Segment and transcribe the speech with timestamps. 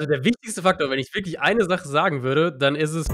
[0.00, 3.06] Also der wichtigste Faktor, wenn ich wirklich eine Sache sagen würde, dann ist es.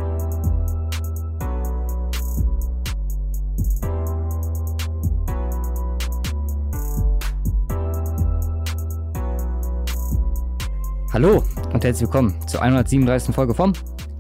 [11.13, 13.35] Hallo und herzlich willkommen zur 137.
[13.35, 13.73] Folge vom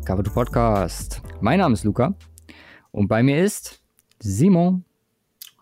[0.04, 1.22] Cover to Podcast.
[1.40, 2.16] Mein Name ist Luca
[2.90, 3.80] und bei mir ist
[4.18, 4.84] Simon.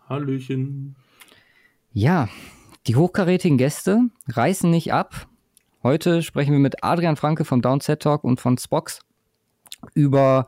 [0.09, 0.95] Hallöchen.
[1.93, 2.29] Ja,
[2.87, 5.27] die hochkarätigen Gäste reißen nicht ab.
[5.85, 9.01] Heute sprechen wir mit Adrian Franke vom Downset Talk und von Spox
[9.93, 10.47] über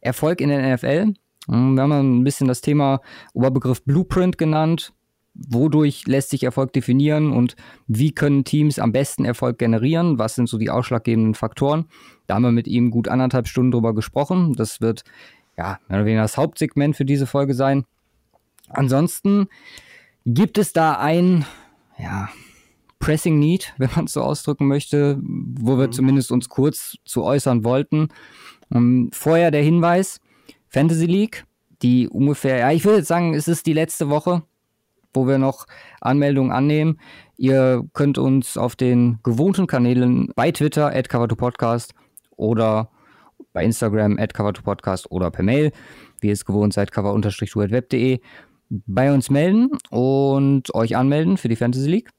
[0.00, 1.12] Erfolg in der NFL.
[1.46, 3.02] Hm, wir haben ein bisschen das Thema
[3.34, 4.94] Oberbegriff Blueprint genannt.
[5.34, 7.54] Wodurch lässt sich Erfolg definieren und
[7.86, 10.18] wie können Teams am besten Erfolg generieren?
[10.18, 11.84] Was sind so die ausschlaggebenden Faktoren?
[12.26, 14.54] Da haben wir mit ihm gut anderthalb Stunden drüber gesprochen.
[14.54, 15.04] Das wird
[15.58, 17.84] ja mehr oder weniger das Hauptsegment für diese Folge sein.
[18.70, 19.48] Ansonsten
[20.24, 21.44] gibt es da ein
[21.98, 22.30] ja,
[22.98, 25.92] Pressing Need, wenn man es so ausdrücken möchte, wo wir mhm.
[25.92, 28.08] zumindest uns kurz zu äußern wollten.
[28.70, 30.20] Um, ähm, vorher der Hinweis,
[30.68, 31.44] Fantasy League,
[31.82, 34.42] die ungefähr, ja, ich würde jetzt sagen, es ist die letzte Woche,
[35.14, 35.66] wo wir noch
[36.00, 37.00] Anmeldungen annehmen.
[37.36, 41.94] Ihr könnt uns auf den gewohnten Kanälen bei Twitter, at Podcast
[42.36, 42.90] oder
[43.52, 45.72] bei Instagram, at Podcast oder per Mail,
[46.20, 48.20] wie ihr es gewohnt seid, cover-web.de,
[48.70, 52.10] bei uns melden und euch anmelden für die Fantasy League.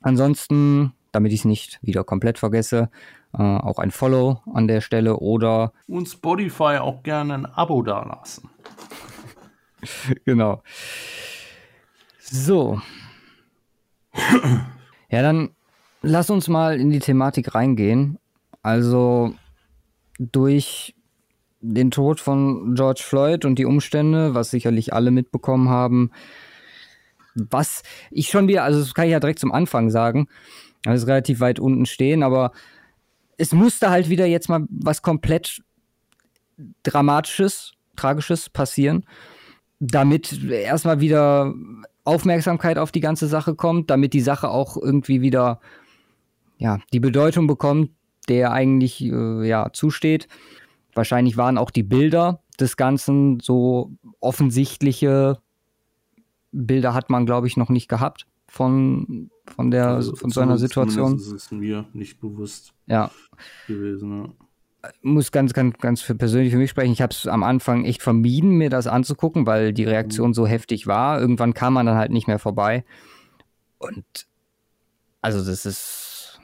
[0.00, 2.90] Ansonsten, damit ich es nicht wieder komplett vergesse,
[3.32, 5.72] äh, auch ein Follow an der Stelle oder.
[5.86, 8.50] Und Spotify auch gerne ein Abo dalassen.
[10.24, 10.62] genau.
[12.18, 12.80] So.
[15.10, 15.50] ja, dann
[16.02, 18.18] lass uns mal in die Thematik reingehen.
[18.62, 19.34] Also
[20.18, 20.94] durch
[21.60, 26.10] den Tod von George Floyd und die Umstände, was sicherlich alle mitbekommen haben,
[27.34, 30.28] was ich schon wieder, also das kann ich ja direkt zum Anfang sagen,
[30.86, 32.52] alles relativ weit unten stehen, aber
[33.36, 35.62] es musste halt wieder jetzt mal was komplett
[36.82, 39.06] Dramatisches, Tragisches passieren,
[39.78, 41.54] damit erstmal wieder
[42.04, 45.60] Aufmerksamkeit auf die ganze Sache kommt, damit die Sache auch irgendwie wieder
[46.58, 47.90] ja, die Bedeutung bekommt,
[48.28, 50.28] der eigentlich äh, ja, zusteht.
[50.94, 55.38] Wahrscheinlich waren auch die Bilder des Ganzen so offensichtliche
[56.52, 60.58] Bilder hat man, glaube ich, noch nicht gehabt von, von, der, also, von so einer
[60.58, 61.16] Situation.
[61.16, 63.10] Das ist mir nicht bewusst ja.
[63.66, 64.24] gewesen.
[64.24, 64.90] Ja.
[65.02, 66.92] Muss ganz, ganz, ganz für persönlich für mich sprechen.
[66.92, 70.34] Ich habe es am Anfang echt vermieden, mir das anzugucken, weil die Reaktion mhm.
[70.34, 71.20] so heftig war.
[71.20, 72.84] Irgendwann kam man dann halt nicht mehr vorbei.
[73.78, 74.04] Und
[75.20, 76.40] also das ist.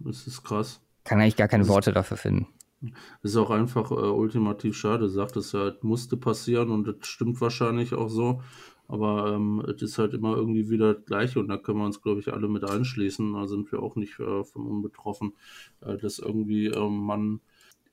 [0.00, 0.80] Das ist krass.
[1.04, 2.46] Kann eigentlich gar keine Worte dafür finden.
[2.80, 7.40] Das ist auch einfach äh, ultimativ schade, sagt es ja, musste passieren und das stimmt
[7.40, 8.42] wahrscheinlich auch so.
[8.88, 12.02] Aber ähm, es ist halt immer irgendwie wieder das Gleiche und da können wir uns,
[12.02, 13.32] glaube ich, alle mit einschließen.
[13.32, 15.32] Da sind wir auch nicht äh, von unbetroffen,
[15.80, 17.40] äh, dass irgendwie äh, man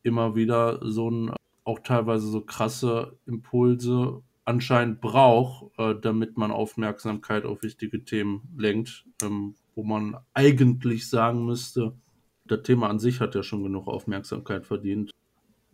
[0.03, 1.31] immer wieder so ein,
[1.63, 9.05] auch teilweise so krasse Impulse anscheinend braucht, äh, damit man Aufmerksamkeit auf wichtige Themen lenkt,
[9.23, 11.93] ähm, wo man eigentlich sagen müsste,
[12.45, 15.11] das Thema an sich hat ja schon genug Aufmerksamkeit verdient.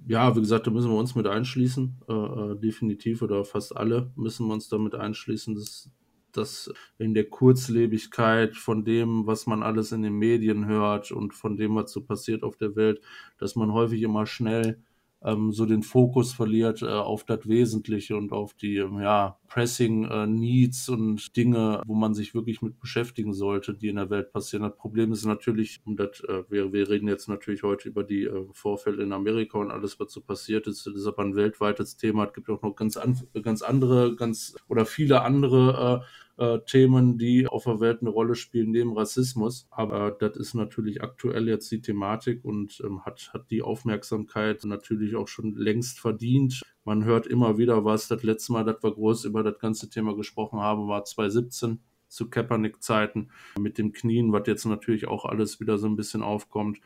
[0.08, 2.02] Ja, wie gesagt, da müssen wir uns mit einschließen.
[2.08, 5.90] Äh, äh, definitiv oder fast alle müssen wir uns damit einschließen, dass,
[6.32, 11.58] dass in der Kurzlebigkeit von dem, was man alles in den Medien hört und von
[11.58, 13.02] dem, was so passiert auf der Welt,
[13.38, 14.82] dass man häufig immer schnell
[15.24, 20.06] ähm, so den Fokus verliert äh, auf das Wesentliche und auf die ähm, ja, Pressing
[20.06, 24.32] äh, Needs und Dinge, wo man sich wirklich mit beschäftigen sollte, die in der Welt
[24.32, 24.64] passieren.
[24.64, 28.24] Das Problem ist natürlich, und das, äh, wir, wir reden jetzt natürlich heute über die
[28.24, 30.86] äh, Vorfälle in Amerika und alles, was so passiert ist.
[30.86, 32.26] Das ist aber ein weltweites Thema.
[32.26, 37.18] Es gibt auch noch ganz, an, ganz andere, ganz oder viele andere äh, äh, Themen,
[37.18, 39.68] die auf der Welt eine Rolle spielen, neben Rassismus.
[39.70, 45.16] Aber das ist natürlich aktuell jetzt die Thematik und ähm, hat, hat die Aufmerksamkeit natürlich
[45.16, 46.62] auch schon längst verdient.
[46.86, 48.08] Man hört immer wieder was.
[48.08, 52.30] Das letzte Mal, dass wir groß über das ganze Thema gesprochen haben, war 2017 zu
[52.30, 53.30] Kaepernick-Zeiten
[53.60, 56.80] mit dem Knien, was jetzt natürlich auch alles wieder so ein bisschen aufkommt.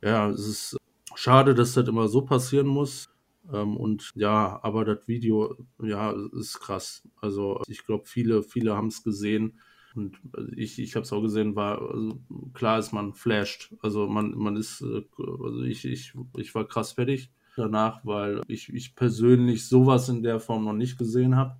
[0.00, 0.76] Ja, es ist
[1.14, 3.10] schade, dass das immer so passieren muss.
[3.52, 7.02] Ähm, und ja, aber das Video, ja, ist krass.
[7.20, 9.58] Also ich glaube, viele, viele haben es gesehen.
[9.94, 10.18] Und
[10.56, 12.18] ich, ich habe es auch gesehen, war also
[12.54, 13.74] klar ist man flasht.
[13.82, 18.72] Also man, man ist, äh, also ich, ich, ich war krass fertig danach, weil ich,
[18.72, 21.56] ich persönlich sowas in der Form noch nicht gesehen habe.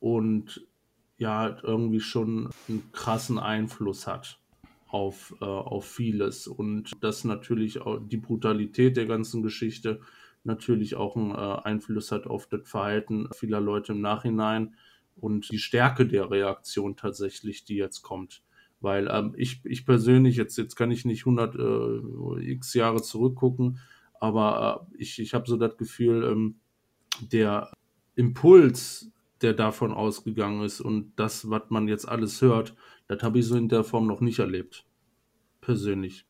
[0.00, 0.66] Und
[1.18, 4.38] ja, irgendwie schon einen krassen Einfluss hat
[4.88, 6.46] auf, äh, auf vieles.
[6.46, 10.00] Und das natürlich auch die Brutalität der ganzen Geschichte
[10.48, 14.74] natürlich auch einen äh, Einfluss hat auf das Verhalten vieler Leute im Nachhinein
[15.14, 18.42] und die Stärke der Reaktion tatsächlich, die jetzt kommt.
[18.80, 23.78] Weil ähm, ich, ich persönlich, jetzt, jetzt kann ich nicht 100 äh, x Jahre zurückgucken,
[24.20, 26.56] aber äh, ich, ich habe so das Gefühl, ähm,
[27.20, 27.72] der
[28.14, 32.74] Impuls, der davon ausgegangen ist und das, was man jetzt alles hört,
[33.06, 34.84] das habe ich so in der Form noch nicht erlebt.
[35.60, 36.27] Persönlich.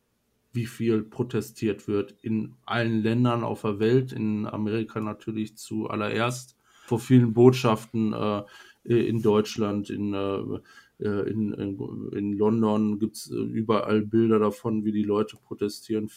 [0.51, 6.99] Wie viel protestiert wird in allen Ländern auf der Welt, in Amerika natürlich zuallererst, vor
[6.99, 8.43] vielen Botschaften äh,
[8.83, 14.83] in Deutschland, in, äh, äh in, in, in, London gibt es äh, überall Bilder davon,
[14.85, 16.09] wie die Leute protestieren.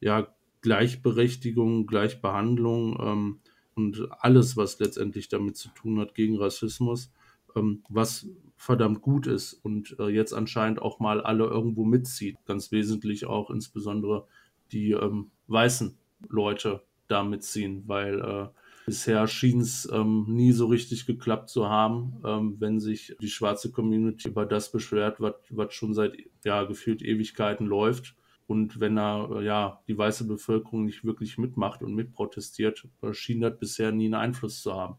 [0.00, 3.40] Ja, Gleichberechtigung, Gleichbehandlung ähm,
[3.74, 7.10] und alles, was letztendlich damit zu tun hat gegen Rassismus,
[7.56, 8.28] ähm, was
[8.62, 12.36] verdammt gut ist und äh, jetzt anscheinend auch mal alle irgendwo mitzieht.
[12.46, 14.28] Ganz wesentlich auch insbesondere
[14.70, 15.98] die ähm, weißen
[16.28, 18.46] Leute da mitziehen, weil äh,
[18.86, 23.72] bisher schien es ähm, nie so richtig geklappt zu haben, ähm, wenn sich die schwarze
[23.72, 28.14] Community über das beschwert, was schon seit ja gefühlt Ewigkeiten läuft
[28.46, 33.40] und wenn da äh, ja die weiße Bevölkerung nicht wirklich mitmacht und mitprotestiert, äh, schien
[33.40, 34.98] das bisher nie einen Einfluss zu haben.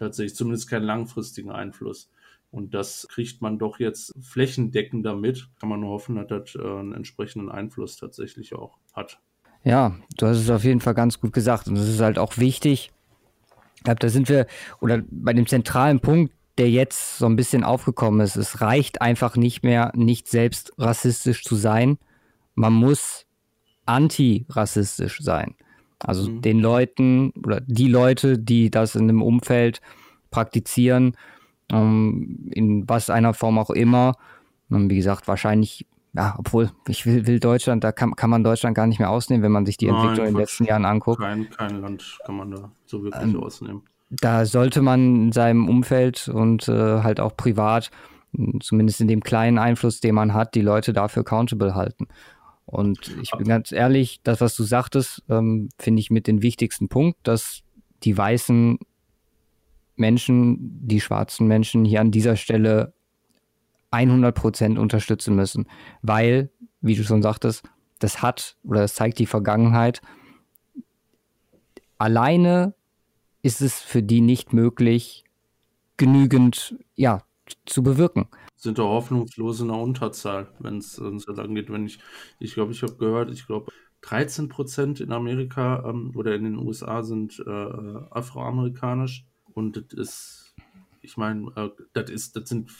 [0.00, 2.10] Tatsächlich, zumindest keinen langfristigen Einfluss.
[2.54, 5.48] Und das kriegt man doch jetzt flächendeckender mit.
[5.58, 9.18] Kann man nur hoffen, dass das äh, einen entsprechenden Einfluss tatsächlich auch hat.
[9.64, 11.66] Ja, du hast es auf jeden Fall ganz gut gesagt.
[11.66, 12.92] Und es ist halt auch wichtig.
[13.76, 14.46] Ich glaube, da sind wir,
[14.80, 18.36] oder bei dem zentralen Punkt, der jetzt so ein bisschen aufgekommen ist.
[18.36, 21.98] Es reicht einfach nicht mehr, nicht selbst rassistisch zu sein,
[22.54, 23.26] man muss
[23.86, 25.56] antirassistisch sein.
[25.98, 26.42] Also mhm.
[26.42, 29.80] den Leuten oder die Leute, die das in einem Umfeld
[30.30, 31.16] praktizieren,
[31.72, 34.14] ähm, in was einer Form auch immer.
[34.70, 38.76] Und wie gesagt, wahrscheinlich, ja, obwohl ich will, will Deutschland, da kann, kann man Deutschland
[38.76, 41.20] gar nicht mehr ausnehmen, wenn man sich die Nein, Entwicklung in den letzten Jahren anguckt.
[41.20, 43.82] Kein, kein Land kann man da so wirklich ähm, ausnehmen.
[44.10, 47.90] Da sollte man in seinem Umfeld und äh, halt auch privat,
[48.60, 52.06] zumindest in dem kleinen Einfluss, den man hat, die Leute dafür accountable halten.
[52.66, 56.88] Und ich bin ganz ehrlich, das, was du sagtest, ähm, finde ich mit den wichtigsten
[56.88, 57.62] Punkt, dass
[58.02, 58.78] die weißen
[59.96, 62.92] Menschen, die schwarzen Menschen hier an dieser Stelle
[63.90, 65.66] 100 Prozent unterstützen müssen,
[66.02, 66.50] weil,
[66.80, 67.62] wie du schon sagtest,
[67.98, 70.02] das hat oder das zeigt die Vergangenheit.
[71.96, 72.74] Alleine
[73.42, 75.24] ist es für die nicht möglich,
[75.96, 77.22] genügend ja,
[77.66, 78.26] zu bewirken
[78.64, 81.70] sind doch hoffnungslos in der Unterzahl, wenn es uns das angeht.
[81.70, 82.00] Wenn ich,
[82.40, 83.70] ich glaube, ich habe gehört, ich glaube,
[84.00, 87.50] 13 Prozent in Amerika ähm, oder in den USA sind äh,
[88.10, 90.54] afroamerikanisch und das ist,
[91.02, 92.70] ich meine, äh, das ist, das sind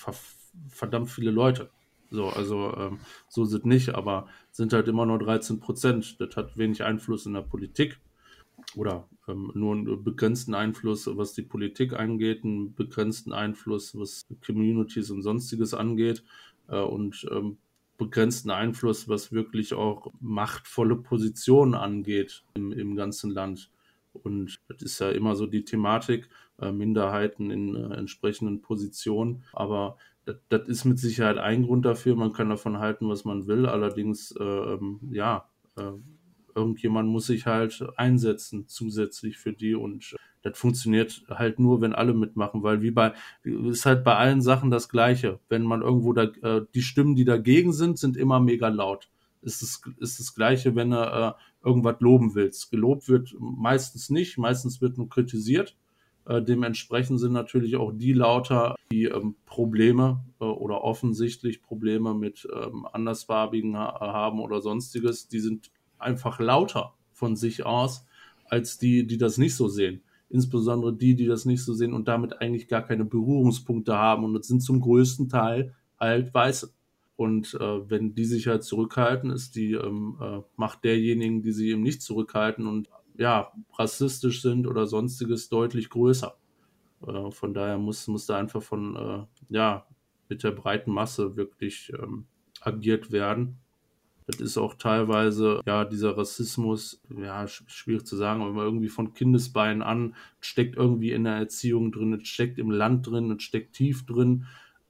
[0.68, 1.70] verdammt viele Leute.
[2.10, 2.98] So, also ähm,
[3.28, 6.20] so sind nicht, aber sind halt immer nur 13 Prozent.
[6.20, 7.98] Das hat wenig Einfluss in der Politik
[8.76, 15.10] oder ähm, nur einen begrenzten Einfluss, was die Politik angeht, einen begrenzten Einfluss, was Communities
[15.10, 16.22] und sonstiges angeht
[16.68, 17.58] äh, und ähm,
[17.96, 23.70] begrenzten Einfluss, was wirklich auch machtvolle Positionen angeht im, im ganzen Land.
[24.12, 29.44] Und das ist ja immer so die Thematik, Minderheiten in äh, entsprechenden Positionen.
[29.52, 32.16] Aber das, das, ist mit Sicherheit ein Grund dafür.
[32.16, 33.66] Man kann davon halten, was man will.
[33.66, 35.92] Allerdings, äh, ähm, ja, äh,
[36.54, 42.12] irgendjemand muss sich halt einsetzen zusätzlich für die und das funktioniert halt nur, wenn alle
[42.12, 45.40] mitmachen, weil wie bei, ist halt bei allen Sachen das Gleiche.
[45.48, 49.10] Wenn man irgendwo da, äh, die Stimmen, die dagegen sind, sind immer mega laut.
[49.40, 51.32] Ist es ist das Gleiche, wenn du äh,
[51.66, 52.70] irgendwas loben willst.
[52.70, 55.76] Gelobt wird meistens nicht, meistens wird nur kritisiert.
[56.26, 62.48] Äh, dementsprechend sind natürlich auch die lauter, die ähm, Probleme äh, oder offensichtlich Probleme mit
[62.54, 68.06] ähm, Andersfarbigen ha haben oder sonstiges, die sind einfach lauter von sich aus
[68.48, 70.02] als die, die das nicht so sehen.
[70.30, 74.24] Insbesondere die, die das nicht so sehen und damit eigentlich gar keine Berührungspunkte haben.
[74.24, 76.72] Und sind zum größten Teil halt Weiße.
[77.16, 81.70] Und äh, wenn die sich halt zurückhalten, ist die ähm, äh, Macht derjenigen, die sie
[81.70, 86.36] eben nicht zurückhalten und ja, rassistisch sind oder sonstiges deutlich größer.
[87.06, 89.86] Äh, von daher muss, muss da einfach von, äh, ja,
[90.28, 92.26] mit der breiten Masse wirklich ähm,
[92.60, 93.58] agiert werden.
[94.26, 99.82] Das ist auch teilweise, ja, dieser Rassismus, ja, schwierig zu sagen, aber irgendwie von Kindesbeinen
[99.82, 104.06] an, steckt irgendwie in der Erziehung drin, es steckt im Land drin, es steckt tief
[104.06, 104.46] drin,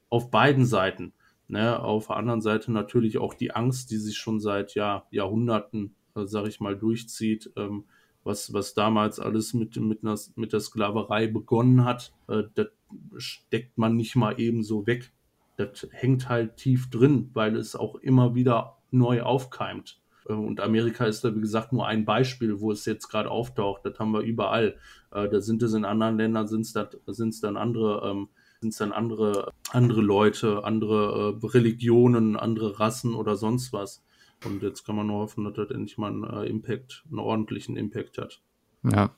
[0.08, 1.12] auf beiden Seiten.
[1.48, 1.80] Ne?
[1.80, 6.26] Auf der anderen Seite natürlich auch die Angst, die sich schon seit ja, Jahrhunderten, äh,
[6.26, 7.84] sag ich mal, durchzieht, ähm,
[8.24, 12.68] was, was damals alles mit, mit, einer, mit der Sklaverei begonnen hat, äh, das
[13.16, 15.12] steckt man nicht mal eben so weg.
[15.56, 20.00] Das hängt halt tief drin, weil es auch immer wieder neu aufkeimt.
[20.28, 23.84] Äh, und Amerika ist da, wie gesagt, nur ein Beispiel, wo es jetzt gerade auftaucht.
[23.84, 24.76] Das haben wir überall.
[25.12, 28.28] Äh, da sind es in anderen Ländern, sind es dann andere ähm,
[28.72, 34.03] sind dann andere, andere Leute, andere äh, Religionen, andere Rassen oder sonst was.
[34.44, 37.76] Und jetzt kann man nur hoffen, dass das endlich mal einen äh, Impact, einen ordentlichen
[37.76, 38.40] Impact hat.
[38.82, 39.10] Ja,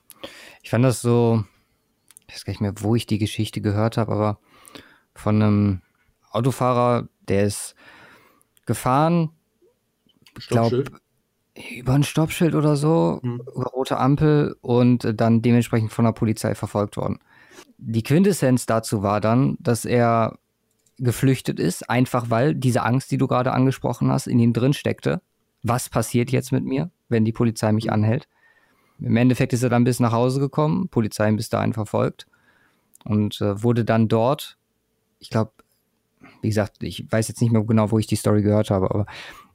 [0.61, 1.43] ich fand das so,
[2.27, 4.39] ich weiß gar nicht mehr, wo ich die Geschichte gehört habe, aber
[5.13, 5.81] von einem
[6.31, 7.75] Autofahrer, der ist
[8.65, 9.31] gefahren,
[10.37, 10.85] ich glaube,
[11.75, 13.41] über ein Stoppschild oder so, hm.
[13.55, 17.19] über rote Ampel und dann dementsprechend von der Polizei verfolgt worden.
[17.77, 20.37] Die Quintessenz dazu war dann, dass er
[20.97, 25.21] geflüchtet ist, einfach weil diese Angst, die du gerade angesprochen hast, in ihm drin steckte.
[25.63, 28.27] Was passiert jetzt mit mir, wenn die Polizei mich anhält?
[28.99, 32.27] Im Endeffekt ist er dann bis nach Hause gekommen, Polizei bis dahin verfolgt
[33.03, 34.57] und äh, wurde dann dort,
[35.19, 35.51] ich glaube,
[36.41, 39.05] wie gesagt, ich weiß jetzt nicht mehr genau, wo ich die Story gehört habe, aber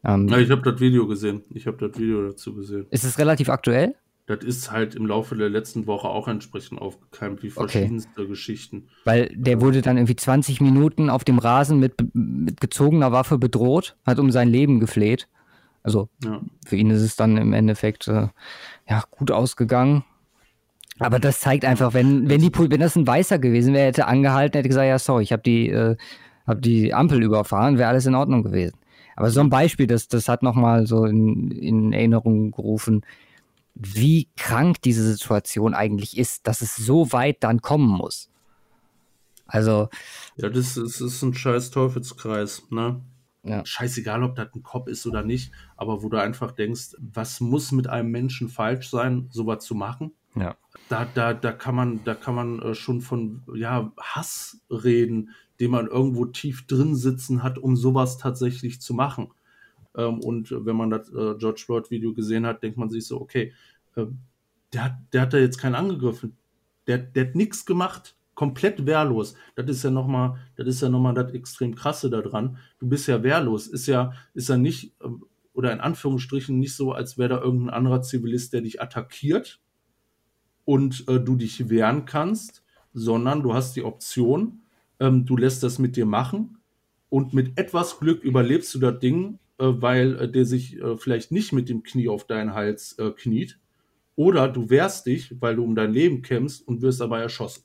[0.05, 1.43] ähm, ja, ich habe das Video gesehen.
[1.51, 2.87] Ich habe das Video dazu gesehen.
[2.91, 3.95] Ist es relativ aktuell?
[4.27, 8.29] Das ist halt im Laufe der letzten Woche auch entsprechend aufgekeimt, wie verschiedenste okay.
[8.29, 8.89] Geschichten.
[9.05, 13.97] Weil der wurde dann irgendwie 20 Minuten auf dem Rasen mit, mit gezogener Waffe bedroht,
[14.07, 15.29] hat um sein Leben gefleht.
[15.83, 16.41] Also ja.
[16.65, 18.29] für ihn ist es dann im Endeffekt äh,
[18.89, 20.05] ja, gut ausgegangen.
[21.01, 24.59] Aber das zeigt einfach, wenn, wenn, die, wenn das ein Weißer gewesen wäre, hätte angehalten,
[24.59, 25.97] hätte gesagt, ja, sorry, ich habe die, äh,
[26.47, 28.77] hab die Ampel überfahren, wäre alles in Ordnung gewesen.
[29.17, 33.03] Aber so ein Beispiel, das, das hat nochmal so in, in Erinnerung gerufen,
[33.75, 38.31] wie krank diese Situation eigentlich ist, dass es so weit dann kommen muss.
[39.47, 39.89] Also.
[40.37, 43.03] Ja, das ist, ist ein scheiß Teufelskreis, ne?
[43.45, 43.67] Ja.
[43.67, 47.73] Scheißegal, ob das ein Kopf ist oder nicht, aber wo du einfach denkst, was muss
[47.73, 50.13] mit einem Menschen falsch sein, sowas zu machen?
[50.37, 50.57] Ja.
[50.89, 55.71] Da, da, da kann man, da kann man äh, schon von ja, Hass reden, den
[55.71, 59.33] man irgendwo tief drin sitzen hat, um sowas tatsächlich zu machen.
[59.97, 63.21] Ähm, und wenn man das äh, George Floyd Video gesehen hat, denkt man sich so,
[63.21, 63.53] okay,
[63.97, 64.07] äh,
[64.73, 66.37] der, hat, der hat da jetzt keinen angegriffen.
[66.87, 69.35] Der, der hat nichts gemacht, komplett wehrlos.
[69.55, 72.59] Das ist ja nochmal, das ist ja nochmal das extrem krasse daran.
[72.79, 73.67] Du bist ja wehrlos.
[73.67, 75.09] Ist ja, ist ja nicht, äh,
[75.53, 79.61] oder in Anführungsstrichen nicht so, als wäre da irgendein anderer Zivilist, der dich attackiert
[80.65, 84.63] und äh, du dich wehren kannst, sondern du hast die Option,
[85.01, 86.59] ähm, du lässt das mit dir machen
[87.09, 91.33] und mit etwas Glück überlebst du das Ding äh, weil äh, der sich äh, vielleicht
[91.33, 93.59] nicht mit dem Knie auf deinen Hals kniet.
[94.15, 97.65] Oder du wehrst dich, weil du um dein Leben kämpfst und wirst dabei erschossen.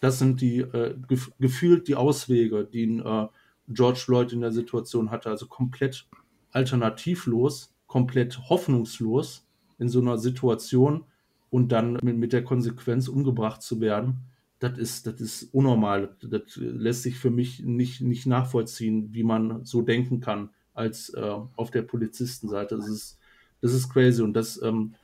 [0.00, 3.28] Das sind die äh, gef gefühlt die Auswege, die äh,
[3.68, 5.30] George Floyd in der Situation hatte.
[5.30, 6.06] Also komplett
[6.50, 9.46] alternativlos, komplett hoffnungslos
[9.78, 11.04] in so einer Situation
[11.50, 14.20] und dann mit, mit der Konsequenz umgebracht zu werden.
[14.58, 16.16] Das ist, das ist unnormal.
[16.20, 21.20] Das lässt sich für mich nicht, nicht nachvollziehen, wie man so denken kann als äh,
[21.56, 22.76] auf der Polizistenseite.
[22.76, 23.18] Das ist,
[23.62, 24.94] das ist crazy und das ähm,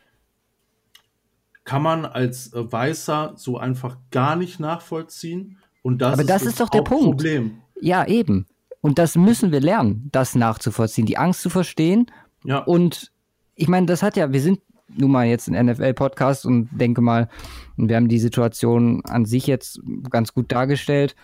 [1.65, 5.59] kann man als äh, Weißer so einfach gar nicht nachvollziehen.
[5.83, 7.05] Und das Aber das ist, ist doch der Punkt.
[7.05, 7.59] Problem.
[7.81, 8.47] Ja, eben.
[8.83, 12.07] Und das müssen wir lernen, das nachzuvollziehen, die Angst zu verstehen.
[12.45, 12.59] Ja.
[12.59, 13.12] Und
[13.55, 14.61] ich meine, das hat ja, wir sind
[14.97, 17.29] nun mal jetzt ein NFL-Podcast und denke mal,
[17.77, 21.15] wir haben die Situation an sich jetzt ganz gut dargestellt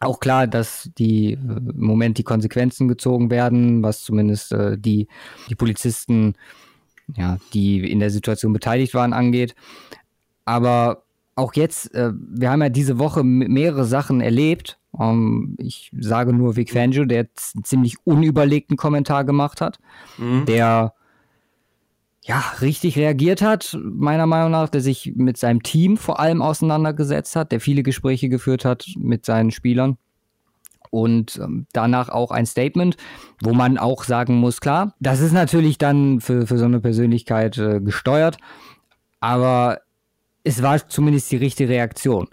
[0.00, 5.08] auch klar, dass die äh, im Moment die Konsequenzen gezogen werden, was zumindest äh, die,
[5.48, 6.34] die Polizisten,
[7.16, 9.54] ja, die in der Situation beteiligt waren, angeht.
[10.44, 14.78] Aber auch jetzt, äh, wir haben ja diese Woche mehrere Sachen erlebt.
[14.98, 19.78] Ähm, ich sage nur Vic Fangio, der jetzt einen ziemlich unüberlegten Kommentar gemacht hat,
[20.18, 20.44] mhm.
[20.46, 20.94] der
[22.26, 27.36] ja, richtig reagiert hat, meiner Meinung nach, der sich mit seinem Team vor allem auseinandergesetzt
[27.36, 29.96] hat, der viele Gespräche geführt hat mit seinen Spielern.
[30.90, 32.96] Und ähm, danach auch ein Statement,
[33.42, 37.58] wo man auch sagen muss, klar, das ist natürlich dann für, für so eine Persönlichkeit
[37.58, 38.38] äh, gesteuert,
[39.20, 39.80] aber
[40.42, 42.28] es war zumindest die richtige Reaktion.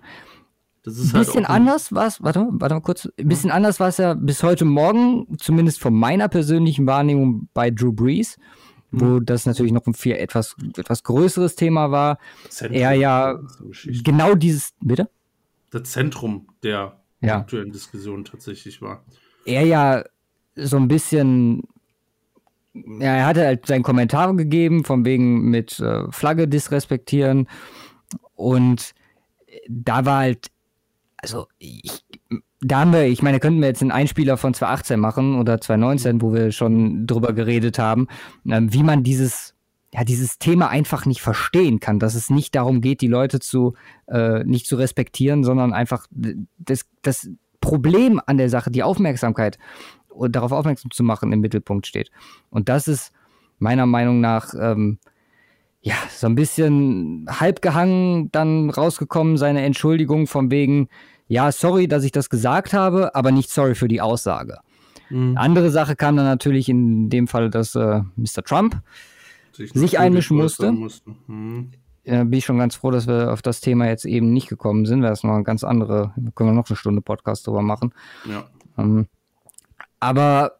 [0.83, 3.79] Das ist ein halt bisschen anders war es, warte, warte mal kurz, ein bisschen anders
[3.79, 8.37] war es ja bis heute Morgen, zumindest von meiner persönlichen Wahrnehmung bei Drew Brees
[8.93, 9.25] wo mhm.
[9.25, 12.19] das natürlich noch ein viel etwas, etwas größeres Thema war.
[12.49, 13.39] Zentrum er ja
[14.03, 15.09] genau dieses, bitte?
[15.71, 17.39] Das Zentrum der ja.
[17.39, 19.03] aktuellen Diskussion tatsächlich war.
[19.45, 20.03] Er ja
[20.55, 21.63] so ein bisschen,
[22.73, 27.47] ja, er hatte halt seinen Kommentar gegeben, von wegen mit äh, Flagge disrespektieren
[28.35, 28.93] und
[29.67, 30.47] da war halt,
[31.17, 32.02] also ich,
[32.61, 36.21] da haben wir, ich meine, könnten wir jetzt einen Einspieler von 2018 machen oder 2019,
[36.21, 38.07] wo wir schon drüber geredet haben,
[38.47, 39.53] ähm, wie man dieses,
[39.93, 43.73] ja, dieses Thema einfach nicht verstehen kann, dass es nicht darum geht, die Leute zu,
[44.07, 46.07] äh, nicht zu respektieren, sondern einfach
[46.57, 49.57] das, das Problem an der Sache, die Aufmerksamkeit
[50.09, 52.11] und darauf aufmerksam zu machen, im Mittelpunkt steht.
[52.49, 53.11] Und das ist
[53.59, 54.99] meiner Meinung nach, ähm,
[55.81, 60.87] ja, so ein bisschen halb gehangen dann rausgekommen, seine Entschuldigung von wegen,
[61.27, 64.59] ja, sorry, dass ich das gesagt habe, aber nicht sorry für die Aussage.
[65.09, 65.37] Mhm.
[65.37, 68.43] Andere Sache kam dann natürlich in dem Fall, dass äh, Mr.
[68.43, 68.81] Trump
[69.51, 70.71] sich, sich einmischen musste.
[71.27, 71.71] Mhm.
[72.05, 74.85] Ja, bin ich schon ganz froh, dass wir auf das Thema jetzt eben nicht gekommen
[74.85, 77.93] sind, weil das noch eine ganz andere, können wir noch eine Stunde Podcast drüber machen.
[78.25, 78.43] Ja.
[78.77, 79.07] Ähm,
[80.01, 80.59] aber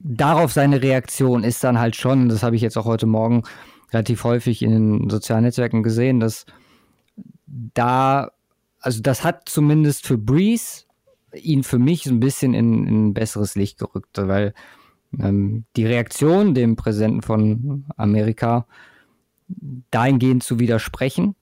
[0.00, 3.44] darauf seine Reaktion ist dann halt schon, das habe ich jetzt auch heute Morgen
[3.92, 6.46] relativ häufig in den sozialen Netzwerken gesehen, dass
[7.46, 8.30] da,
[8.80, 10.84] also das hat zumindest für Breeze
[11.34, 14.54] ihn für mich so ein bisschen in, in ein besseres Licht gerückt, weil
[15.18, 18.66] ähm, die Reaktion dem Präsidenten von Amerika
[19.90, 21.34] dahingehend zu widersprechen,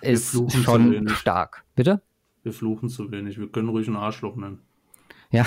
[0.00, 1.64] ist schon stark.
[1.74, 2.02] Bitte?
[2.42, 3.38] Wir fluchen zu wenig.
[3.38, 4.58] Wir können ruhig einen Arschloch nennen.
[5.30, 5.46] Ja,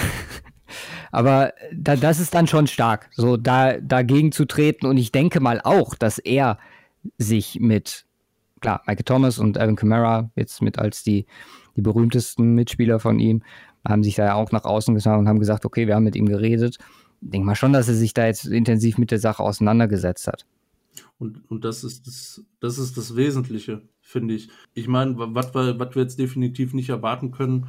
[1.11, 4.85] aber da, das ist dann schon stark, so da, dagegen zu treten.
[4.87, 6.57] Und ich denke mal auch, dass er
[7.17, 8.05] sich mit,
[8.65, 11.27] klar, Michael Thomas und Evan Kamara jetzt mit als die,
[11.75, 13.43] die berühmtesten Mitspieler von ihm,
[13.87, 16.15] haben sich da ja auch nach außen getan und haben gesagt, okay, wir haben mit
[16.15, 16.79] ihm geredet.
[17.21, 20.45] Ich denke mal schon, dass er sich da jetzt intensiv mit der Sache auseinandergesetzt hat.
[21.19, 24.49] Und, und das ist das, das ist das Wesentliche, finde ich.
[24.73, 27.67] Ich meine, was wir, wir jetzt definitiv nicht erwarten können,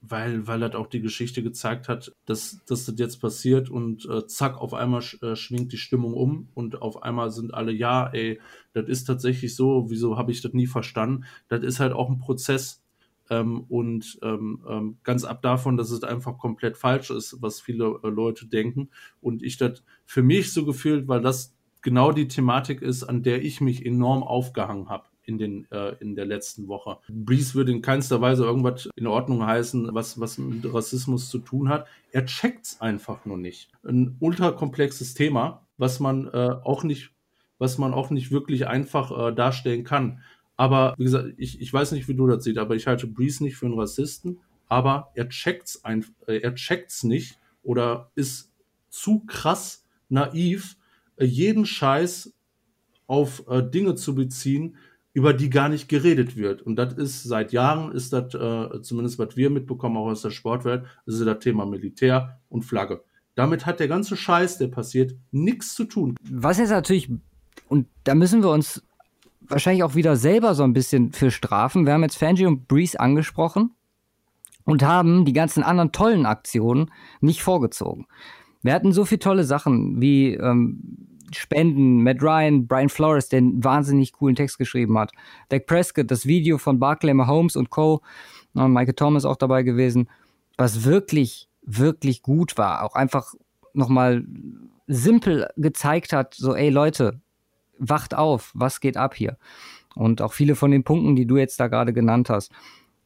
[0.00, 4.26] weil, weil halt auch die Geschichte gezeigt hat, dass, dass das jetzt passiert und äh,
[4.26, 8.08] zack, auf einmal sch, äh, schwingt die Stimmung um und auf einmal sind alle, ja,
[8.12, 8.40] ey,
[8.72, 11.24] das ist tatsächlich so, wieso habe ich das nie verstanden?
[11.48, 12.82] Das ist halt auch ein Prozess
[13.30, 17.98] ähm, und ähm, ähm, ganz ab davon, dass es einfach komplett falsch ist, was viele
[18.04, 18.90] äh, Leute denken
[19.20, 23.42] und ich das für mich so gefühlt, weil das genau die Thematik ist, an der
[23.42, 26.98] ich mich enorm aufgehangen habe in, den, äh, in der letzten Woche.
[27.08, 31.68] Breeze würde in keinster Weise irgendwas in Ordnung heißen, was, was mit Rassismus zu tun
[31.68, 31.86] hat.
[32.10, 33.70] Er checkt es einfach nur nicht.
[33.84, 37.12] Ein ultrakomplexes Thema, was man äh, auch nicht,
[37.58, 40.22] was man auch nicht wirklich einfach äh, darstellen kann.
[40.56, 43.44] Aber wie gesagt, ich, ich weiß nicht, wie du das siehst, aber ich halte Breeze
[43.44, 46.40] nicht für einen Rassisten, aber er checkt's ein, äh,
[47.02, 48.50] nicht oder ist
[48.88, 50.76] zu krass naiv,
[51.20, 52.32] jeden Scheiß
[53.06, 54.76] auf äh, Dinge zu beziehen,
[55.18, 56.62] über die gar nicht geredet wird.
[56.62, 60.30] Und das ist seit Jahren, ist das, äh, zumindest was wir mitbekommen, auch aus der
[60.30, 63.02] Sportwelt, ist das Thema Militär und Flagge.
[63.34, 66.14] Damit hat der ganze Scheiß, der passiert, nichts zu tun.
[66.30, 67.10] Was jetzt natürlich,
[67.68, 68.80] und da müssen wir uns
[69.40, 71.84] wahrscheinlich auch wieder selber so ein bisschen für strafen.
[71.84, 73.72] Wir haben jetzt Fangi und Breeze angesprochen
[74.62, 78.06] und haben die ganzen anderen tollen Aktionen nicht vorgezogen.
[78.62, 83.62] Wir hatten so viele tolle Sachen wie ähm, Spenden, Matt Ryan, Brian Flores, der einen
[83.62, 85.12] wahnsinnig coolen Text geschrieben hat,
[85.48, 88.02] Dak Prescott, das Video von Barclay Mahomes und Co.,
[88.54, 90.08] und Michael Thomas auch dabei gewesen,
[90.56, 92.82] was wirklich, wirklich gut war.
[92.82, 93.34] Auch einfach
[93.72, 94.24] nochmal
[94.86, 97.20] simpel gezeigt hat, so, ey Leute,
[97.78, 99.36] wacht auf, was geht ab hier?
[99.94, 102.52] Und auch viele von den Punkten, die du jetzt da gerade genannt hast.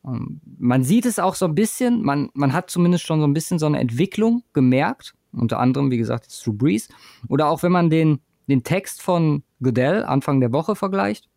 [0.05, 3.35] Ähm, man sieht es auch so ein bisschen, man, man hat zumindest schon so ein
[3.35, 6.89] bisschen so eine Entwicklung gemerkt, unter anderem, wie gesagt, jetzt Drew Brees.
[7.29, 11.29] Oder auch wenn man den, den Text von Goodell Anfang der Woche vergleicht,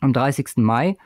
[0.00, 0.56] am 30.
[0.56, 0.96] Mai,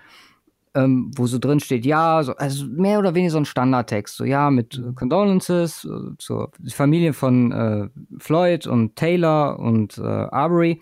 [0.74, 4.24] ähm, wo so drin steht, ja, so, also mehr oder weniger so ein Standardtext, so
[4.24, 10.80] ja, mit äh, Condolences äh, zur Familie von äh, Floyd und Taylor und äh, Arbery.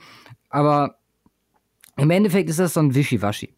[0.50, 0.96] Aber
[1.96, 3.54] im Endeffekt ist das so ein Wischiwaschi.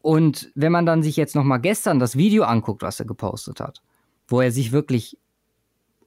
[0.00, 3.82] Und wenn man dann sich jetzt nochmal gestern das Video anguckt, was er gepostet hat,
[4.28, 5.18] wo er sich wirklich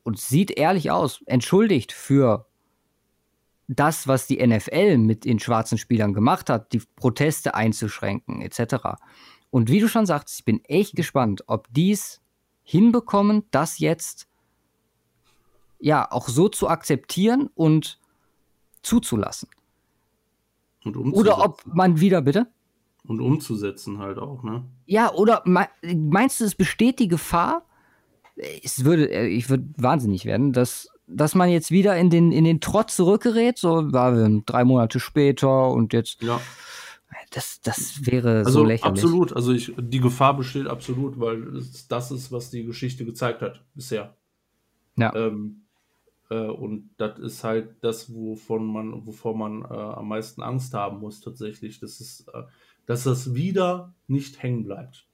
[0.03, 2.45] und sieht ehrlich aus, entschuldigt für
[3.67, 8.97] das, was die NFL mit den schwarzen Spielern gemacht hat, die Proteste einzuschränken, etc.
[9.51, 12.21] Und wie du schon sagst, ich bin echt gespannt, ob dies
[12.63, 14.27] hinbekommen, das jetzt
[15.79, 17.99] ja auch so zu akzeptieren und
[18.81, 19.49] zuzulassen.
[20.83, 22.47] Und oder ob man wieder, bitte?
[23.05, 24.65] Und umzusetzen halt auch, ne?
[24.85, 27.65] Ja, oder meinst du, es besteht die Gefahr,
[28.63, 32.43] es würde, äh, ich würde wahnsinnig werden, dass, dass man jetzt wieder in den, in
[32.43, 36.21] den Trott zurückgerät, so war wir drei Monate später und jetzt.
[36.21, 36.39] Ja.
[37.31, 39.03] Das, das wäre also so lächerlich.
[39.03, 43.63] Absolut, also ich, die Gefahr besteht absolut, weil das ist, was die Geschichte gezeigt hat
[43.75, 44.15] bisher.
[44.95, 45.13] Ja.
[45.15, 45.63] Ähm,
[46.29, 50.99] äh, und das ist halt das, wovon man, wovor man äh, am meisten Angst haben
[50.99, 51.79] muss, tatsächlich.
[51.79, 52.43] Das ist, äh,
[52.85, 55.08] dass das wieder nicht hängen bleibt.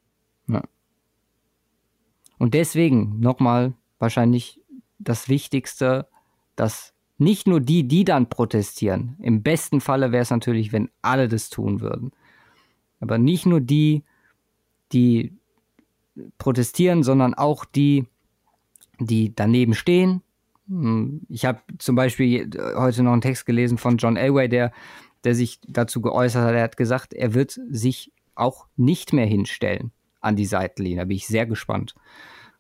[2.37, 4.61] Und deswegen nochmal wahrscheinlich
[4.99, 6.07] das Wichtigste,
[6.55, 11.27] dass nicht nur die, die dann protestieren, im besten Falle wäre es natürlich, wenn alle
[11.27, 12.11] das tun würden,
[12.99, 14.03] aber nicht nur die,
[14.91, 15.33] die
[16.37, 18.05] protestieren, sondern auch die,
[18.99, 20.21] die daneben stehen.
[20.67, 24.71] Hm, ich habe zum Beispiel heute noch einen Text gelesen von John Elway, der,
[25.23, 26.53] der sich dazu geäußert hat.
[26.53, 29.91] Er hat gesagt, er wird sich auch nicht mehr hinstellen
[30.25, 30.99] an die Seitenlinie.
[30.99, 31.95] Da bin ich sehr gespannt,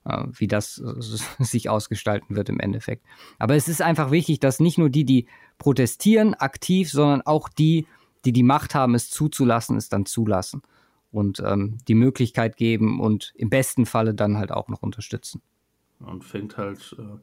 [0.05, 3.05] äh, wie das äh, sich ausgestalten wird im Endeffekt.
[3.39, 7.87] Aber es ist einfach wichtig, dass nicht nur die, die protestieren, aktiv, sondern auch die,
[8.23, 10.61] die die Macht haben, es zuzulassen, es dann zulassen
[11.11, 15.41] und ähm, die Möglichkeit geben und im besten Falle dann halt auch noch unterstützen.
[15.99, 17.17] Und fängt halt, äh,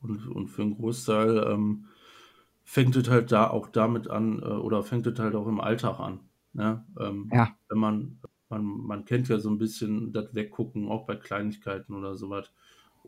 [0.00, 1.86] und, und für einen Großteil ähm,
[2.64, 6.00] fängt es halt da auch damit an, äh, oder fängt es halt auch im Alltag
[6.00, 6.20] an.
[6.54, 6.84] Ne?
[6.98, 7.54] Ähm, ja.
[7.68, 8.18] Wenn man,
[8.54, 12.50] man, man kennt ja so ein bisschen das Weggucken, auch bei Kleinigkeiten oder sowas.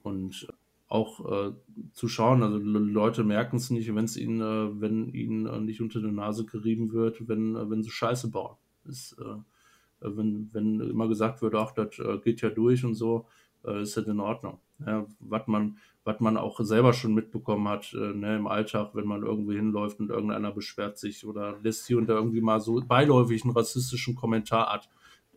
[0.02, 0.46] Und
[0.88, 1.52] auch äh,
[1.92, 5.80] zu schauen, also Leute merken es nicht, wenn es ihnen, äh, wenn ihnen äh, nicht
[5.80, 8.56] unter die Nase gerieben wird, wenn, äh, wenn sie Scheiße bauen.
[8.84, 9.24] Ist, äh,
[10.06, 13.26] äh, wenn, wenn immer gesagt wird, ach, das äh, geht ja durch und so,
[13.64, 14.58] äh, ist das in Ordnung.
[14.86, 19.22] Ja, was man, was man auch selber schon mitbekommen hat ne, im Alltag, wenn man
[19.22, 23.42] irgendwo hinläuft und irgendeiner beschwert sich oder lässt hier und da irgendwie mal so beiläufig
[23.42, 24.82] einen rassistischen Kommentar ab,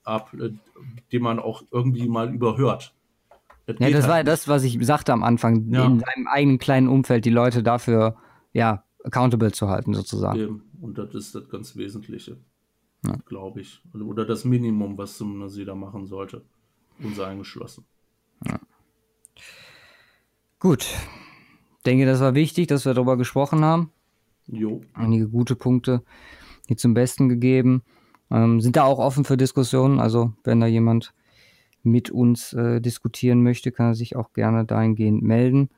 [0.10, 0.36] ab
[1.12, 2.93] den man auch irgendwie mal überhört.
[3.65, 4.10] Das ja, das halt.
[4.10, 5.86] war ja das, was ich sagte am Anfang, ja.
[5.86, 8.15] in seinem eigenen kleinen Umfeld die Leute dafür
[8.52, 10.63] ja accountable zu halten, sozusagen.
[10.82, 12.38] Und das ist das ganz Wesentliche
[13.06, 13.17] ja.
[13.26, 13.82] glaube ich.
[13.93, 16.43] Oder das Minimum, was zumindest jeder machen sollte.
[17.02, 17.86] Uns eingeschlossen.
[18.45, 18.60] Ja.
[20.60, 20.88] Gut.
[21.86, 23.91] Denke, das war wichtig, dass wir darüber gesprochen haben.
[24.48, 24.82] Jo.
[24.93, 26.04] Einige gute Punkte
[26.67, 27.84] hier zum Besten gegeben.
[28.32, 30.00] Ähm, sind da auch offen für Diskussionen.
[30.00, 31.13] Also, wenn da jemand
[31.84, 35.70] mit uns äh, diskutieren möchte, kann er sich auch gerne dahingehend melden.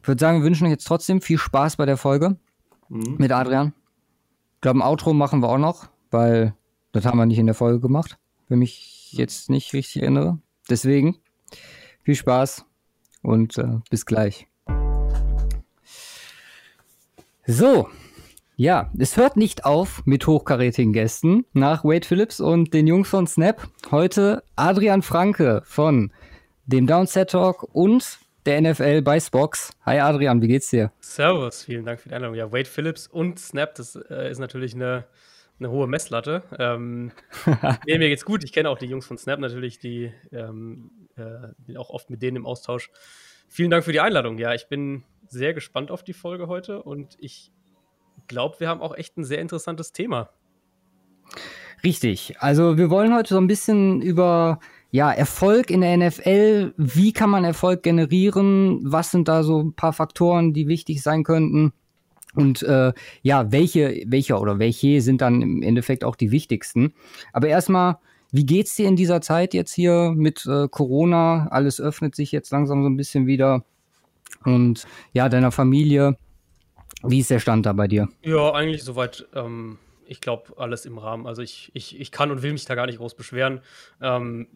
[0.00, 2.36] Ich würde sagen, wir wünschen euch jetzt trotzdem viel Spaß bei der Folge
[2.88, 3.16] mhm.
[3.18, 3.72] mit Adrian.
[4.56, 6.54] Ich glaube, ein Outro machen wir auch noch weil
[6.92, 10.38] das haben wir nicht in der Folge gemacht, wenn mich jetzt nicht richtig erinnere.
[10.68, 11.18] Deswegen
[12.02, 12.64] viel Spaß
[13.22, 14.46] und äh, bis gleich.
[17.46, 17.88] So,
[18.60, 23.26] ja, es hört nicht auf mit hochkarätigen Gästen nach Wade Phillips und den Jungs von
[23.26, 23.66] Snap.
[23.90, 26.12] Heute Adrian Franke von
[26.66, 29.70] dem Downset Talk und der NFL bei Spox.
[29.86, 30.92] Hi Adrian, wie geht's dir?
[31.00, 32.36] Servus, vielen Dank für die Einladung.
[32.36, 35.06] Ja, Wade Phillips und Snap, das äh, ist natürlich eine
[35.58, 36.42] eine hohe Messlatte.
[36.58, 37.12] Ähm,
[37.86, 38.44] nee, mir geht's gut.
[38.44, 42.20] Ich kenne auch die Jungs von Snap natürlich, die ähm, äh, bin auch oft mit
[42.20, 42.90] denen im Austausch.
[43.48, 44.36] Vielen Dank für die Einladung.
[44.36, 47.52] Ja, ich bin sehr gespannt auf die Folge heute und ich
[48.30, 50.30] glaube, wir haben auch echt ein sehr interessantes Thema.
[51.84, 52.36] Richtig.
[52.38, 57.30] Also wir wollen heute so ein bisschen über ja, Erfolg in der NFL, wie kann
[57.30, 61.72] man Erfolg generieren, was sind da so ein paar Faktoren, die wichtig sein könnten.
[62.34, 66.94] Und äh, ja, welche, welche oder welche sind dann im Endeffekt auch die wichtigsten.
[67.32, 67.98] Aber erstmal,
[68.30, 71.48] wie geht's dir in dieser Zeit jetzt hier mit äh, Corona?
[71.50, 73.64] Alles öffnet sich jetzt langsam so ein bisschen wieder.
[74.44, 76.16] Und ja, deiner Familie,
[77.02, 78.08] wie ist der Stand da bei dir?
[78.22, 79.26] Ja, eigentlich soweit.
[79.34, 79.78] Ähm,
[80.10, 81.28] ich glaube, alles im Rahmen.
[81.28, 83.60] Also ich, ich, ich kann und will mich da gar nicht groß beschweren.
[84.00, 84.48] Ähm,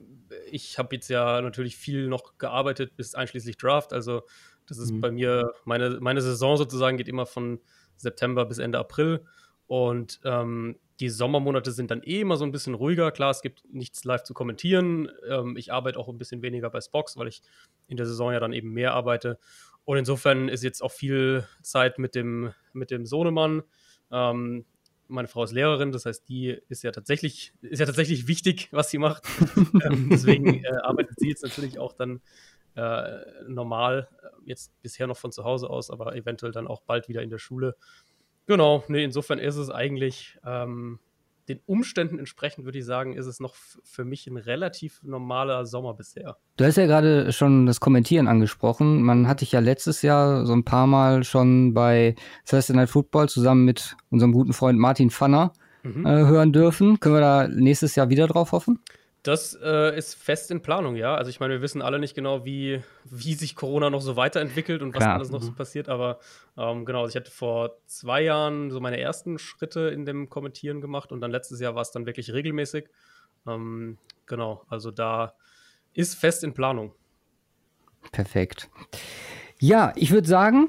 [0.50, 3.92] ich habe jetzt ja natürlich viel noch gearbeitet bis einschließlich Draft.
[3.92, 4.22] Also
[4.66, 5.00] das ist mhm.
[5.00, 7.60] bei mir, meine, meine Saison sozusagen geht immer von
[7.96, 9.24] September bis Ende April.
[9.68, 13.10] Und ähm, die Sommermonate sind dann eh immer so ein bisschen ruhiger.
[13.10, 15.08] Klar, es gibt nichts live zu kommentieren.
[15.28, 17.42] Ähm, ich arbeite auch ein bisschen weniger bei Spox, weil ich
[17.86, 19.38] in der Saison ja dann eben mehr arbeite.
[19.84, 23.62] Und insofern ist jetzt auch viel Zeit mit dem, mit dem Sohnemann.
[24.10, 24.64] Ähm,
[25.08, 28.90] meine Frau ist Lehrerin, das heißt, die ist ja tatsächlich, ist ja tatsächlich wichtig, was
[28.90, 29.24] sie macht.
[29.84, 32.20] ähm, deswegen äh, arbeitet sie jetzt natürlich auch dann
[32.74, 37.08] äh, normal, äh, jetzt bisher noch von zu Hause aus, aber eventuell dann auch bald
[37.08, 37.76] wieder in der Schule.
[38.46, 40.98] Genau, nee, insofern ist es eigentlich ähm,
[41.48, 45.94] den Umständen entsprechend, würde ich sagen, ist es noch für mich ein relativ normaler Sommer
[45.94, 46.36] bisher.
[46.56, 49.02] Du hast ja gerade schon das Kommentieren angesprochen.
[49.02, 52.14] Man hatte dich ja letztes Jahr so ein paar Mal schon bei
[52.48, 55.52] Thursday Night Football zusammen mit unserem guten Freund Martin Pfanner
[55.82, 56.06] mhm.
[56.06, 57.00] äh, hören dürfen.
[57.00, 58.80] Können wir da nächstes Jahr wieder drauf hoffen?
[59.24, 61.14] Das äh, ist fest in Planung, ja.
[61.14, 64.82] Also ich meine, wir wissen alle nicht genau, wie, wie sich Corona noch so weiterentwickelt
[64.82, 65.14] und was Klar.
[65.14, 65.56] alles noch so mhm.
[65.56, 66.18] passiert, aber
[66.58, 70.82] ähm, genau, also ich hatte vor zwei Jahren so meine ersten Schritte in dem Kommentieren
[70.82, 72.90] gemacht und dann letztes Jahr war es dann wirklich regelmäßig.
[73.46, 75.34] Ähm, genau, also da
[75.94, 76.92] ist fest in Planung.
[78.12, 78.68] Perfekt.
[79.58, 80.68] Ja, ich würde sagen,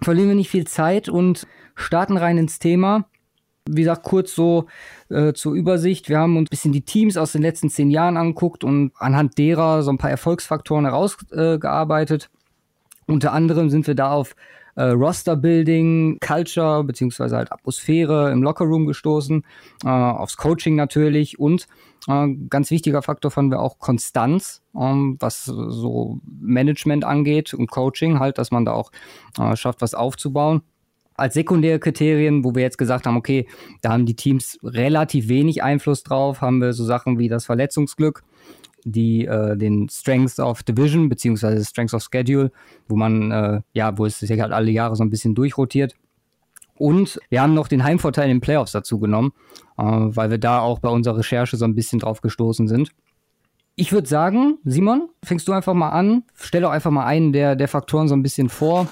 [0.00, 3.10] verlieren wir nicht viel Zeit und starten rein ins Thema.
[3.66, 4.66] Wie gesagt, kurz so
[5.08, 6.10] äh, zur Übersicht.
[6.10, 9.38] Wir haben uns ein bisschen die Teams aus den letzten zehn Jahren angeguckt und anhand
[9.38, 12.30] derer so ein paar Erfolgsfaktoren herausgearbeitet.
[13.08, 14.36] Äh, Unter anderem sind wir da auf
[14.76, 19.42] äh, Roster-Building, Culture beziehungsweise halt Atmosphäre im Lockerroom gestoßen,
[19.82, 21.66] äh, aufs Coaching natürlich und
[22.06, 28.18] äh, ganz wichtiger Faktor fanden wir auch Konstanz, ähm, was so Management angeht und Coaching
[28.18, 28.90] halt, dass man da auch
[29.38, 30.60] äh, schafft, was aufzubauen
[31.14, 33.46] als sekundäre Kriterien, wo wir jetzt gesagt haben, okay,
[33.82, 38.22] da haben die Teams relativ wenig Einfluss drauf, haben wir so Sachen wie das Verletzungsglück
[38.84, 42.52] die äh, den Strengths of Division beziehungsweise Strengths of Schedule,
[42.88, 45.94] wo man äh, ja, wo es sich halt alle Jahre so ein bisschen durchrotiert.
[46.76, 49.32] Und wir haben noch den Heimvorteil in den Playoffs dazu genommen,
[49.78, 52.90] äh, weil wir da auch bei unserer Recherche so ein bisschen drauf gestoßen sind.
[53.76, 57.56] Ich würde sagen, Simon, fängst du einfach mal an, stell doch einfach mal einen der,
[57.56, 58.88] der Faktoren so ein bisschen vor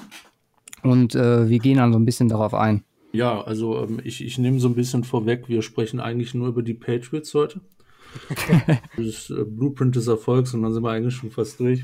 [0.83, 2.83] und äh, wir gehen dann so ein bisschen darauf ein.
[3.13, 6.63] Ja, also ähm, ich, ich nehme so ein bisschen vorweg, wir sprechen eigentlich nur über
[6.63, 7.61] die Patriots heute.
[8.97, 11.83] das äh, Blueprint des Erfolgs und dann sind wir eigentlich schon fast durch.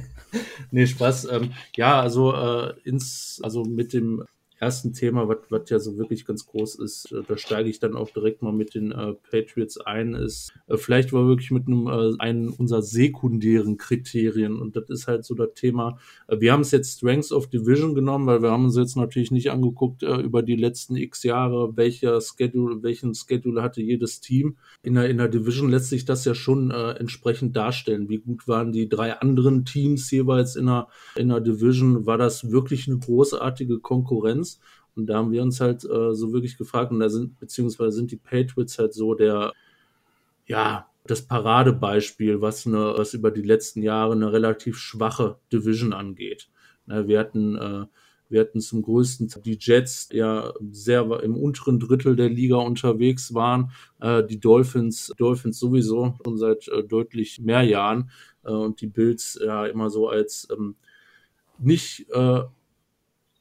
[0.70, 1.28] nee, Spaß.
[1.32, 4.24] Ähm, ja, also äh, ins, also mit dem
[4.60, 8.10] ersten Thema, was ja so wirklich ganz groß ist, äh, da steige ich dann auch
[8.10, 12.16] direkt mal mit den äh, Patriots ein, ist äh, vielleicht war wirklich mit einem äh,
[12.18, 15.98] einen unserer sekundären Kriterien und das ist halt so das Thema.
[16.26, 19.30] Äh, wir haben es jetzt Strengths of Division genommen, weil wir haben uns jetzt natürlich
[19.30, 24.56] nicht angeguckt äh, über die letzten X Jahre, welcher Schedule, welchen Schedule hatte jedes Team.
[24.82, 28.08] In der, in der Division lässt sich das ja schon äh, entsprechend darstellen.
[28.08, 32.06] Wie gut waren die drei anderen Teams jeweils in der, in der Division?
[32.06, 34.47] War das wirklich eine großartige Konkurrenz?
[34.48, 34.58] Offense.
[34.96, 38.10] Und da haben wir uns halt äh, so wirklich gefragt, und da sind, beziehungsweise sind
[38.10, 39.52] die Patriots halt so der,
[40.46, 46.50] ja, das Paradebeispiel, was, eine, was über die letzten Jahre eine relativ schwache Division angeht.
[46.86, 47.86] Na, wir hatten, äh,
[48.28, 53.32] wir hatten zum größten Teil die Jets ja sehr im unteren Drittel der Liga unterwegs
[53.32, 58.10] waren, äh, die Dolphins, Dolphins sowieso schon seit äh, deutlich mehr Jahren
[58.44, 60.74] äh, und die Bills ja immer so als ähm,
[61.58, 62.42] nicht äh,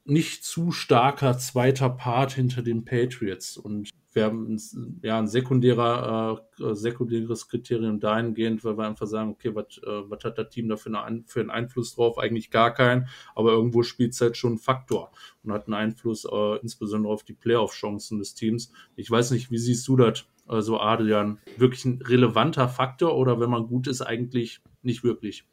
[0.07, 3.57] nicht zu starker zweiter Part hinter den Patriots.
[3.57, 9.31] Und wir haben ein, ja, ein sekundärer, äh, sekundäres Kriterium dahingehend, weil wir einfach sagen,
[9.31, 12.17] okay, was äh, hat das Team da für, eine, für einen Einfluss drauf?
[12.17, 15.11] Eigentlich gar keinen, aber irgendwo spielt es halt schon einen Faktor
[15.43, 18.71] und hat einen Einfluss äh, insbesondere auf die Playoff-Chancen des Teams.
[18.95, 21.39] Ich weiß nicht, wie siehst du das, also Adrian?
[21.57, 25.45] Wirklich ein relevanter Faktor oder wenn man gut ist, eigentlich nicht wirklich?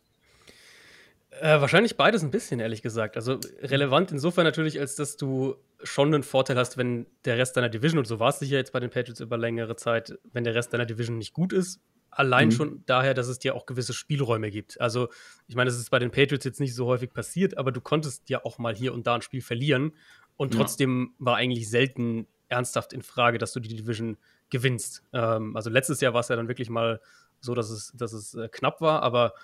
[1.41, 3.17] Äh, wahrscheinlich beides ein bisschen, ehrlich gesagt.
[3.17, 7.69] Also relevant insofern natürlich, als dass du schon einen Vorteil hast, wenn der Rest deiner
[7.69, 10.55] Division, und so war es sicher jetzt bei den Patriots über längere Zeit, wenn der
[10.55, 11.81] Rest deiner Division nicht gut ist.
[12.11, 12.53] Allein mhm.
[12.53, 14.81] schon daher, dass es dir auch gewisse Spielräume gibt.
[14.81, 15.09] Also,
[15.49, 18.29] ich meine, es ist bei den Patriots jetzt nicht so häufig passiert, aber du konntest
[18.31, 19.93] ja auch mal hier und da ein Spiel verlieren.
[20.37, 21.27] Und trotzdem ja.
[21.27, 24.17] war eigentlich selten ernsthaft in Frage, dass du die Division
[24.51, 25.03] gewinnst.
[25.13, 27.01] Ähm, also letztes Jahr war es ja dann wirklich mal
[27.41, 29.35] so, dass es, dass es äh, knapp war, aber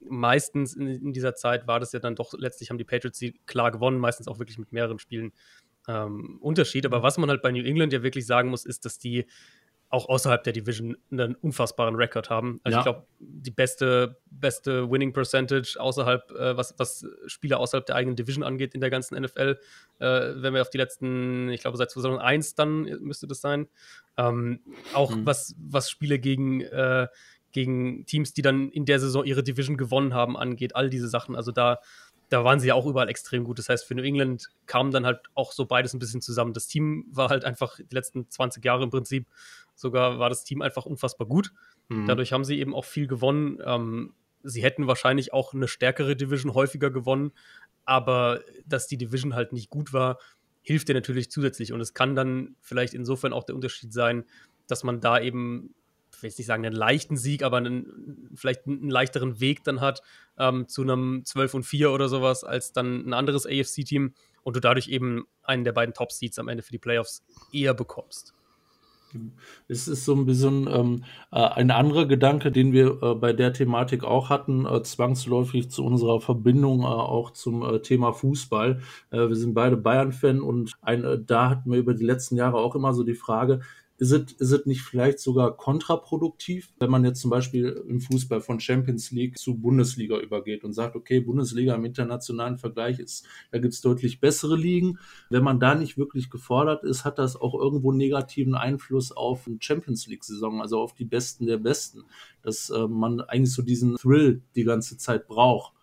[0.00, 3.38] meistens in, in, dieser Zeit war das ja dann doch, letztlich haben die Patriots sie
[3.46, 5.32] klar gewonnen, meistens auch wirklich mit mehreren Spielen
[5.88, 6.86] ähm, Unterschied.
[6.86, 9.26] Aber was man halt bei New England ja wirklich sagen muss, ist, dass die
[9.90, 12.60] auch außerhalb der Division einen unfassbaren Rekord haben.
[12.62, 12.80] Also ja.
[12.80, 18.14] ich glaube, die beste, beste Winning Percentage außerhalb, äh, was, was Spieler außerhalb der eigenen
[18.14, 19.58] Division angeht in der ganzen NFL,
[19.98, 23.66] äh, wenn wir auf die letzten, ich glaube seit 2001 dann müsste das sein.
[24.16, 24.60] Ähm,
[24.94, 25.26] auch mhm.
[25.26, 27.08] was, was Spiele gegen, äh,
[27.52, 31.34] gegen Teams, die dann in der Saison ihre Division gewonnen haben, angeht, all diese Sachen.
[31.36, 31.78] Also da,
[32.28, 33.58] da waren sie ja auch überall extrem gut.
[33.58, 36.52] Das heißt, für New England kam dann halt auch so beides ein bisschen zusammen.
[36.52, 39.26] Das Team war halt einfach die letzten 20 Jahre im Prinzip,
[39.74, 41.52] sogar war das Team einfach unfassbar gut.
[41.88, 42.06] Mhm.
[42.06, 43.58] Dadurch haben sie eben auch viel gewonnen.
[43.64, 47.32] Ähm, sie hätten wahrscheinlich auch eine stärkere Division häufiger gewonnen,
[47.84, 50.18] aber dass die Division halt nicht gut war,
[50.62, 51.72] hilft dir natürlich zusätzlich.
[51.72, 54.24] Und es kann dann vielleicht insofern auch der Unterschied sein,
[54.66, 55.74] dass man da eben
[56.20, 59.80] ich will jetzt nicht sagen einen leichten Sieg, aber einen, vielleicht einen leichteren Weg dann
[59.80, 60.02] hat
[60.38, 64.60] ähm, zu einem 12 und 4 oder sowas, als dann ein anderes AFC-Team und du
[64.60, 68.34] dadurch eben einen der beiden Top-Seeds am Ende für die Playoffs eher bekommst.
[69.66, 73.52] Es ist so ein bisschen ähm, äh, ein anderer Gedanke, den wir äh, bei der
[73.52, 78.80] Thematik auch hatten, äh, zwangsläufig zu unserer Verbindung äh, auch zum äh, Thema Fußball.
[79.10, 82.76] Äh, wir sind beide Bayern-Fan und ein, da hatten wir über die letzten Jahre auch
[82.76, 83.60] immer so die Frage,
[84.00, 88.40] ist es, ist es nicht vielleicht sogar kontraproduktiv, wenn man jetzt zum Beispiel im Fußball
[88.40, 93.58] von Champions League zu Bundesliga übergeht und sagt, okay, Bundesliga im internationalen Vergleich ist, da
[93.58, 94.98] gibt es deutlich bessere Ligen.
[95.28, 99.58] Wenn man da nicht wirklich gefordert ist, hat das auch irgendwo negativen Einfluss auf eine
[99.60, 102.04] Champions League-Saison, also auf die Besten der Besten,
[102.40, 105.74] dass äh, man eigentlich so diesen Thrill die ganze Zeit braucht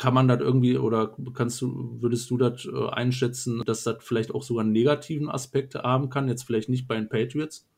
[0.00, 4.34] kann man das irgendwie oder kannst du, würdest du das äh, einschätzen, dass das vielleicht
[4.34, 6.26] auch sogar negativen Aspekte haben kann?
[6.26, 7.68] Jetzt vielleicht nicht bei den Patriots?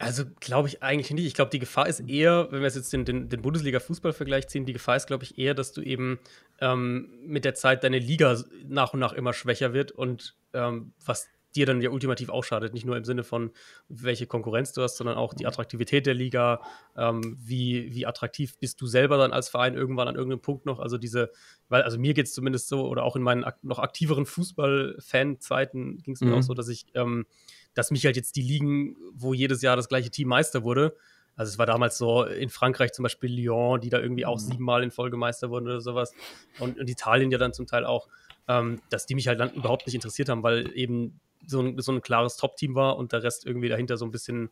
[0.00, 1.24] Also glaube ich eigentlich nicht.
[1.24, 4.72] Ich glaube, die Gefahr ist eher, wenn wir jetzt den, den, den Bundesliga-Fußballvergleich ziehen, die
[4.72, 6.18] Gefahr ist, glaube ich, eher, dass du eben
[6.60, 11.28] ähm, mit der Zeit deine Liga nach und nach immer schwächer wird und ähm, was
[11.56, 12.74] dir dann ja ultimativ auch schadet.
[12.74, 13.50] Nicht nur im Sinne von,
[13.88, 16.60] welche Konkurrenz du hast, sondern auch die Attraktivität der Liga.
[16.96, 20.80] Ähm, wie, wie attraktiv bist du selber dann als Verein irgendwann an irgendeinem Punkt noch?
[20.80, 21.30] Also diese,
[21.68, 25.98] weil, also mir geht es zumindest so, oder auch in meinen ak noch aktiveren Fußball-Fan-Zeiten
[26.02, 26.34] ging es mir mhm.
[26.38, 27.26] auch so, dass ich, ähm,
[27.74, 30.96] dass mich halt jetzt die Ligen, wo jedes Jahr das gleiche Team Meister wurde,
[31.34, 34.40] Also es war damals so in Frankreich zum Beispiel Lyon, die da irgendwie auch mhm.
[34.40, 36.14] siebenmal in Folge Meister wurden oder sowas.
[36.58, 38.08] Und, und Italien ja dann zum Teil auch,
[38.48, 41.92] ähm, dass die mich halt dann überhaupt nicht interessiert haben, weil eben so ein, so
[41.92, 44.50] ein klares Top-Team war und der Rest irgendwie dahinter so ein bisschen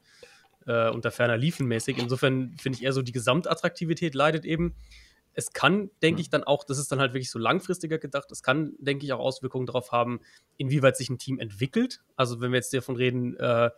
[0.67, 1.99] äh, unter ferner Liefen mäßig.
[1.99, 4.75] Insofern finde ich eher so, die Gesamtattraktivität leidet eben.
[5.33, 8.43] Es kann, denke ich, dann auch, das ist dann halt wirklich so langfristiger gedacht, es
[8.43, 10.21] kann, denke ich, auch Auswirkungen darauf haben,
[10.57, 12.03] inwieweit sich ein Team entwickelt.
[12.17, 13.71] Also wenn wir jetzt davon reden, äh,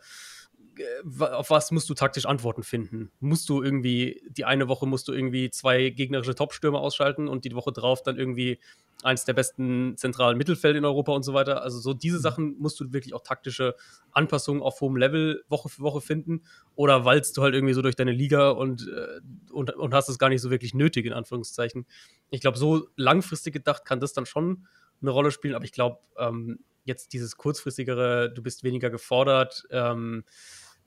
[1.19, 3.11] auf was musst du taktisch Antworten finden?
[3.19, 7.53] Musst du irgendwie, die eine Woche musst du irgendwie zwei gegnerische Topstürmer ausschalten und die
[7.55, 8.59] Woche drauf dann irgendwie
[9.03, 11.61] eins der besten zentralen Mittelfeld in Europa und so weiter.
[11.61, 12.21] Also so diese mhm.
[12.21, 13.75] Sachen musst du wirklich auch taktische
[14.11, 16.43] Anpassungen auf hohem Level Woche für Woche finden
[16.75, 19.19] oder walzt du halt irgendwie so durch deine Liga und, äh,
[19.51, 21.85] und, und hast es gar nicht so wirklich nötig, in Anführungszeichen.
[22.29, 24.67] Ich glaube, so langfristig gedacht kann das dann schon
[25.01, 30.23] eine Rolle spielen, aber ich glaube, ähm, jetzt dieses kurzfristigere, du bist weniger gefordert, ähm,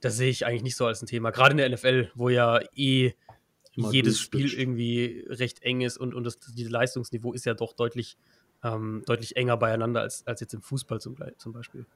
[0.07, 1.31] das sehe ich eigentlich nicht so als ein Thema.
[1.31, 3.15] Gerade in der NFL, wo ja eh
[3.75, 7.73] Immer jedes Spiel irgendwie recht eng ist und, und das, dieses Leistungsniveau ist ja doch
[7.73, 8.17] deutlich,
[8.63, 11.87] ähm, deutlich enger beieinander als, als jetzt im Fußball zum, zum Beispiel.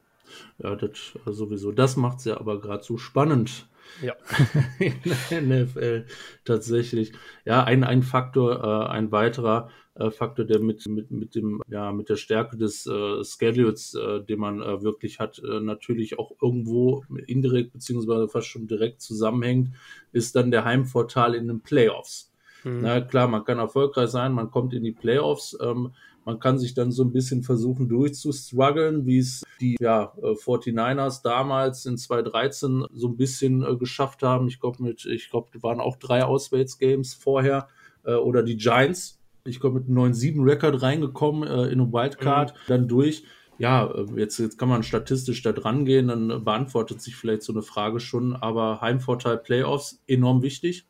[0.58, 0.90] Ja, das
[1.24, 1.70] äh, sowieso.
[1.70, 3.68] Das macht es ja aber gerade so spannend.
[4.02, 4.14] Ja.
[4.78, 4.94] In
[5.30, 6.06] der NFL
[6.44, 7.12] tatsächlich.
[7.44, 11.92] Ja, ein, ein Faktor, äh, ein weiterer äh, Faktor, der mit, mit, mit dem, ja,
[11.92, 17.04] mit der Stärke des äh, Schedules, äh, den man äh, wirklich hat, natürlich auch irgendwo
[17.26, 19.70] indirekt beziehungsweise fast schon direkt zusammenhängt,
[20.12, 22.32] ist dann der Heimvorteil in den Playoffs.
[22.64, 22.80] Mhm.
[22.82, 25.56] Na klar, man kann erfolgreich sein, man kommt in die Playoffs.
[25.60, 25.92] Ähm,
[26.24, 31.86] man kann sich dann so ein bisschen versuchen durchzustruggeln, wie es die ja, 49ers damals
[31.86, 34.46] in 2013 so ein bisschen äh, geschafft haben.
[34.46, 37.68] Ich glaube, mit, ich glaube, waren auch drei Auswärtsgames vorher.
[38.04, 39.19] Äh, oder die Giants.
[39.50, 42.58] Ich glaube, mit einem 9-7-Record reingekommen äh, in einem Wildcard, mhm.
[42.68, 43.24] dann durch.
[43.58, 47.52] Ja, äh, jetzt, jetzt kann man statistisch da dran gehen, dann beantwortet sich vielleicht so
[47.52, 50.86] eine Frage schon, aber Heimvorteil Playoffs enorm wichtig.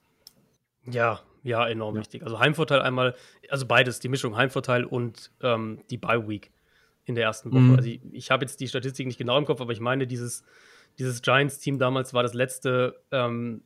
[0.84, 2.00] Ja, ja, enorm ja.
[2.02, 2.22] wichtig.
[2.22, 3.14] Also Heimvorteil einmal,
[3.48, 6.52] also beides, die Mischung Heimvorteil und ähm, die Bye Week
[7.04, 7.60] in der ersten Woche.
[7.60, 7.76] Mhm.
[7.76, 10.44] Also ich, ich habe jetzt die Statistik nicht genau im Kopf, aber ich meine, dieses,
[10.98, 13.62] dieses Giants-Team damals war das letzte ähm,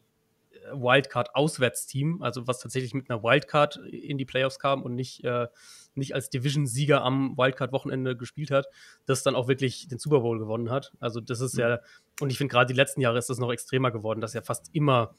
[0.73, 5.49] Wildcard-Auswärtsteam, also was tatsächlich mit einer Wildcard in die Playoffs kam und nicht, äh,
[5.95, 8.67] nicht als Division-Sieger am Wildcard-Wochenende gespielt hat,
[9.07, 10.93] das dann auch wirklich den Super Bowl gewonnen hat.
[11.01, 11.61] Also das ist mhm.
[11.61, 11.81] ja,
[12.21, 14.71] und ich finde gerade die letzten Jahre ist das noch extremer geworden, dass ja fast
[14.73, 15.15] immer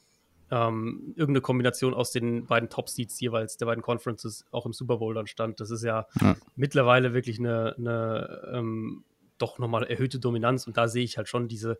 [0.50, 5.14] ähm, irgendeine Kombination aus den beiden Top-Seeds jeweils der beiden Conferences auch im Super Bowl
[5.14, 5.60] dann stand.
[5.60, 6.36] Das ist ja, ja.
[6.54, 9.04] mittlerweile wirklich eine, eine ähm,
[9.38, 11.78] doch nochmal erhöhte Dominanz und da sehe ich halt schon diese,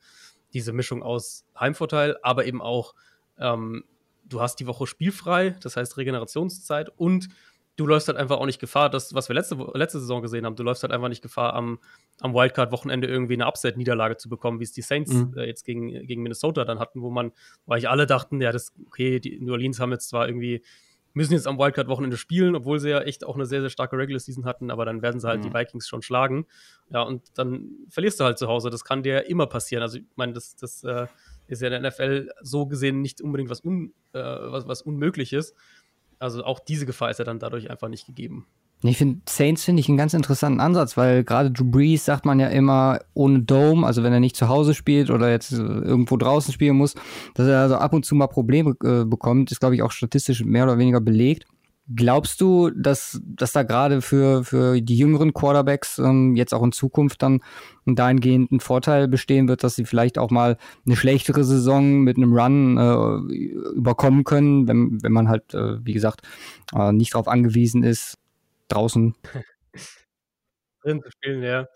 [0.53, 2.95] diese Mischung aus Heimvorteil, aber eben auch,
[3.39, 3.85] ähm,
[4.25, 7.29] du hast die Woche spielfrei, das heißt Regenerationszeit und
[7.77, 10.57] du läufst halt einfach auch nicht Gefahr, das, was wir letzte, letzte Saison gesehen haben,
[10.57, 11.79] du läufst halt einfach nicht Gefahr, am,
[12.21, 15.35] am Wildcard-Wochenende irgendwie eine Upset-Niederlage zu bekommen, wie es die Saints mhm.
[15.37, 17.33] äh, jetzt gegen, gegen Minnesota dann hatten, wo man,
[17.67, 20.63] weil ich alle dachten, ja, das, okay, die New Orleans haben jetzt zwar irgendwie,
[21.13, 24.21] müssen jetzt am Wildcard-Wochenende spielen, obwohl sie ja echt auch eine sehr, sehr starke Regular
[24.21, 25.45] Season hatten, aber dann werden sie halt mhm.
[25.45, 26.47] die Vikings schon schlagen.
[26.91, 28.71] Ja, und dann verlierst du halt zu Hause.
[28.71, 29.83] Das kann dir immer passieren.
[29.83, 31.07] Also, ich meine, das, das äh,
[31.49, 35.55] ist ja in der NFL so gesehen nicht unbedingt was, un, äh, was, was Unmögliches.
[36.19, 38.47] Also auch diese Gefahr ist ja dann dadurch einfach nicht gegeben.
[38.83, 42.39] Ich finde Saints finde ich einen ganz interessanten Ansatz, weil gerade Drew Brees sagt man
[42.39, 46.17] ja immer ohne Dome, also wenn er nicht zu Hause spielt oder jetzt äh, irgendwo
[46.17, 46.95] draußen spielen muss,
[47.35, 50.45] dass er also ab und zu mal Probleme äh, bekommt, ist glaube ich auch statistisch
[50.45, 51.47] mehr oder weniger belegt.
[51.95, 56.73] Glaubst du, dass, dass da gerade für, für die jüngeren Quarterbacks ähm, jetzt auch in
[56.73, 57.41] Zukunft dann
[57.85, 62.37] dahingehend ein Vorteil bestehen wird, dass sie vielleicht auch mal eine schlechtere Saison mit einem
[62.37, 63.35] Run äh,
[63.77, 66.23] überkommen können, wenn, wenn man halt, äh, wie gesagt,
[66.75, 68.19] äh, nicht darauf angewiesen ist,
[68.67, 69.15] draußen
[70.83, 71.69] drin zu spielen, ja.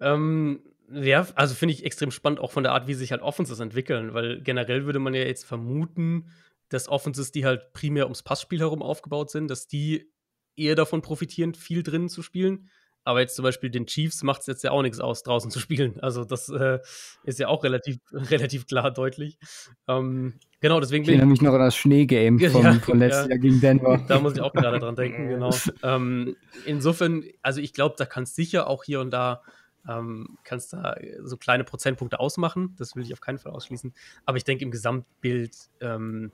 [0.00, 0.60] Ähm,
[0.92, 4.14] ja, also finde ich extrem spannend, auch von der Art, wie sich halt Offenses entwickeln,
[4.14, 6.26] weil generell würde man ja jetzt vermuten,
[6.68, 10.10] dass Offenses, die halt primär ums Passspiel herum aufgebaut sind, dass die
[10.56, 12.70] eher davon profitieren, viel drinnen zu spielen.
[13.06, 15.60] Aber jetzt zum Beispiel den Chiefs macht es jetzt ja auch nichts aus, draußen zu
[15.60, 16.00] spielen.
[16.00, 16.80] Also das äh,
[17.22, 19.38] ist ja auch relativ, relativ klar deutlich.
[19.86, 23.30] Ähm, genau, deswegen ich erinnere mich noch an das Schneegame von, ja, von letztes ja,
[23.30, 24.04] Jahr gegen Denver.
[24.08, 25.54] Da muss ich auch gerade dran denken, genau.
[25.84, 29.40] Ähm, insofern, also ich glaube, da kannst sicher auch hier und da
[29.88, 32.74] ähm, kannst da so kleine Prozentpunkte ausmachen.
[32.76, 33.94] Das will ich auf keinen Fall ausschließen.
[34.24, 36.32] Aber ich denke, im Gesamtbild ähm,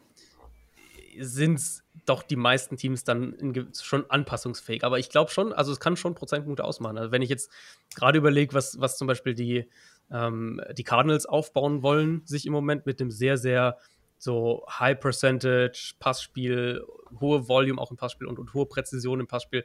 [1.19, 1.61] sind
[2.07, 4.85] doch die meisten Teams dann in, schon anpassungsfähig.
[4.85, 6.99] Aber ich glaube schon, also es kann schon Prozentpunkte ausmachen.
[6.99, 7.51] Also wenn ich jetzt
[7.95, 9.69] gerade überlege, was, was zum Beispiel die,
[10.11, 13.79] ähm, die Cardinals aufbauen wollen, sich im Moment mit dem sehr, sehr
[14.19, 16.85] so High Percentage Passspiel,
[17.21, 19.65] hohe Volume auch im Passspiel und, und hohe Präzision im Passspiel.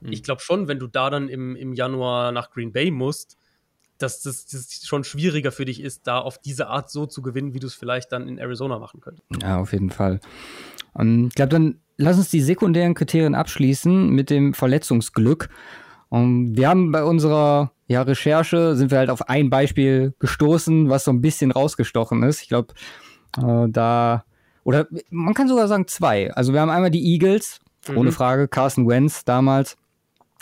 [0.00, 0.12] Mhm.
[0.12, 3.38] Ich glaube schon, wenn du da dann im, im Januar nach Green Bay musst,
[3.98, 7.54] dass das, das, schon schwieriger für dich ist, da auf diese Art so zu gewinnen,
[7.54, 9.26] wie du es vielleicht dann in Arizona machen könntest.
[9.40, 10.20] Ja, auf jeden Fall.
[10.92, 15.48] Und ich glaube, dann lass uns die sekundären Kriterien abschließen mit dem Verletzungsglück.
[16.08, 21.04] Und wir haben bei unserer ja, Recherche sind wir halt auf ein Beispiel gestoßen, was
[21.04, 22.42] so ein bisschen rausgestochen ist.
[22.42, 22.74] Ich glaube,
[23.38, 24.24] äh, da
[24.64, 26.32] oder man kann sogar sagen zwei.
[26.32, 27.98] Also wir haben einmal die Eagles, mhm.
[27.98, 29.76] ohne Frage, Carson Wentz damals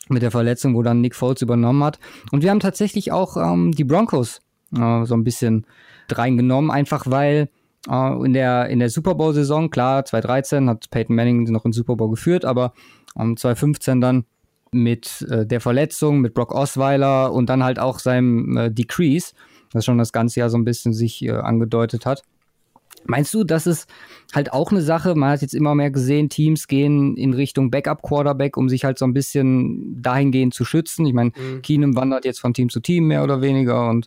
[0.09, 1.99] mit der Verletzung, wo dann Nick Foles übernommen hat.
[2.31, 4.41] Und wir haben tatsächlich auch ähm, die Broncos
[4.77, 5.67] äh, so ein bisschen
[6.11, 7.49] reingenommen, einfach weil
[7.89, 11.97] äh, in der, in der Super Bowl-Saison, klar, 2013 hat Peyton Manning noch in Super
[11.97, 12.73] Bowl geführt, aber
[13.19, 14.25] ähm, 2015 dann
[14.73, 19.35] mit äh, der Verletzung, mit Brock Osweiler und dann halt auch seinem äh, Decrease,
[19.73, 22.23] das schon das ganze Jahr so ein bisschen sich äh, angedeutet hat.
[23.05, 23.89] Meinst du, das ist
[24.33, 25.15] halt auch eine Sache?
[25.15, 29.05] Man hat jetzt immer mehr gesehen, Teams gehen in Richtung Backup-Quarterback, um sich halt so
[29.05, 31.07] ein bisschen dahingehend zu schützen.
[31.07, 31.63] Ich meine, mhm.
[31.63, 34.07] Keenum wandert jetzt von Team zu Team mehr oder weniger und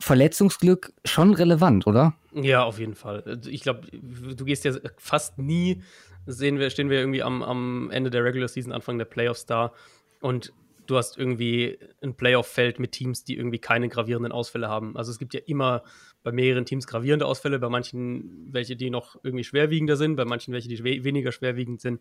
[0.00, 2.14] Verletzungsglück schon relevant, oder?
[2.34, 3.40] Ja, auf jeden Fall.
[3.48, 5.82] Ich glaube, du gehst ja fast nie,
[6.26, 9.72] sehen wir, stehen wir irgendwie am, am Ende der Regular Season, Anfang der Playoffs da
[10.20, 10.52] und
[10.86, 14.96] du hast irgendwie ein Playoff-Feld mit Teams, die irgendwie keine gravierenden Ausfälle haben.
[14.96, 15.82] Also es gibt ja immer
[16.24, 20.52] bei mehreren Teams gravierende Ausfälle, bei manchen welche, die noch irgendwie schwerwiegender sind, bei manchen
[20.52, 22.00] welche, die we weniger schwerwiegend sind.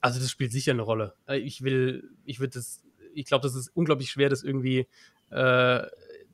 [0.00, 1.14] Also das spielt sicher eine Rolle.
[1.26, 4.86] Äh, ich will, ich würde das, ich glaube, das ist unglaublich schwer, das irgendwie
[5.30, 5.82] äh,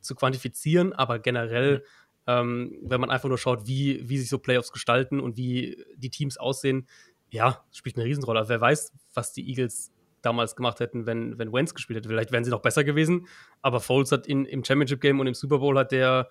[0.00, 1.84] zu quantifizieren, aber generell,
[2.26, 6.10] ähm, wenn man einfach nur schaut, wie, wie sich so Playoffs gestalten und wie die
[6.10, 6.88] Teams aussehen,
[7.30, 8.48] ja, spielt eine Riesenrolle.
[8.48, 12.08] Wer weiß, was die Eagles damals gemacht hätten, wenn, wenn Wentz gespielt hätte.
[12.08, 13.28] Vielleicht wären sie noch besser gewesen,
[13.62, 16.28] aber Foles hat in, im Championship-Game und im Super Bowl hat der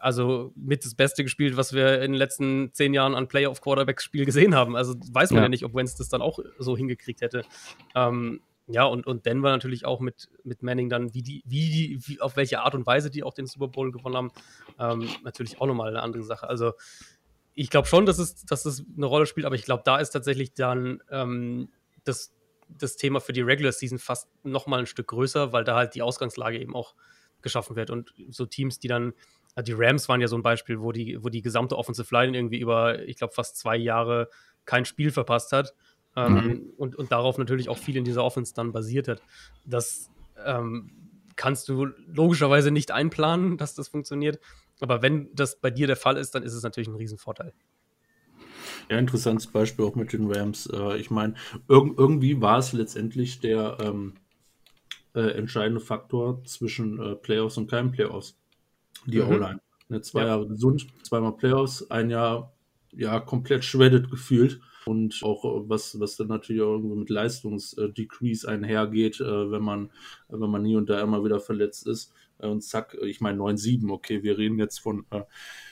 [0.00, 4.54] also mit das Beste gespielt, was wir in den letzten zehn Jahren an Playoff-Quarterbacks-Spiel gesehen
[4.54, 4.76] haben.
[4.76, 5.42] Also weiß man ja.
[5.44, 5.48] ja.
[5.48, 7.44] nicht, ob Wentz das dann auch so hingekriegt hätte.
[7.94, 11.98] Ähm, ja, und, und Denver natürlich auch mit, mit Manning dann, wie die, wie die,
[12.06, 14.30] wie, auf welche Art und Weise die auch den Super Bowl gewonnen haben,
[14.78, 16.48] ähm, natürlich auch nochmal eine andere Sache.
[16.48, 16.72] Also
[17.54, 20.10] ich glaube schon, dass es, dass es eine Rolle spielt, aber ich glaube, da ist
[20.10, 21.70] tatsächlich dann ähm,
[22.04, 22.32] das,
[22.68, 25.94] das Thema für die Regular Season fast noch mal ein Stück größer, weil da halt
[25.94, 26.94] die Ausgangslage eben auch
[27.42, 27.90] geschaffen wird.
[27.90, 29.14] Und so Teams, die dann,
[29.56, 32.58] die Rams waren ja so ein Beispiel, wo die, wo die gesamte Offensive Line irgendwie
[32.58, 34.28] über, ich glaube, fast zwei Jahre
[34.64, 35.74] kein Spiel verpasst hat.
[36.16, 36.72] Ähm, mhm.
[36.76, 39.22] und, und darauf natürlich auch viel in dieser Offense dann basiert hat.
[39.64, 40.10] Das
[40.44, 40.90] ähm,
[41.36, 44.40] kannst du logischerweise nicht einplanen, dass das funktioniert.
[44.80, 47.52] Aber wenn das bei dir der Fall ist, dann ist es natürlich ein Riesenvorteil.
[48.88, 50.66] Ja, interessantes Beispiel auch mit den Rams.
[50.66, 51.34] Äh, ich meine,
[51.68, 54.14] irg irgendwie war es letztendlich der ähm,
[55.14, 58.39] äh, entscheidende Faktor zwischen äh, Playoffs und keinen Playoffs.
[59.06, 59.28] Die mhm.
[59.28, 59.60] O-Line.
[59.88, 60.28] Ne, zwei ja.
[60.28, 62.52] Jahre gesund, zweimal Playoffs, ein Jahr
[62.92, 64.60] ja komplett shredded gefühlt.
[64.86, 69.90] Und auch äh, was, was dann natürlich auch irgendwo mit Leistungsdecrease einhergeht, äh, wenn man,
[70.28, 72.12] wenn man hier und da immer wieder verletzt ist.
[72.38, 75.04] Äh, und zack, ich meine 9-7, okay, wir reden jetzt von,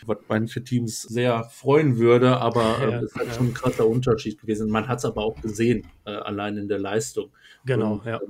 [0.05, 3.35] was manche Teams sehr freuen würde, aber ja, ist halt ja.
[3.35, 4.71] schon ein krasser Unterschied gewesen.
[4.71, 7.33] Man hat es aber auch gesehen, allein in der Leistung.
[7.65, 8.21] Genau, und, ja.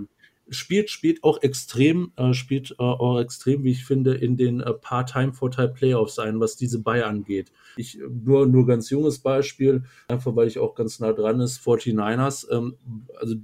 [0.51, 4.73] Spielt, spielt auch extrem, äh, spielt äh, auch extrem, wie ich finde, in den äh,
[4.73, 7.53] Part-Time-Vorteil-Playoffs ein, was diese Bay angeht.
[7.77, 12.51] Ich, nur, nur ganz junges Beispiel, einfach weil ich auch ganz nah dran ist, 49ers,
[12.51, 12.77] ähm,
[13.21, 13.37] also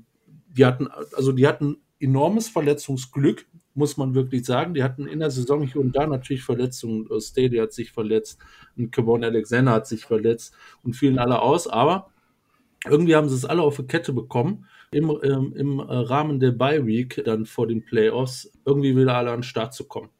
[0.57, 4.74] die hatten, also die hatten enormes Verletzungsglück, muss man wirklich sagen.
[4.74, 7.09] Die hatten in der Saison hier und da natürlich Verletzungen.
[7.11, 8.38] Äh, Staley hat sich verletzt,
[8.76, 12.11] und Kevon Alexander hat sich verletzt und fielen alle aus, aber
[12.86, 16.53] irgendwie haben sie es alle auf die Kette bekommen, im, ähm, im äh, Rahmen der
[16.53, 20.11] Bye Week dann vor den Playoffs irgendwie wieder alle an den Start zu kommen.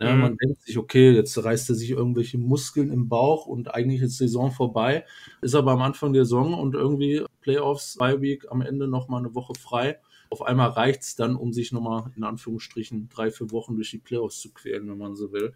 [0.00, 0.20] Ja, mhm.
[0.20, 4.18] Man denkt sich, okay, jetzt reißt er sich irgendwelche Muskeln im Bauch und eigentlich ist
[4.18, 5.04] Saison vorbei.
[5.40, 9.34] Ist aber am Anfang der Saison und irgendwie Playoffs, Bye Week, am Ende nochmal eine
[9.34, 9.98] Woche frei.
[10.30, 13.98] Auf einmal reicht es dann, um sich nochmal in Anführungsstrichen drei, vier Wochen durch die
[13.98, 15.54] Playoffs zu quälen, wenn man so will.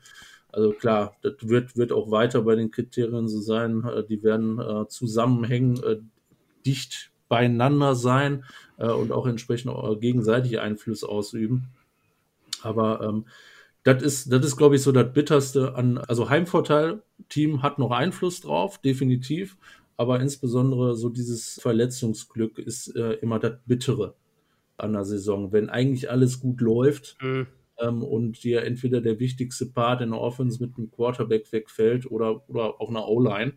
[0.51, 3.85] Also klar, das wird, wird auch weiter bei den Kriterien so sein.
[3.85, 5.97] Äh, die werden äh, zusammenhängen, äh,
[6.65, 8.45] dicht beieinander sein
[8.79, 11.69] äh, und auch entsprechend auch gegenseitig Einfluss ausüben.
[12.63, 13.27] Aber ähm,
[13.85, 17.91] das ist, das ist, glaube ich, so das Bitterste an, also Heimvorteil, Team hat noch
[17.91, 19.57] Einfluss drauf, definitiv,
[19.97, 24.15] aber insbesondere so dieses Verletzungsglück ist äh, immer das Bittere
[24.77, 25.53] an der Saison.
[25.53, 27.47] Wenn eigentlich alles gut läuft mhm.
[27.79, 32.49] ähm, und dir entweder der wichtigste Part in der Offense mit einem Quarterback wegfällt oder,
[32.49, 33.55] oder auch einer O-Line,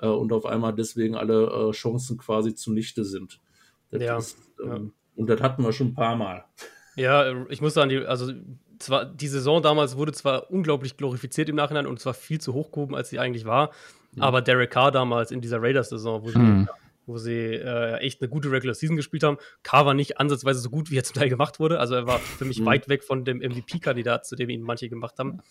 [0.00, 3.40] äh, und auf einmal deswegen alle äh, Chancen quasi zunichte sind.
[3.90, 4.80] Ja, ist, ähm, ja.
[5.16, 6.44] Und das hatten wir schon ein paar Mal.
[6.96, 8.32] Ja, ich muss sagen, die, also
[8.78, 12.72] zwar die Saison damals wurde zwar unglaublich glorifiziert im Nachhinein und zwar viel zu hoch
[12.72, 13.70] gehoben, als sie eigentlich war,
[14.12, 14.22] mhm.
[14.22, 16.68] aber Derek Carr damals in dieser Raiders-Saison, wo, mhm.
[17.06, 19.36] wo sie äh, echt eine gute Regular Season gespielt haben.
[19.62, 21.78] Carr war nicht ansatzweise so gut, wie er zum Teil gemacht wurde.
[21.78, 22.66] Also er war für mich mhm.
[22.66, 25.42] weit weg von dem MVP-Kandidat, zu dem ihn manche gemacht haben.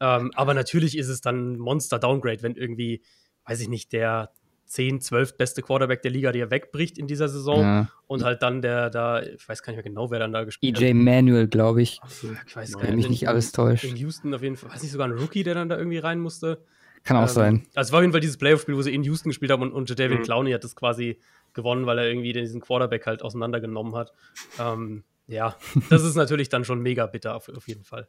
[0.00, 3.02] Ähm, aber natürlich ist es dann Monster-Downgrade, wenn irgendwie,
[3.44, 4.30] weiß ich nicht, der
[4.66, 7.60] 10, 12 beste Quarterback der Liga, der wegbricht in dieser Saison.
[7.60, 7.88] Ja.
[8.06, 10.78] Und halt dann der da, ich weiß gar nicht mehr genau, wer dann da gespielt
[10.78, 10.90] EJ hat.
[10.90, 12.00] EJ Manuel, glaube ich.
[12.08, 12.96] So, ich weiß gar nicht.
[12.96, 13.84] mich nicht alles täuscht.
[13.84, 16.20] In Houston auf jeden Fall, weiß nicht, sogar ein Rookie, der dann da irgendwie rein
[16.20, 16.64] musste.
[17.04, 17.66] Kann auch ähm, sein.
[17.74, 19.72] Also es war auf jeden Fall dieses Playoff-Spiel, wo sie in Houston gespielt haben und,
[19.72, 20.22] und David mhm.
[20.22, 21.18] Clowney hat das quasi
[21.52, 24.12] gewonnen, weil er irgendwie diesen Quarterback halt auseinandergenommen hat.
[24.58, 25.56] Ähm, ja,
[25.90, 28.08] das ist natürlich dann schon mega bitter auf, auf jeden Fall.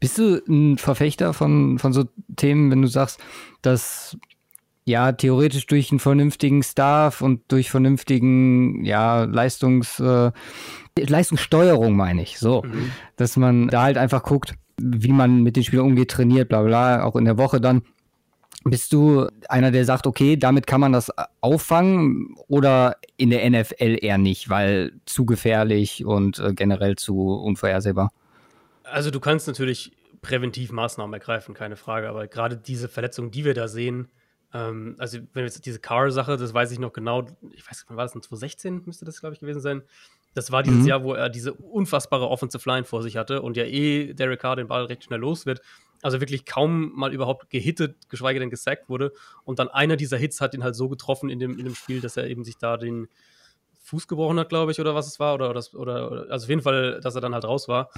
[0.00, 2.04] Bist du ein Verfechter von, von so
[2.36, 3.20] Themen, wenn du sagst,
[3.62, 4.16] dass
[4.84, 10.30] ja theoretisch durch einen vernünftigen Staff und durch vernünftigen ja Leistungs äh,
[10.96, 12.92] Leistungssteuerung meine ich so, mhm.
[13.16, 17.02] dass man da halt einfach guckt, wie man mit den Spielern umgeht, trainiert, bla bla,
[17.04, 17.82] auch in der Woche dann.
[18.66, 21.10] Bist du einer, der sagt, okay, damit kann man das
[21.42, 28.10] auffangen oder in der NFL eher nicht, weil zu gefährlich und äh, generell zu unvorhersehbar?
[28.84, 33.54] Also du kannst natürlich präventiv Maßnahmen ergreifen, keine Frage, aber gerade diese Verletzungen, die wir
[33.54, 34.08] da sehen,
[34.54, 38.04] ähm, also wenn jetzt diese Car-Sache, das weiß ich noch genau, ich weiß, wann war
[38.04, 39.82] das, 2016 müsste das, glaube ich, gewesen sein.
[40.32, 40.86] Das war dieses mhm.
[40.86, 44.56] Jahr, wo er diese unfassbare Offensive Line vor sich hatte und ja eh Derek Carr
[44.56, 45.60] den Ball recht schnell los wird.
[46.02, 49.12] Also wirklich kaum mal überhaupt gehittet, geschweige denn gesackt wurde.
[49.44, 52.00] Und dann einer dieser Hits hat ihn halt so getroffen in dem, in dem Spiel,
[52.00, 53.08] dass er eben sich da den
[53.84, 55.34] Fuß gebrochen hat, glaube ich, oder was es war.
[55.34, 57.90] Oder, oder, oder, also auf jeden Fall, dass er dann halt raus war.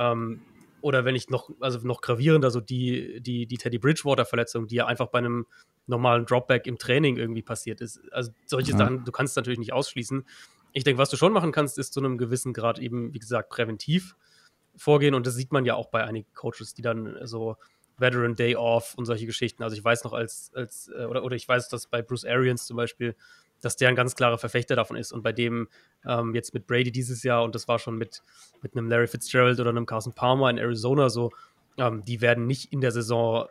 [0.00, 0.40] Ähm,
[0.80, 4.86] oder wenn ich noch, also noch gravierender, so die, die, die Teddy Bridgewater-Verletzung, die ja
[4.86, 5.46] einfach bei einem
[5.86, 8.00] normalen Dropback im Training irgendwie passiert ist.
[8.12, 8.78] Also solche ja.
[8.78, 10.24] Sachen, du kannst es natürlich nicht ausschließen.
[10.72, 13.50] Ich denke, was du schon machen kannst, ist zu einem gewissen Grad eben, wie gesagt,
[13.50, 14.16] präventiv
[14.76, 15.14] vorgehen.
[15.14, 17.56] Und das sieht man ja auch bei einigen Coaches, die dann so
[17.98, 19.62] Veteran Day Off und solche Geschichten.
[19.62, 22.66] Also ich weiß noch als, als äh, oder, oder ich weiß, dass bei Bruce Arians
[22.66, 23.14] zum Beispiel,
[23.60, 25.12] dass der ein ganz klarer Verfechter davon ist.
[25.12, 25.68] Und bei dem
[26.06, 28.22] ähm, jetzt mit Brady dieses Jahr und das war schon mit,
[28.62, 31.30] mit einem Larry Fitzgerald oder einem Carson Palmer in Arizona so,
[31.78, 33.46] ähm, die werden nicht in der Saison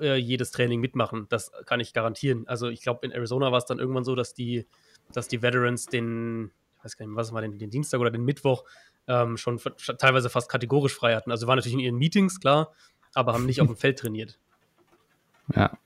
[0.00, 1.26] äh, jedes Training mitmachen.
[1.28, 2.46] Das kann ich garantieren.
[2.46, 4.66] Also ich glaube, in Arizona war es dann irgendwann so, dass die
[5.12, 8.24] dass die Veterans den, ich weiß gar nicht, was war den, den Dienstag oder den
[8.24, 8.64] Mittwoch
[9.06, 9.60] ähm, schon
[9.98, 11.30] teilweise fast kategorisch frei hatten.
[11.30, 12.72] Also waren natürlich in ihren Meetings, klar,
[13.14, 14.38] aber haben nicht auf dem Feld trainiert.
[15.54, 15.78] Ja.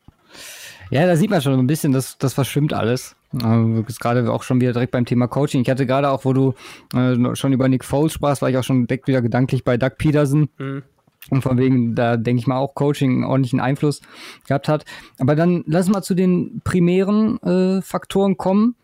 [0.91, 3.17] Ja, da sieht man schon ein bisschen, dass das verschwimmt alles.
[3.33, 5.63] Äh, gerade auch schon wieder direkt beim Thema Coaching.
[5.63, 6.55] Ich hatte gerade auch, wo du
[6.95, 9.93] äh, schon über Nick Foles sprachst, war ich auch schon direkt wieder gedanklich bei Doug
[9.99, 10.49] Peterson.
[10.59, 10.83] Mhm.
[11.31, 14.01] Und von wegen, da denke ich mal auch Coaching einen ordentlichen Einfluss
[14.49, 14.85] gehabt hat.
[15.19, 18.75] Aber dann lass mal zu den primären äh, Faktoren kommen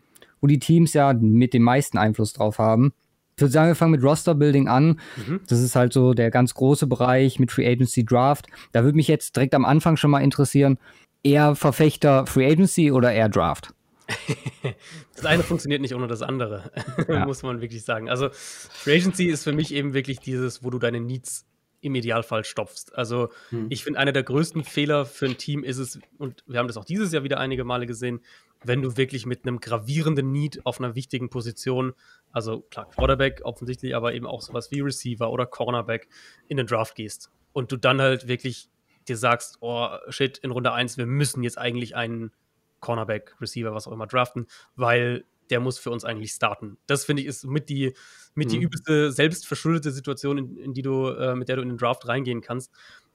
[0.41, 2.93] wo die Teams ja mit dem meisten Einfluss drauf haben.
[3.35, 4.99] Ich würde sagen, wir fangen mit Roster-Building an.
[5.27, 5.41] Mhm.
[5.47, 8.47] Das ist halt so der ganz große Bereich mit Free Agency Draft.
[8.71, 10.79] Da würde mich jetzt direkt am Anfang schon mal interessieren,
[11.23, 13.73] eher Verfechter Free Agency oder eher Draft?
[15.15, 16.71] das eine funktioniert nicht ohne das andere,
[17.07, 17.25] ja.
[17.25, 18.09] muss man wirklich sagen.
[18.09, 21.45] Also Free Agency ist für mich eben wirklich dieses, wo du deine Needs
[21.81, 22.95] im Idealfall stopfst.
[22.95, 23.67] Also hm.
[23.69, 26.77] ich finde, einer der größten Fehler für ein Team ist es, und wir haben das
[26.77, 28.21] auch dieses Jahr wieder einige Male gesehen,
[28.63, 31.93] wenn du wirklich mit einem gravierenden Need auf einer wichtigen Position,
[32.31, 36.07] also klar, Quarterback offensichtlich, aber eben auch sowas wie Receiver oder Cornerback
[36.47, 38.69] in den Draft gehst und du dann halt wirklich
[39.09, 42.31] dir sagst, oh shit, in Runde 1, wir müssen jetzt eigentlich einen
[42.79, 46.77] Cornerback, Receiver, was auch immer draften, weil der muss für uns eigentlich starten.
[46.87, 47.93] Das finde ich ist mit die,
[48.35, 48.51] mit mhm.
[48.51, 52.07] die übelste selbstverschuldete Situation, in, in die du, äh, mit der du in den Draft
[52.07, 52.71] reingehen kannst.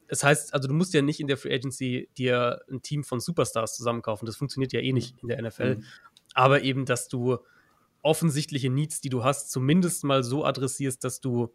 [0.09, 3.21] Das heißt, also du musst ja nicht in der Free Agency dir ein Team von
[3.21, 4.27] Superstars zusammenkaufen.
[4.27, 5.77] Das funktioniert ja eh nicht in der NFL.
[5.77, 5.85] Mhm.
[6.35, 7.39] Aber eben, dass du
[8.03, 11.55] offensichtliche Needs, die du hast, zumindest mal so adressierst, dass du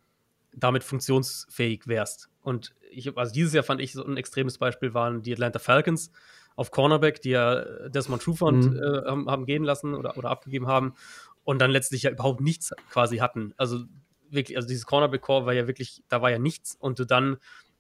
[0.58, 2.30] damit funktionsfähig wärst.
[2.42, 6.12] Und ich, also dieses Jahr fand ich so ein extremes Beispiel waren die Atlanta Falcons
[6.56, 8.78] auf Cornerback, die ja Desmond Trufant mhm.
[8.78, 10.96] äh, haben, haben, gehen lassen oder, oder abgegeben haben
[11.44, 13.54] und dann letztlich ja überhaupt nichts quasi hatten.
[13.58, 13.86] Also
[14.30, 17.38] wirklich, also dieses Cornerback-Core war ja wirklich, da war ja nichts und du dann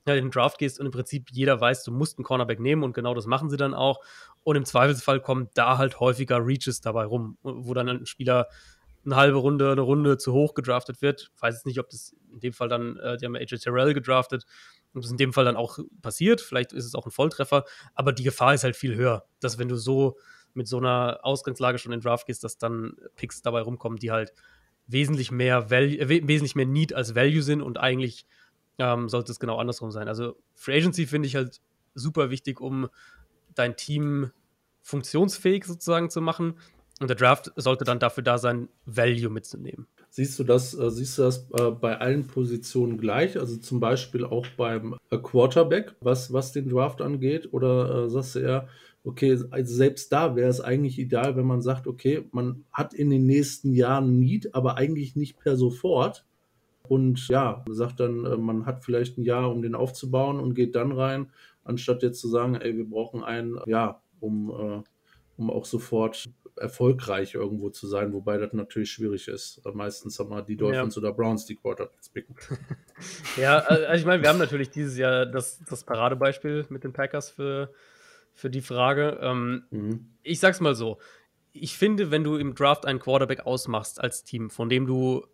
[0.08, 2.84] ja, in den Draft gehst und im Prinzip jeder weiß, du musst einen Cornerback nehmen
[2.84, 4.00] und genau das machen sie dann auch.
[4.44, 8.48] Und im Zweifelsfall kommen da halt häufiger Reaches dabei rum, wo dann ein Spieler
[9.08, 11.32] eine halbe Runde, eine Runde zu hoch gedraftet wird.
[11.36, 13.94] Ich weiß jetzt nicht, ob das in dem Fall dann, äh, die haben AJ Terrell
[13.94, 14.46] gedraftet,
[14.94, 16.42] ob das in dem Fall dann auch passiert.
[16.42, 17.64] Vielleicht ist es auch ein Volltreffer,
[17.96, 20.18] aber die Gefahr ist halt viel höher, dass wenn du so
[20.54, 24.12] mit so einer Ausgangslage schon in den Draft gehst, dass dann Picks dabei rumkommen, die
[24.12, 24.34] halt
[24.88, 28.26] wesentlich mehr, Value, äh, wesentlich mehr Need als Value sind und eigentlich
[28.78, 30.08] ähm, sollte es genau andersrum sein.
[30.08, 31.62] Also Free Agency finde ich halt
[31.94, 32.90] super wichtig, um
[33.56, 34.32] dein Team
[34.82, 36.58] funktionsfähig sozusagen zu machen.
[37.00, 39.86] Und der Draft sollte dann dafür da sein, Value mitzunehmen.
[40.10, 43.38] Siehst du das, äh, siehst du das äh, bei allen Positionen gleich?
[43.40, 47.50] Also zum Beispiel auch beim äh, Quarterback, was, was den Draft angeht?
[47.54, 48.68] Oder äh, sagst du eher,
[49.04, 53.12] okay, also selbst da wäre es eigentlich ideal, wenn man sagt, okay, man hat in
[53.12, 56.26] den nächsten Jahren Need, aber eigentlich nicht per sofort.
[56.88, 60.76] Und ja, sagt dann, äh, man hat vielleicht ein Jahr, um den aufzubauen und geht
[60.76, 61.30] dann rein,
[61.64, 64.82] anstatt jetzt zu sagen, ey, wir brauchen einen, ja, um, äh,
[65.38, 66.28] um auch sofort
[66.58, 69.62] erfolgreich irgendwo zu sein, wobei das natürlich schwierig ist.
[69.74, 71.02] Meistens haben wir die Dolphins ja.
[71.02, 72.36] oder Browns, die Quarterbacks picken.
[73.38, 77.30] ja, also ich meine, wir haben natürlich dieses Jahr das, das Paradebeispiel mit den Packers
[77.30, 77.72] für,
[78.34, 79.20] für die Frage.
[79.22, 80.10] Ähm, mhm.
[80.24, 80.98] Ich sag's mal so.
[81.54, 85.26] Ich finde, wenn du im Draft einen Quarterback ausmachst als Team, von dem du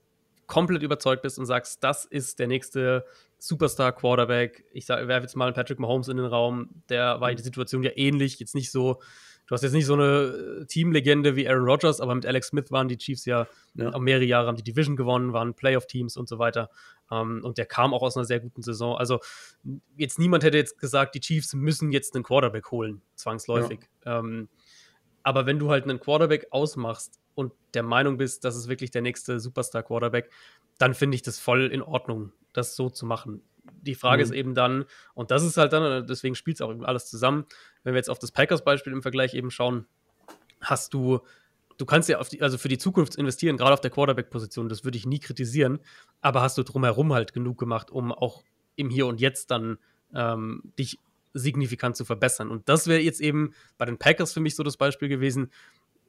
[0.48, 3.06] komplett überzeugt bist und sagst, das ist der nächste
[3.40, 4.66] Superstar-Quarterback.
[4.72, 6.70] Ich werfe jetzt mal Patrick Mahomes in den Raum.
[6.90, 7.36] Der war mhm.
[7.36, 8.40] die Situation ja ähnlich.
[8.40, 9.02] Jetzt nicht so
[9.54, 12.72] du hast jetzt nicht so eine äh, Teamlegende wie Aaron Rodgers, aber mit Alex Smith
[12.72, 13.46] waren die Chiefs ja,
[13.76, 14.00] ja.
[14.00, 16.72] mehrere Jahre, haben die Division gewonnen, waren Playoff-Teams und so weiter.
[17.12, 18.98] Um, ähm, und der kam auch aus einer sehr guten Saison.
[18.98, 19.20] Also
[19.96, 23.82] jetzt niemand hätte jetzt gesagt, die Chiefs müssen jetzt einen Quarterback holen, zwangsläufig.
[24.04, 24.20] Ja.
[24.20, 24.50] Um, ähm,
[25.22, 29.04] aber wenn du halt einen Quarterback ausmachst und der Meinung bist, das ist wirklich der
[29.04, 30.32] nächste Superstar-Quarterback,
[30.80, 33.44] dann finde ich das voll in Ordnung, das so zu machen.
[33.82, 34.32] Die Frage mhm.
[34.32, 37.46] ist eben dann, und das ist halt dann, deswegen spielt es auch alles zusammen,
[37.84, 39.86] wenn wir jetzt auf das Packers-Beispiel im Vergleich eben schauen,
[40.62, 41.20] hast du,
[41.78, 44.98] du kannst ja die, also für die Zukunft investieren, gerade auf der Quarterback-Position, das würde
[44.98, 45.80] ich nie kritisieren,
[46.22, 48.44] aber hast du drumherum halt genug gemacht, um auch
[48.76, 49.78] im Hier und Jetzt dann
[50.14, 51.00] ähm, dich
[51.34, 52.50] signifikant zu verbessern.
[52.52, 55.52] Und das wäre jetzt eben bei den Packers für mich so das Beispiel gewesen,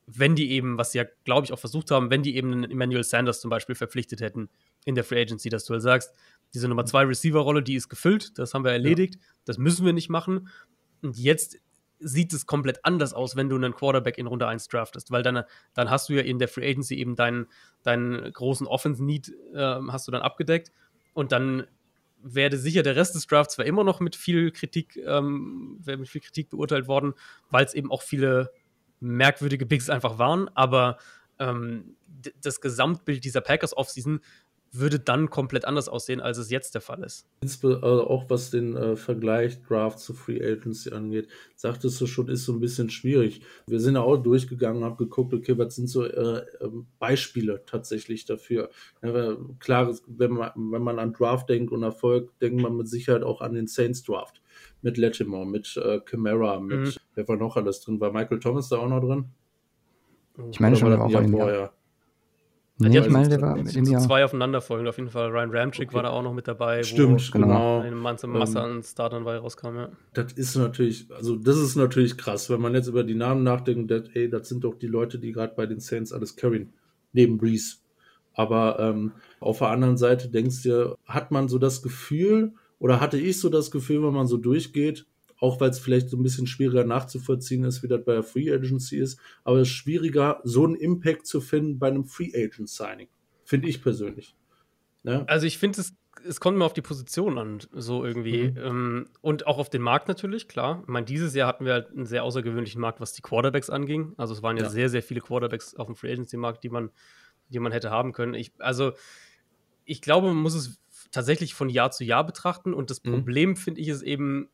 [0.06, 2.70] wenn die eben, was sie ja, glaube ich, auch versucht haben, wenn die eben einen
[2.70, 4.50] Emmanuel Sanders zum Beispiel verpflichtet hätten
[4.84, 6.14] in der Free Agency, dass du halt sagst,
[6.54, 9.20] diese Nummer 2 Receiver-Rolle, die ist gefüllt, das haben wir erledigt, ja.
[9.44, 10.48] das müssen wir nicht machen.
[11.02, 11.58] Und jetzt
[11.98, 15.42] sieht es komplett anders aus, wenn du einen Quarterback in Runde 1 draftest, weil dann,
[15.74, 17.46] dann hast du ja in der Free Agency eben deinen,
[17.82, 20.70] deinen großen Offense-Need äh, hast du dann abgedeckt
[21.12, 21.66] und dann
[22.22, 26.22] werde sicher der Rest des Drafts zwar immer noch mit viel Kritik, ähm, mit viel
[26.22, 27.14] Kritik beurteilt worden,
[27.50, 28.50] weil es eben auch viele
[29.00, 30.98] merkwürdige Picks einfach waren, aber
[31.38, 31.96] ähm,
[32.40, 34.20] das Gesamtbild dieser Packers Offseason
[34.78, 37.26] würde dann komplett anders aussehen, als es jetzt der Fall ist.
[37.42, 42.44] Also auch was den äh, Vergleich Draft zu Free Agency angeht, sagtest du schon, ist
[42.44, 43.42] so ein bisschen schwierig.
[43.66, 48.24] Wir sind ja auch durchgegangen, haben geguckt, okay, was sind so äh, ähm, Beispiele tatsächlich
[48.24, 48.70] dafür.
[49.02, 53.22] Ja, klar, wenn man, wenn man an Draft denkt und Erfolg, denkt man mit Sicherheit
[53.22, 54.42] auch an den Saints Draft.
[54.82, 56.92] Mit Latimore, mit äh, Camara, mit, mhm.
[57.14, 58.00] wer war noch alles drin?
[58.00, 59.26] War Michael Thomas da auch noch drin?
[60.50, 61.72] Ich meine Oder schon, war auch ein Jahr.
[62.76, 64.00] Nee, ja, ich meine, der war mit dem Jahr.
[64.00, 64.88] zwei aufeinanderfolgend.
[64.88, 65.94] Auf jeden Fall Ryan Ramchick okay.
[65.94, 66.82] war da auch noch mit dabei.
[66.82, 67.80] Stimmt, genau.
[67.80, 69.88] Eine Masse, Masse ähm, an Startern bei rauskam, ja.
[70.12, 73.92] Das ist natürlich, also das ist natürlich krass, wenn man jetzt über die Namen nachdenkt,
[73.92, 76.72] dass, ey, das sind doch die Leute, die gerade bei den Saints alles carryen.
[77.12, 77.76] Neben Breeze.
[78.34, 83.18] Aber ähm, auf der anderen Seite denkst du, hat man so das Gefühl, oder hatte
[83.18, 85.06] ich so das Gefühl, wenn man so durchgeht,
[85.44, 88.50] auch weil es vielleicht so ein bisschen schwieriger nachzuvollziehen ist, wie das bei der Free
[88.50, 89.20] Agency ist.
[89.44, 93.08] Aber es ist schwieriger, so einen Impact zu finden bei einem Free Agent Signing.
[93.44, 94.34] Finde ich persönlich.
[95.02, 95.24] Ja?
[95.26, 95.94] Also ich finde es,
[96.26, 98.52] es kommt mir auf die Position an, so irgendwie.
[98.52, 98.56] Mhm.
[98.56, 100.80] Ähm, und auch auf den Markt natürlich, klar.
[100.82, 104.14] Ich meine, dieses Jahr hatten wir halt einen sehr außergewöhnlichen Markt, was die Quarterbacks anging.
[104.16, 104.70] Also es waren ja, ja.
[104.70, 106.90] sehr, sehr viele Quarterbacks auf dem Free Agency Markt, die man,
[107.50, 108.32] die man hätte haben können.
[108.32, 108.92] Ich, also
[109.84, 110.80] ich glaube, man muss es
[111.10, 112.72] tatsächlich von Jahr zu Jahr betrachten.
[112.72, 113.10] Und das mhm.
[113.10, 114.48] Problem, finde ich, ist eben,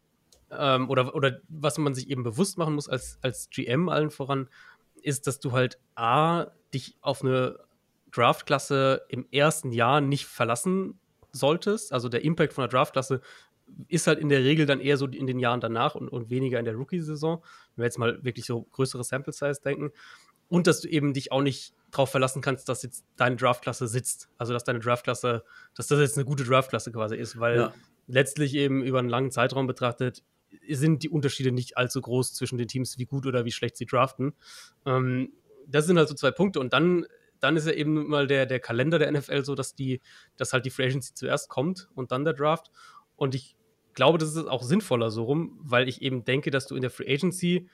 [0.51, 4.49] ähm, oder, oder was man sich eben bewusst machen muss als, als GM allen voran,
[5.03, 7.59] ist, dass du halt A, dich auf eine
[8.13, 10.99] Draftklasse im ersten Jahr nicht verlassen
[11.33, 11.93] solltest.
[11.93, 13.21] Also der Impact von der Draftklasse
[13.89, 16.59] ist halt in der Regel dann eher so in den Jahren danach und, und weniger
[16.59, 17.43] in der Rookie-Saison,
[17.77, 19.93] wenn wir jetzt mal wirklich so größere Sample-Size denken.
[20.49, 24.29] Und dass du eben dich auch nicht darauf verlassen kannst, dass jetzt deine Draftklasse sitzt.
[24.39, 25.45] Also dass deine Draftklasse,
[25.75, 27.75] dass das jetzt eine gute Draftklasse quasi ist, weil ja.
[28.09, 30.25] letztlich eben über einen langen Zeitraum betrachtet
[30.69, 33.87] sind die Unterschiede nicht allzu groß zwischen den Teams, wie gut oder wie schlecht sie
[33.87, 34.35] draften.
[34.87, 35.33] Ähm,
[35.67, 36.61] das sind halt so zwei Punkte.
[36.61, 37.07] Und dann,
[37.39, 40.01] dann ist ja eben mal der, der Kalender der NFL so, dass die,
[40.37, 42.71] dass halt die Free Agency zuerst kommt und dann der Draft.
[43.17, 43.57] Und ich
[43.95, 46.91] glaube, das ist auch sinnvoller so rum, weil ich eben denke, dass du in der
[46.91, 47.69] Free Agency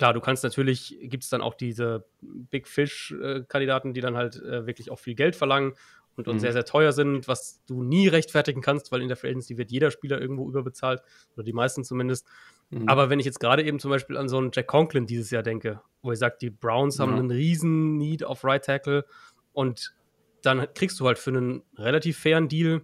[0.00, 4.66] klar, du kannst natürlich, gibt es dann auch diese Big Fish-Kandidaten, die dann halt äh,
[4.66, 5.74] wirklich auch viel Geld verlangen
[6.20, 6.40] und, und mhm.
[6.40, 9.70] sehr, sehr teuer sind, was du nie rechtfertigen kannst, weil in der Free Agency wird
[9.70, 11.02] jeder Spieler irgendwo überbezahlt,
[11.34, 12.26] oder die meisten zumindest.
[12.70, 12.88] Mhm.
[12.88, 15.42] Aber wenn ich jetzt gerade eben zum Beispiel an so einen Jack Conklin dieses Jahr
[15.42, 19.04] denke, wo ich sage, die Browns haben einen riesen Need auf Right Tackle
[19.52, 19.94] und
[20.42, 22.82] dann kriegst du halt für einen relativ fairen Deal,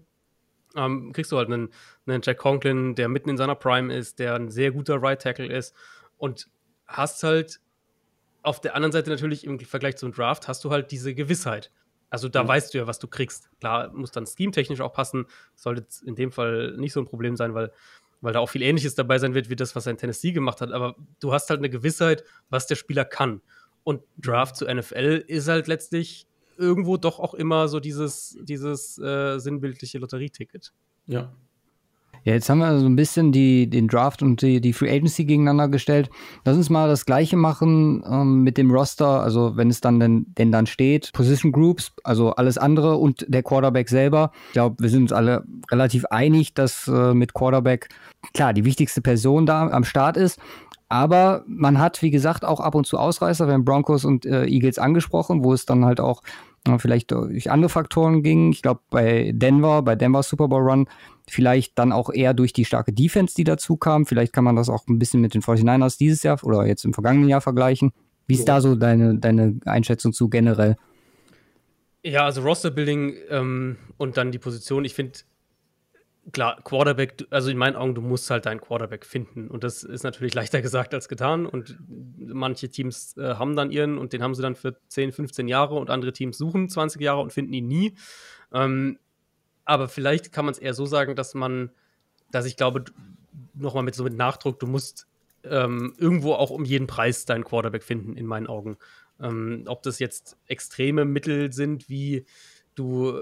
[0.74, 1.68] ähm, kriegst du halt einen,
[2.06, 5.46] einen Jack Conklin, der mitten in seiner Prime ist, der ein sehr guter Right Tackle
[5.46, 5.74] ist
[6.18, 6.48] und
[6.86, 7.60] hast halt
[8.46, 11.72] auf der anderen Seite natürlich im Vergleich zum Draft hast du halt diese Gewissheit.
[12.10, 12.48] Also da mhm.
[12.48, 13.50] weißt du ja, was du kriegst.
[13.60, 15.26] Klar, muss dann scheme-technisch auch passen.
[15.54, 17.72] Sollte in dem Fall nicht so ein Problem sein, weil
[18.20, 20.60] weil da auch viel Ähnliches dabei sein wird, wie das, was er in Tennessee gemacht
[20.60, 20.72] hat.
[20.72, 23.42] Aber du hast halt eine Gewissheit, was der Spieler kann.
[23.84, 26.26] Und Draft zu NFL ist halt letztlich
[26.56, 30.72] irgendwo doch auch immer so dieses, dieses äh, sinnbildliche Lotterieticket.
[31.06, 31.32] Ja,
[32.26, 35.24] ja, jetzt haben wir so ein bisschen die, den Draft und die, die Free Agency
[35.26, 36.10] gegeneinander gestellt.
[36.44, 40.26] Lass uns mal das Gleiche machen ähm, mit dem Roster, also wenn es dann denn,
[40.36, 44.32] denn dann steht, Position Groups, also alles andere und der Quarterback selber.
[44.48, 47.90] Ich glaube, wir sind uns alle relativ einig, dass äh, mit Quarterback
[48.34, 50.40] klar die wichtigste Person da am Start ist.
[50.88, 53.46] Aber man hat, wie gesagt, auch ab und zu Ausreißer.
[53.46, 56.22] Wir Broncos und äh, Eagles angesprochen, wo es dann halt auch
[56.78, 58.52] vielleicht durch andere Faktoren ging.
[58.52, 60.86] Ich glaube, bei Denver, bei Denver Super Bowl Run
[61.28, 64.06] Vielleicht dann auch eher durch die starke Defense, die dazu kam.
[64.06, 66.94] Vielleicht kann man das auch ein bisschen mit den 49ers dieses Jahr oder jetzt im
[66.94, 67.92] vergangenen Jahr vergleichen.
[68.28, 70.76] Wie ist da so deine, deine Einschätzung zu generell?
[72.04, 74.84] Ja, also Roster-Building ähm, und dann die Position.
[74.84, 75.18] Ich finde,
[76.32, 79.48] klar, Quarterback, also in meinen Augen, du musst halt deinen Quarterback finden.
[79.48, 81.46] Und das ist natürlich leichter gesagt als getan.
[81.46, 81.78] Und
[82.18, 85.76] manche Teams äh, haben dann ihren und den haben sie dann für 10, 15 Jahre
[85.76, 87.94] und andere Teams suchen 20 Jahre und finden ihn nie.
[88.52, 88.98] Ähm,
[89.64, 91.70] aber vielleicht kann man es eher so sagen, dass man,
[92.30, 92.84] dass ich glaube,
[93.54, 95.06] nochmal mit so mit Nachdruck, du musst
[95.44, 98.76] ähm, irgendwo auch um jeden Preis deinen Quarterback finden, in meinen Augen.
[99.20, 102.26] Ähm, ob das jetzt extreme Mittel sind, wie
[102.74, 103.18] du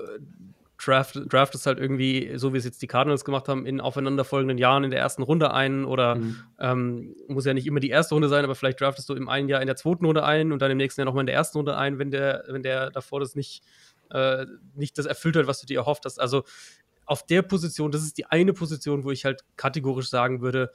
[0.78, 4.84] draft, draftest halt irgendwie, so wie es jetzt die Cardinals gemacht haben, in aufeinanderfolgenden Jahren
[4.84, 6.36] in der ersten Runde ein oder mhm.
[6.58, 9.48] ähm, muss ja nicht immer die erste Runde sein, aber vielleicht draftest du im einen
[9.48, 11.58] Jahr in der zweiten Runde ein und dann im nächsten Jahr nochmal in der ersten
[11.58, 13.62] Runde ein, wenn der, wenn der davor das nicht
[14.10, 16.20] äh, nicht das erfüllt hat, was du dir erhofft hast.
[16.20, 16.44] Also
[17.06, 20.70] auf der Position, das ist die eine Position, wo ich halt kategorisch sagen würde,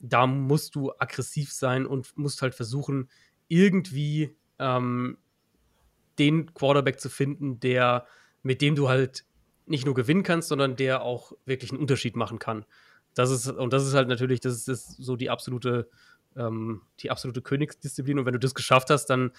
[0.00, 3.08] da musst du aggressiv sein und musst halt versuchen,
[3.48, 5.18] irgendwie ähm,
[6.18, 8.06] den Quarterback zu finden, der,
[8.42, 9.24] mit dem du halt
[9.66, 12.64] nicht nur gewinnen kannst, sondern der auch wirklich einen Unterschied machen kann.
[13.14, 15.88] Das ist, und das ist halt natürlich, das ist, das ist so die absolute,
[16.36, 18.18] ähm, die absolute Königsdisziplin.
[18.18, 19.32] Und wenn du das geschafft hast, dann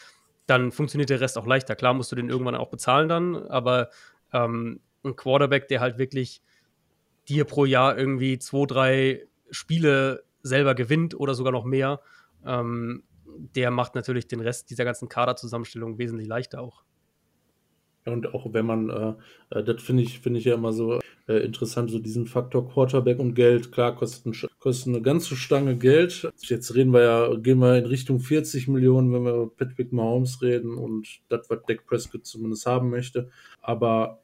[0.47, 1.75] dann funktioniert der Rest auch leichter.
[1.75, 3.89] Klar musst du den irgendwann auch bezahlen dann, aber
[4.33, 6.41] ähm, ein Quarterback, der halt wirklich
[7.27, 12.01] dir pro Jahr irgendwie zwei, drei Spiele selber gewinnt oder sogar noch mehr,
[12.45, 13.03] ähm,
[13.55, 16.83] der macht natürlich den Rest dieser ganzen Kaderzusammenstellung wesentlich leichter auch.
[18.07, 19.13] Und auch wenn man, äh,
[19.59, 23.19] äh das finde ich, finde ich ja immer so äh, interessant, so diesen Faktor Quarterback
[23.19, 23.71] und Geld.
[23.71, 26.29] Klar, kosten, kosten eine ganze Stange Geld.
[26.39, 30.41] Jetzt reden wir ja, gehen wir in Richtung 40 Millionen, wenn wir über Patrick Mahomes
[30.41, 33.29] reden und das, was Dak Prescott zumindest haben möchte.
[33.61, 34.21] Aber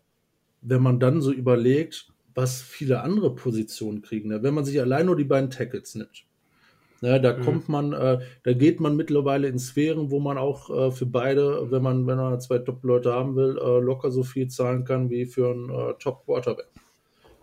[0.61, 4.41] wenn man dann so überlegt, was viele andere Positionen kriegen, ne?
[4.41, 6.25] wenn man sich allein nur die beiden Tackles nimmt,
[7.03, 7.41] Ne, da mhm.
[7.41, 11.69] kommt man, äh, da geht man mittlerweile in Sphären, wo man auch äh, für beide,
[11.69, 15.25] wenn man, wenn man zwei Top-Leute haben will, äh, locker so viel zahlen kann wie
[15.25, 16.69] für einen äh, Top-Quarterback.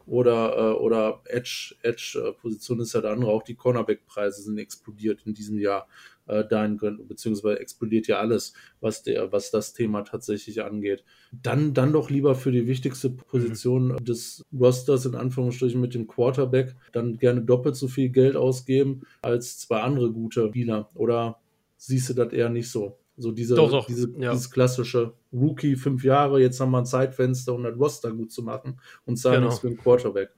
[0.06, 5.34] Oder, äh, oder Edge, Edge-Position ist ja der andere, auch die Cornerback-Preise sind explodiert in
[5.34, 5.86] diesem Jahr
[6.30, 11.04] äh, dahingehend, beziehungsweise explodiert ja alles, was der, was das Thema tatsächlich angeht.
[11.32, 14.04] Dann, dann doch lieber für die wichtigste Position mhm.
[14.04, 19.58] des Rosters, in Anführungsstrichen mit dem Quarterback, dann gerne doppelt so viel Geld ausgeben als
[19.58, 20.90] zwei andere gute Spieler.
[20.94, 21.38] Oder
[21.76, 22.96] siehst du das eher nicht so?
[23.16, 23.86] So diese, doch, doch.
[23.86, 24.32] Diese, ja.
[24.32, 28.42] dieses klassische Rookie, fünf Jahre, jetzt haben wir ein Zeitfenster, um das Roster gut zu
[28.42, 29.48] machen und zahlen genau.
[29.48, 30.30] nichts für den Quarterback.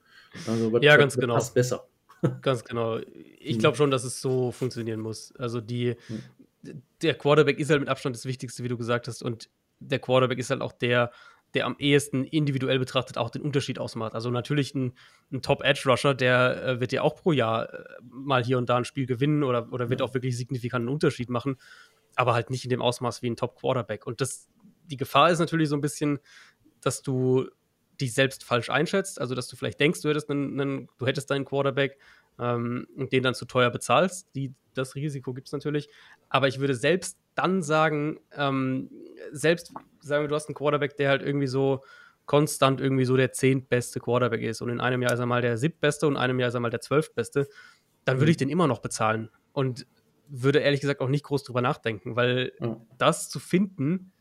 [0.47, 1.35] Also, was, ja, ganz was, genau.
[1.35, 1.87] passt besser.
[2.41, 2.99] Ganz genau.
[3.39, 5.33] Ich glaube schon, dass es so funktionieren muss.
[5.37, 5.95] Also die,
[7.01, 9.21] der Quarterback ist halt mit Abstand das Wichtigste, wie du gesagt hast.
[9.21, 9.49] Und
[9.79, 11.11] der Quarterback ist halt auch der,
[11.53, 14.15] der am ehesten individuell betrachtet auch den Unterschied ausmacht.
[14.15, 14.93] Also natürlich ein,
[15.31, 18.85] ein Top-Edge-Rusher, der äh, wird ja auch pro Jahr äh, mal hier und da ein
[18.85, 20.05] Spiel gewinnen oder, oder wird ja.
[20.05, 21.57] auch wirklich signifikanten Unterschied machen,
[22.15, 24.07] aber halt nicht in dem Ausmaß wie ein Top-Quarterback.
[24.07, 24.47] Und das,
[24.85, 26.19] die Gefahr ist natürlich so ein bisschen,
[26.81, 27.47] dass du
[28.03, 31.29] dich selbst falsch einschätzt, also dass du vielleicht denkst, du hättest einen, einen du hättest
[31.29, 31.97] deinen Quarterback
[32.39, 34.27] ähm, und den dann zu teuer bezahlst.
[34.35, 35.89] Die, das Risiko gibt es natürlich.
[36.29, 38.89] Aber ich würde selbst dann sagen, ähm,
[39.31, 41.81] selbst sagen wir, du hast einen Quarterback, der halt irgendwie so
[42.25, 45.57] konstant irgendwie so der zehntbeste Quarterback ist und in einem Jahr ist er mal der
[45.57, 47.49] siebtbeste und in einem Jahr ist er mal der zwölftbeste,
[48.05, 48.45] dann würde ich mhm.
[48.45, 49.85] den immer noch bezahlen und
[50.29, 52.77] würde ehrlich gesagt auch nicht groß drüber nachdenken, weil ja.
[52.97, 54.12] das zu finden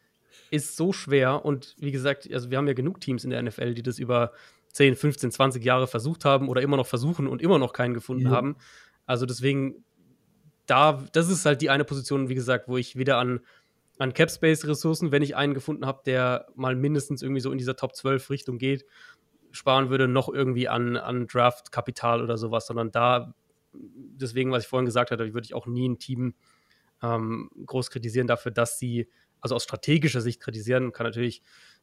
[0.50, 3.74] ist so schwer und wie gesagt, also wir haben ja genug Teams in der NFL,
[3.74, 4.32] die das über
[4.72, 8.26] 10, 15, 20 Jahre versucht haben oder immer noch versuchen und immer noch keinen gefunden
[8.26, 8.30] ja.
[8.30, 8.56] haben.
[9.06, 9.84] Also deswegen,
[10.66, 13.40] da, das ist halt die eine Position, wie gesagt, wo ich weder an,
[13.98, 17.94] an Capspace-Ressourcen, wenn ich einen gefunden habe, der mal mindestens irgendwie so in dieser Top
[17.94, 18.86] 12 Richtung geht,
[19.50, 23.34] sparen würde, noch irgendwie an, an Draft-Kapital oder sowas, sondern da,
[23.74, 26.34] deswegen, was ich vorhin gesagt hatte, würde ich auch nie ein Team
[27.02, 29.08] ähm, groß kritisieren dafür, dass sie,
[29.42, 31.42] also aus strategischer Sicht kritisieren, kann natürlich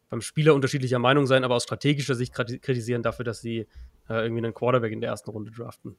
[0.09, 3.67] beim Spieler unterschiedlicher Meinung sein, aber aus strategischer Sicht kritisieren dafür, dass sie
[4.09, 5.95] äh, irgendwie einen Quarterback in der ersten Runde draften.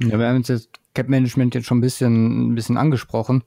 [0.00, 3.44] Ja, wir haben jetzt das Cap-Management jetzt schon ein bisschen, ein bisschen angesprochen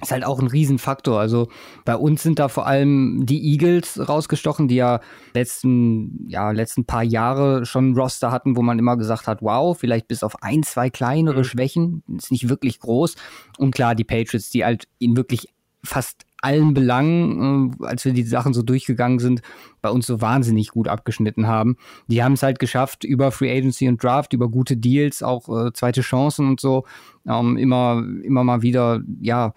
[0.00, 1.18] ist halt auch ein Riesenfaktor.
[1.18, 1.48] Also
[1.84, 5.00] bei uns sind da vor allem die Eagles rausgestochen, die ja
[5.34, 10.08] letzten, ja, letzten paar Jahre schon Roster hatten, wo man immer gesagt hat, wow, vielleicht
[10.08, 11.44] bis auf ein, zwei kleinere mhm.
[11.44, 13.16] Schwächen, ist nicht wirklich groß.
[13.58, 15.48] Und klar, die Patriots, die halt in wirklich
[15.84, 19.42] fast allen Belangen, äh, als wir die Sachen so durchgegangen sind,
[19.82, 21.76] bei uns so wahnsinnig gut abgeschnitten haben.
[22.06, 25.72] Die haben es halt geschafft, über Free Agency und Draft, über gute Deals, auch äh,
[25.72, 26.84] zweite Chancen und so,
[27.26, 29.52] ähm, immer, immer mal wieder, ja,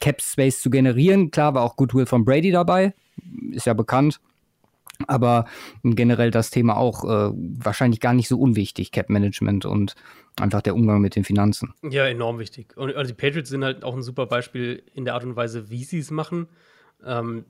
[0.00, 1.30] Cap Space zu generieren.
[1.30, 2.94] Klar war auch Goodwill von Brady dabei,
[3.52, 4.20] ist ja bekannt.
[5.06, 5.46] Aber
[5.84, 9.94] generell das Thema auch äh, wahrscheinlich gar nicht so unwichtig, Cap Management und
[10.40, 11.72] einfach der Umgang mit den Finanzen.
[11.82, 12.76] Ja, enorm wichtig.
[12.76, 15.70] Und also die Patriots sind halt auch ein super Beispiel in der Art und Weise,
[15.70, 16.48] wie sie es machen.
[17.04, 17.44] Ähm,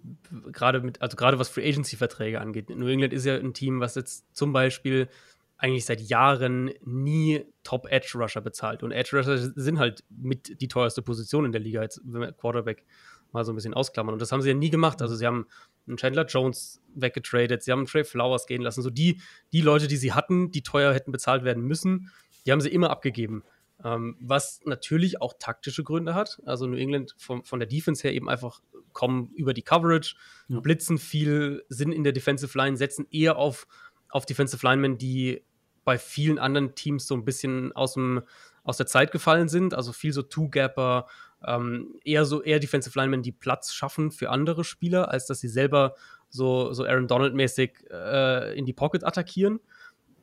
[0.52, 2.68] gerade mit, also gerade was Free Agency-Verträge angeht.
[2.68, 5.08] New England ist ja ein Team, was jetzt zum Beispiel
[5.56, 8.82] eigentlich seit Jahren nie Top-Edge-Rusher bezahlt.
[8.82, 12.84] Und Edge-Rusher sind halt mit die teuerste Position in der Liga, jetzt wenn wir Quarterback
[13.32, 14.12] mal so ein bisschen ausklammern.
[14.12, 15.02] Und das haben sie ja nie gemacht.
[15.02, 15.46] Also sie haben
[15.88, 18.82] einen Chandler Jones weggetradet, sie haben Trey Flowers gehen lassen.
[18.82, 19.20] So die,
[19.52, 22.10] die Leute, die sie hatten, die teuer hätten bezahlt werden müssen,
[22.46, 23.44] die haben sie immer abgegeben.
[23.84, 26.40] Ähm, was natürlich auch taktische Gründe hat.
[26.44, 28.60] Also New England von, von der Defense her eben einfach
[28.92, 30.16] kommen über die Coverage,
[30.48, 30.58] ja.
[30.60, 33.68] blitzen viel, sind in der Defensive Line, setzen eher auf,
[34.08, 35.44] auf Defensive Linemen, die
[35.84, 38.22] bei vielen anderen Teams so ein bisschen aus, dem,
[38.64, 39.74] aus der Zeit gefallen sind.
[39.74, 41.06] Also viel so Two-Gapper,
[41.46, 45.48] ähm, eher so eher Defensive Linemen, die Platz schaffen für andere Spieler, als dass sie
[45.48, 45.94] selber
[46.28, 49.60] so, so Aaron Donald-mäßig äh, in die Pocket attackieren.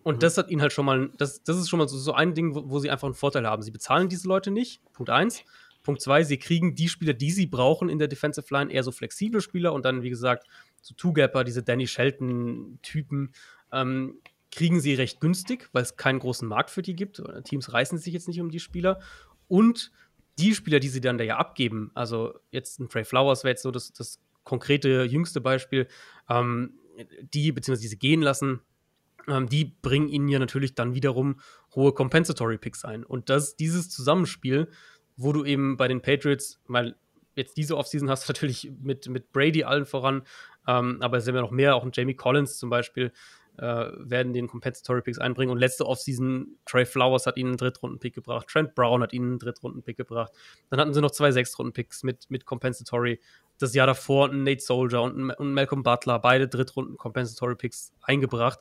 [0.03, 0.19] Und mhm.
[0.19, 2.53] das hat ihnen halt schon mal, das, das ist schon mal so, so ein Ding,
[2.53, 3.61] wo, wo, sie einfach einen Vorteil haben.
[3.63, 5.43] Sie bezahlen diese Leute nicht, Punkt eins.
[5.83, 8.91] Punkt zwei, sie kriegen die Spieler, die sie brauchen in der Defensive Line, eher so
[8.91, 10.47] flexible Spieler und dann, wie gesagt,
[10.81, 13.33] so Two-Gapper, diese Danny Shelton-Typen,
[13.71, 14.19] ähm,
[14.51, 17.21] kriegen sie recht günstig, weil es keinen großen Markt für die gibt.
[17.43, 18.99] Teams reißen sich jetzt nicht um die Spieler.
[19.47, 19.91] Und
[20.37, 23.63] die Spieler, die sie dann da ja abgeben, also jetzt ein Trey Flowers wäre jetzt
[23.63, 25.87] so das, das konkrete jüngste Beispiel,
[26.29, 26.73] ähm,
[27.33, 28.61] die, beziehungsweise die sie gehen lassen,
[29.27, 31.39] ähm, die bringen ihnen ja natürlich dann wiederum
[31.73, 33.03] hohe Compensatory Picks ein.
[33.03, 34.69] Und das, dieses Zusammenspiel,
[35.17, 36.95] wo du eben bei den Patriots, weil
[37.35, 40.23] jetzt diese Offseason hast du natürlich mit, mit Brady allen voran,
[40.67, 43.11] ähm, aber es sind ja noch mehr, auch ein Jamie Collins zum Beispiel,
[43.57, 45.51] äh, werden den Compensatory Picks einbringen.
[45.51, 49.39] Und letzte Offseason, Trey Flowers hat ihnen einen Drittrunden-Pick gebracht, Trent Brown hat ihnen einen
[49.39, 50.31] Drittrunden-Pick gebracht.
[50.69, 53.19] Dann hatten sie noch zwei Sechstrunden-Picks mit, mit Compensatory.
[53.57, 58.59] Das Jahr davor Nate Soldier und, und Malcolm Butler, beide Drittrunden-Compensatory-Picks eingebracht.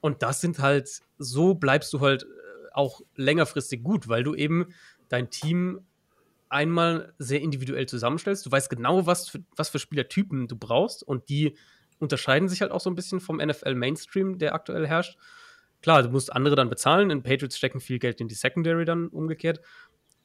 [0.00, 2.26] Und das sind halt, so bleibst du halt äh,
[2.72, 4.66] auch längerfristig gut, weil du eben
[5.08, 5.80] dein Team
[6.48, 8.46] einmal sehr individuell zusammenstellst.
[8.46, 11.56] Du weißt genau, was für, was für Spielertypen du brauchst und die
[11.98, 15.18] unterscheiden sich halt auch so ein bisschen vom NFL-Mainstream, der aktuell herrscht.
[15.82, 17.10] Klar, du musst andere dann bezahlen.
[17.10, 19.60] In Patriots stecken viel Geld in die Secondary dann umgekehrt.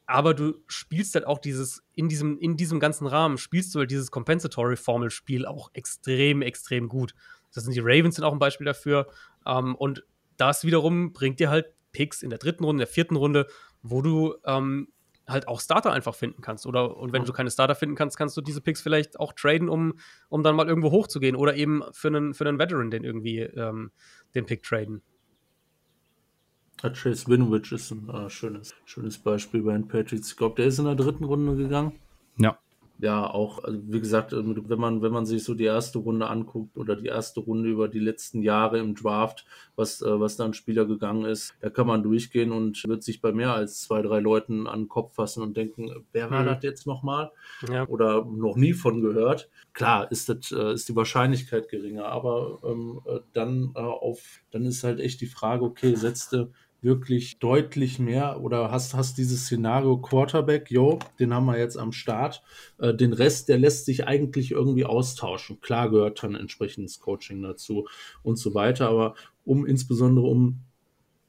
[0.06, 3.92] Aber du spielst halt auch dieses, in diesem, in diesem ganzen Rahmen, spielst du halt
[3.92, 7.14] dieses Compensatory-Formel-Spiel auch extrem, extrem gut.
[7.54, 9.08] Das sind die Ravens sind auch ein Beispiel dafür.
[9.46, 10.04] Ähm, und
[10.38, 13.48] das wiederum bringt dir halt Picks in der dritten Runde, in der vierten Runde,
[13.84, 14.88] wo du ähm,
[15.28, 16.66] halt auch Starter einfach finden kannst.
[16.66, 19.70] Oder und wenn du keine Starter finden kannst, kannst du diese Picks vielleicht auch traden,
[19.70, 19.94] um,
[20.30, 21.36] um dann mal irgendwo hochzugehen.
[21.36, 23.92] Oder eben für einen, für einen Veteran den irgendwie ähm,
[24.36, 25.02] den Pick traden.
[26.82, 30.32] Chase Winwich ist ein äh, schönes, schönes Beispiel bei den Patriots.
[30.32, 32.00] Ich glaube, der ist in der dritten Runde gegangen.
[32.38, 32.58] Ja
[33.02, 36.28] ja, auch, also wie gesagt, äh, wenn man, wenn man sich so die erste Runde
[36.28, 39.46] anguckt oder die erste Runde über die letzten Jahre im Draft,
[39.76, 43.20] was, äh, was da ein Spieler gegangen ist, da kann man durchgehen und wird sich
[43.20, 46.46] bei mehr als zwei, drei Leuten an den Kopf fassen und denken, wer war mhm.
[46.46, 47.32] das jetzt nochmal?
[47.68, 47.88] Ja.
[47.88, 49.50] Oder noch nie von gehört.
[49.74, 53.02] Klar, ist das, äh, ist die Wahrscheinlichkeit geringer, aber ähm,
[53.34, 56.52] dann auf, dann ist halt echt die Frage, okay, setzte
[56.82, 61.92] wirklich deutlich mehr oder hast, hast dieses Szenario Quarterback, jo, den haben wir jetzt am
[61.92, 62.42] Start.
[62.80, 65.62] Äh, den Rest, der lässt sich eigentlich irgendwie austauschen.
[65.62, 67.88] Klar gehört dann entsprechendes Coaching dazu
[68.24, 69.16] und so weiter, aber
[69.46, 70.62] um insbesondere um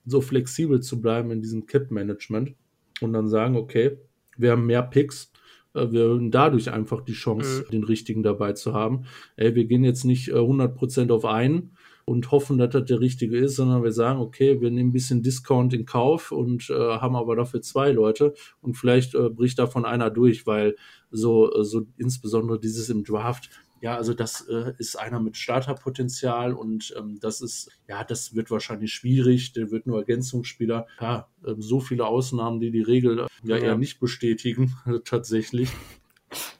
[0.06, 2.54] so flexibel zu bleiben in diesem Cap-Management
[3.00, 3.98] und dann sagen, okay,
[4.36, 5.32] wir haben mehr Picks,
[5.74, 7.70] äh, wir haben dadurch einfach die Chance, mhm.
[7.70, 9.04] den richtigen dabei zu haben.
[9.36, 13.38] Ey, wir gehen jetzt nicht 100% äh, auf einen, und hoffen, dass das der richtige
[13.38, 17.16] ist, sondern wir sagen, okay, wir nehmen ein bisschen Discount in Kauf und äh, haben
[17.16, 20.76] aber dafür zwei Leute und vielleicht äh, bricht davon einer durch, weil
[21.10, 23.50] so, äh, so insbesondere dieses im Draft,
[23.82, 28.48] ja, also das äh, ist einer mit Starterpotenzial und ähm, das ist, ja, das wird
[28.52, 30.86] wahrscheinlich schwierig, der wird nur Ergänzungsspieler.
[31.00, 34.72] Ja, äh, so viele Ausnahmen, die die Regel äh, ja, ja eher nicht bestätigen,
[35.04, 35.68] tatsächlich.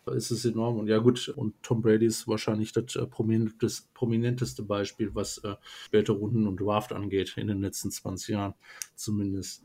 [0.06, 0.78] Ist es enorm.
[0.78, 5.56] Und ja gut, und Tom Brady ist wahrscheinlich das äh, prominenteste, prominenteste Beispiel, was äh,
[5.84, 8.54] späte Runden und Draft angeht, in den letzten 20 Jahren
[8.94, 9.64] zumindest.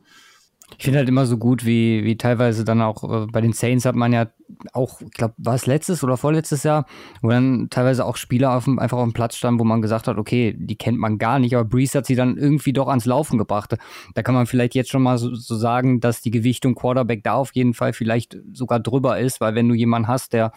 [0.78, 3.86] Ich finde halt immer so gut, wie, wie teilweise dann auch äh, bei den Saints
[3.86, 4.28] hat man ja
[4.74, 6.86] auch, ich glaube, war es letztes oder vorletztes Jahr,
[7.22, 10.07] wo dann teilweise auch Spieler auf dem, einfach auf dem Platz standen, wo man gesagt
[10.07, 13.05] hat, okay, die kennt man gar nicht, aber Breeze hat sie dann irgendwie doch ans
[13.05, 13.78] Laufen gebracht.
[14.13, 17.34] Da kann man vielleicht jetzt schon mal so, so sagen, dass die Gewichtung Quarterback da
[17.34, 20.51] auf jeden Fall vielleicht sogar drüber ist, weil wenn du jemanden hast, der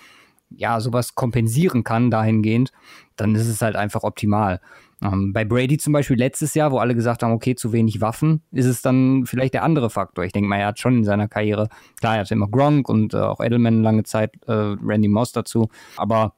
[0.51, 2.73] ja sowas kompensieren kann dahingehend,
[3.17, 4.61] dann ist es halt einfach optimal.
[5.03, 8.43] Ähm, bei Brady zum Beispiel letztes Jahr, wo alle gesagt haben, okay, zu wenig Waffen,
[8.53, 10.25] ist es dann vielleicht der andere Faktor.
[10.25, 13.15] Ich denke mal, er hat schon in seiner Karriere, klar, er hatte immer Gronk und
[13.15, 16.35] äh, auch Edelman lange Zeit, äh, Randy Moss dazu, aber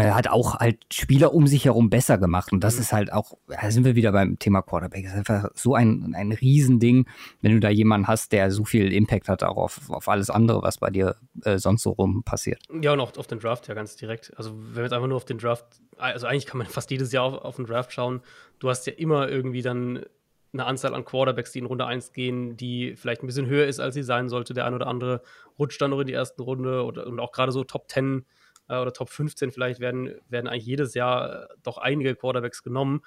[0.00, 2.52] er hat auch halt Spieler um sich herum besser gemacht.
[2.52, 5.04] Und das ist halt auch, da sind wir wieder beim Thema Quarterback.
[5.04, 7.06] Das ist einfach so ein, ein Riesending,
[7.40, 10.62] wenn du da jemanden hast, der so viel Impact hat, auch auf, auf alles andere,
[10.62, 12.62] was bei dir äh, sonst so rum passiert.
[12.80, 14.32] Ja, und auch auf den Draft ja ganz direkt.
[14.36, 15.66] Also, wenn wir jetzt einfach nur auf den Draft,
[15.98, 18.22] also eigentlich kann man fast jedes Jahr auf, auf den Draft schauen.
[18.58, 20.04] Du hast ja immer irgendwie dann
[20.52, 23.80] eine Anzahl an Quarterbacks, die in Runde 1 gehen, die vielleicht ein bisschen höher ist,
[23.80, 24.54] als sie sein sollte.
[24.54, 25.22] Der ein oder andere
[25.58, 28.24] rutscht dann noch in die erste Runde oder, und auch gerade so Top 10
[28.72, 33.02] äh, oder Top 15 vielleicht werden, werden eigentlich jedes Jahr äh, doch einige Quarterbacks genommen.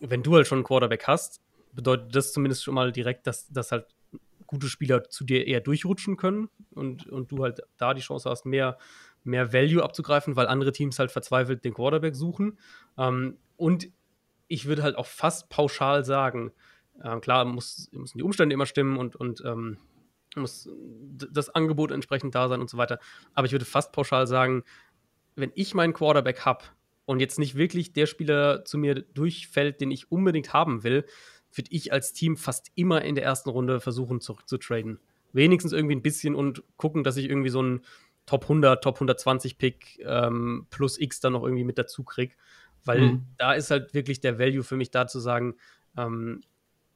[0.00, 1.40] Wenn du halt schon einen Quarterback hast,
[1.72, 3.86] bedeutet das zumindest schon mal direkt, dass, dass halt
[4.46, 8.46] gute Spieler zu dir eher durchrutschen können und, und du halt da die Chance hast,
[8.46, 8.78] mehr,
[9.22, 12.58] mehr Value abzugreifen, weil andere Teams halt verzweifelt den Quarterback suchen.
[12.98, 13.88] Ähm, und
[14.48, 16.52] ich würde halt auch fast pauschal sagen,
[17.00, 19.78] äh, klar muss, müssen die Umstände immer stimmen und, und ähm,
[20.36, 20.68] muss
[21.14, 22.98] das Angebot entsprechend da sein und so weiter.
[23.34, 24.64] Aber ich würde fast pauschal sagen,
[25.40, 26.64] wenn ich meinen Quarterback habe
[27.04, 31.04] und jetzt nicht wirklich der Spieler zu mir durchfällt, den ich unbedingt haben will,
[31.52, 35.00] würde ich als Team fast immer in der ersten Runde versuchen zurückzutraden.
[35.32, 37.84] Wenigstens irgendwie ein bisschen und gucken, dass ich irgendwie so einen
[38.26, 42.34] Top 100, Top 120 Pick ähm, plus X dann noch irgendwie mit dazu kriege.
[42.84, 43.26] Weil mhm.
[43.38, 45.56] da ist halt wirklich der Value für mich da zu sagen,
[45.96, 46.42] ähm,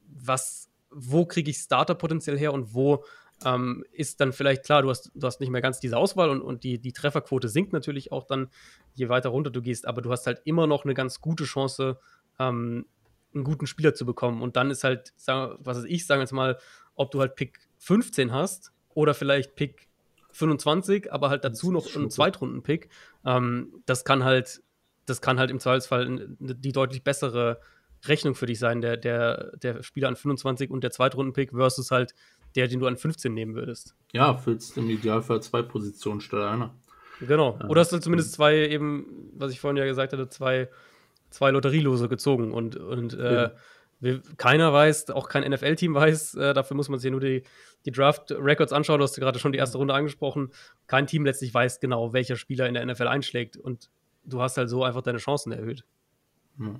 [0.07, 3.03] was, wo kriege ich Starter-Potenzial her und wo
[3.43, 6.41] ähm, ist dann vielleicht klar, du hast, du hast nicht mehr ganz diese Auswahl und,
[6.41, 8.49] und die, die Trefferquote sinkt natürlich auch dann,
[8.93, 11.99] je weiter runter du gehst, aber du hast halt immer noch eine ganz gute Chance,
[12.39, 12.85] ähm,
[13.33, 14.41] einen guten Spieler zu bekommen.
[14.41, 16.57] Und dann ist halt, sagen, was weiß ich, sagen jetzt mal,
[16.95, 19.89] ob du halt Pick 15 hast oder vielleicht Pick
[20.31, 22.89] 25, aber halt dazu noch einen Zweitrunden-Pick.
[23.25, 24.61] Ähm, das kann halt,
[25.05, 27.59] das kann halt im Zweifelsfall die deutlich bessere
[28.05, 32.13] Rechnung für dich sein, der, der, der Spieler an 25 und der Zweitrunden-Pick versus halt
[32.55, 33.95] der, den du an 15 nehmen würdest.
[34.13, 36.73] Ja, füllst im Idealfall zwei Positionen statt einer.
[37.19, 37.59] Genau.
[37.67, 40.69] Oder hast du zumindest zwei, eben, was ich vorhin ja gesagt hatte, zwei,
[41.29, 42.51] zwei Lotterielose gezogen.
[42.51, 43.49] Und, und äh,
[43.99, 47.43] wir, keiner weiß, auch kein NFL-Team weiß, äh, dafür muss man sich nur die,
[47.85, 48.99] die Draft-Records anschauen.
[48.99, 50.51] Du hast gerade schon die erste Runde angesprochen.
[50.87, 53.57] Kein Team letztlich weiß genau, welcher Spieler in der NFL einschlägt.
[53.57, 53.89] Und
[54.25, 55.83] du hast halt so einfach deine Chancen erhöht.
[56.59, 56.79] Ja.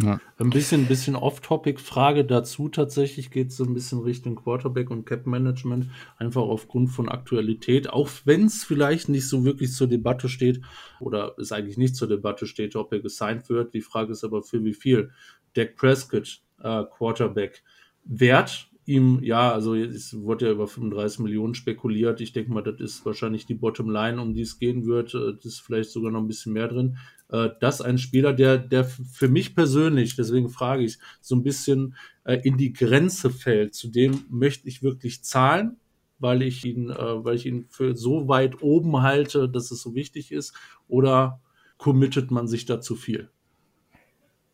[0.00, 0.20] Ja.
[0.38, 5.86] Ein bisschen, bisschen Off-Topic-Frage dazu tatsächlich geht es so ein bisschen Richtung Quarterback und Cap-Management,
[6.18, 10.60] einfach aufgrund von Aktualität, auch wenn es vielleicht nicht so wirklich zur Debatte steht
[10.98, 13.72] oder es eigentlich nicht zur Debatte steht, ob er gesigned wird.
[13.72, 15.10] Die Frage ist aber für wie viel.
[15.54, 17.62] Dak Prescott, äh, Quarterback,
[18.04, 22.20] Wert ihm, ja, also es wurde ja über 35 Millionen spekuliert.
[22.20, 25.14] Ich denke mal, das ist wahrscheinlich die Bottomline, um die es gehen wird.
[25.14, 26.98] Äh, das ist vielleicht sogar noch ein bisschen mehr drin.
[27.34, 31.96] Äh, das ein Spieler, der, der für mich persönlich, deswegen frage ich, so ein bisschen
[32.24, 33.74] äh, in die Grenze fällt.
[33.74, 35.76] Zu dem möchte ich wirklich zahlen,
[36.20, 40.30] weil ich ihn, weil ich ihn für so weit oben halte, dass es so wichtig
[40.30, 40.54] ist.
[40.86, 41.40] Oder
[41.76, 43.30] committet man sich da zu viel?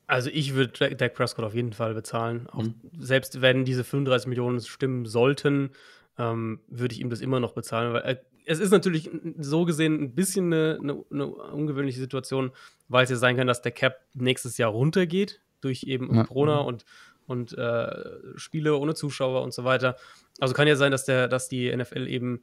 [0.07, 2.49] Also ich würde Dak Prescott auf jeden Fall bezahlen.
[2.49, 2.74] Auch mhm.
[2.99, 5.70] Selbst wenn diese 35 Millionen stimmen sollten,
[6.18, 7.93] ähm, würde ich ihm das immer noch bezahlen.
[7.93, 8.16] Weil, äh,
[8.51, 12.51] es ist natürlich so gesehen ein bisschen eine, eine, eine, ungewöhnliche Situation,
[12.88, 16.24] weil es ja sein kann, dass der Cap nächstes Jahr runtergeht durch eben ja.
[16.24, 16.66] Corona mhm.
[16.66, 16.84] und,
[17.26, 17.92] und äh,
[18.34, 19.94] Spiele ohne Zuschauer und so weiter.
[20.40, 22.42] Also kann ja sein, dass, der, dass die NFL eben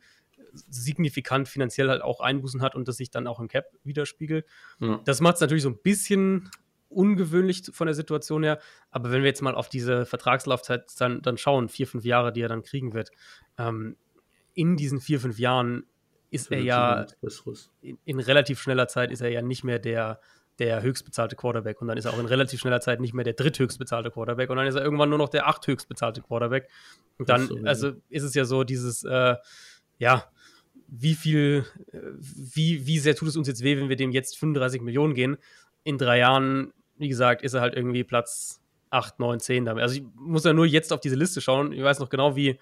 [0.53, 4.45] signifikant finanziell halt auch Einbußen hat und das sich dann auch im Cap widerspiegelt.
[4.79, 5.01] Ja.
[5.03, 6.49] Das macht es natürlich so ein bisschen
[6.87, 8.59] ungewöhnlich von der Situation her.
[8.91, 12.39] Aber wenn wir jetzt mal auf diese Vertragslaufzeit dann, dann schauen, vier, fünf Jahre, die
[12.39, 13.09] er dann kriegen wird,
[13.57, 13.97] ähm,
[14.57, 15.85] in diesen vier, fünf Jahren
[16.29, 17.05] ist er ja
[17.81, 20.19] in, in, relativ schneller Zeit ist er ja nicht mehr der,
[20.59, 23.33] der höchstbezahlte Quarterback und dann ist er auch in relativ schneller Zeit nicht mehr der
[23.33, 26.69] dritthöchstbezahlte Quarterback und dann ist er irgendwann nur noch der achthöchstbezahlte Quarterback.
[27.17, 29.35] Und dann, so, also ist es ja so dieses, äh,
[29.99, 30.25] ja,
[30.87, 34.37] wie viel, äh, wie, wie sehr tut es uns jetzt weh, wenn wir dem jetzt
[34.37, 35.37] 35 Millionen gehen?
[35.83, 39.83] In drei Jahren wie gesagt, ist er halt irgendwie Platz 8, 9, 10 damit.
[39.83, 41.71] Also ich muss ja nur jetzt auf diese Liste schauen.
[41.71, 42.59] Ich weiß noch genau, wie,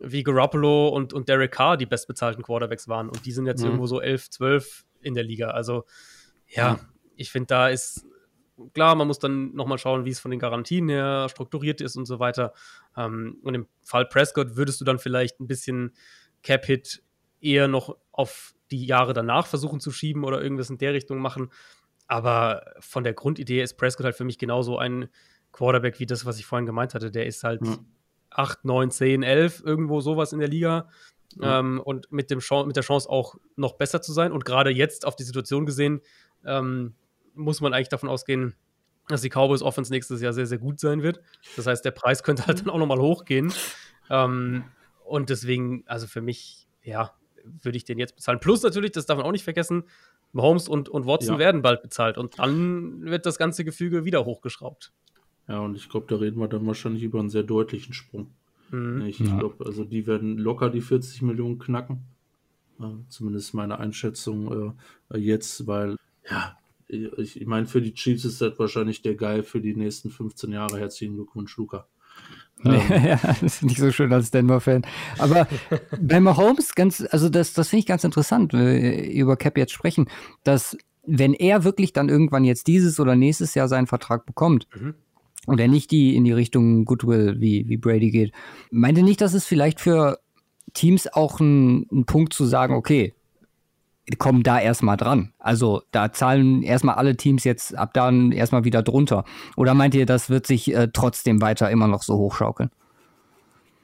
[0.00, 3.08] wie Garoppolo und, und Derek Carr die bestbezahlten Quarterbacks waren.
[3.08, 3.66] Und die sind jetzt mhm.
[3.66, 5.50] irgendwo so 11, 12 in der Liga.
[5.50, 5.84] Also,
[6.48, 6.78] ja,
[7.16, 8.06] ich finde, da ist
[8.72, 12.06] klar, man muss dann nochmal schauen, wie es von den Garantien her strukturiert ist und
[12.06, 12.52] so weiter.
[12.96, 15.92] Ähm, und im Fall Prescott würdest du dann vielleicht ein bisschen
[16.42, 17.02] Cap-Hit
[17.40, 21.50] eher noch auf die Jahre danach versuchen zu schieben oder irgendwas in der Richtung machen.
[22.06, 25.08] Aber von der Grundidee ist Prescott halt für mich genauso ein
[25.52, 27.10] Quarterback wie das, was ich vorhin gemeint hatte.
[27.10, 27.86] Der ist halt mhm.
[28.34, 30.88] 8, 9, 10, 11, irgendwo sowas in der Liga.
[31.36, 31.42] Mhm.
[31.42, 34.32] Ähm, und mit, dem mit der Chance auch noch besser zu sein.
[34.32, 36.00] Und gerade jetzt auf die Situation gesehen,
[36.44, 36.94] ähm,
[37.34, 38.54] muss man eigentlich davon ausgehen,
[39.08, 41.20] dass die Cowboys Offense nächstes Jahr sehr, sehr gut sein wird.
[41.56, 43.52] Das heißt, der Preis könnte halt dann auch nochmal hochgehen.
[44.10, 44.64] Ähm,
[45.04, 47.12] und deswegen, also für mich, ja,
[47.62, 48.40] würde ich den jetzt bezahlen.
[48.40, 49.84] Plus natürlich, das darf man auch nicht vergessen,
[50.32, 51.38] Mahomes und, und Watson ja.
[51.38, 52.18] werden bald bezahlt.
[52.18, 54.92] Und dann wird das ganze Gefüge wieder hochgeschraubt.
[55.48, 58.28] Ja, und ich glaube, da reden wir dann wahrscheinlich über einen sehr deutlichen Sprung.
[58.70, 59.02] Mhm.
[59.06, 59.38] Ich, ja.
[59.38, 62.04] glaube, also die werden locker die 40 Millionen knacken.
[62.80, 64.74] Äh, zumindest meine Einschätzung
[65.10, 65.96] äh, jetzt, weil,
[66.28, 66.56] ja,
[66.88, 70.52] ich, ich meine, für die Chiefs ist das wahrscheinlich der Geil für die nächsten 15
[70.52, 70.78] Jahre.
[70.78, 71.86] Herzlichen Glückwunsch, Luca.
[72.62, 73.04] Nee, ähm.
[73.04, 74.86] ja, das ist nicht so schön als Denver-Fan.
[75.18, 75.46] Aber
[76.00, 79.72] bei Mahomes, ganz, also das, das finde ich ganz interessant, wenn wir über Cap jetzt
[79.72, 80.08] sprechen,
[80.44, 80.76] dass
[81.06, 84.94] wenn er wirklich dann irgendwann jetzt dieses oder nächstes Jahr seinen Vertrag bekommt, mhm.
[85.46, 88.32] Und er nicht die in die Richtung Goodwill wie, wie Brady geht,
[88.70, 90.18] meinte nicht, dass es vielleicht für
[90.72, 93.14] Teams auch ein, ein Punkt zu sagen, okay,
[94.18, 95.32] kommen da erstmal dran.
[95.38, 99.24] Also da zahlen erstmal alle Teams jetzt ab dann erstmal wieder drunter.
[99.56, 102.70] Oder meint ihr, das wird sich äh, trotzdem weiter immer noch so hochschaukeln?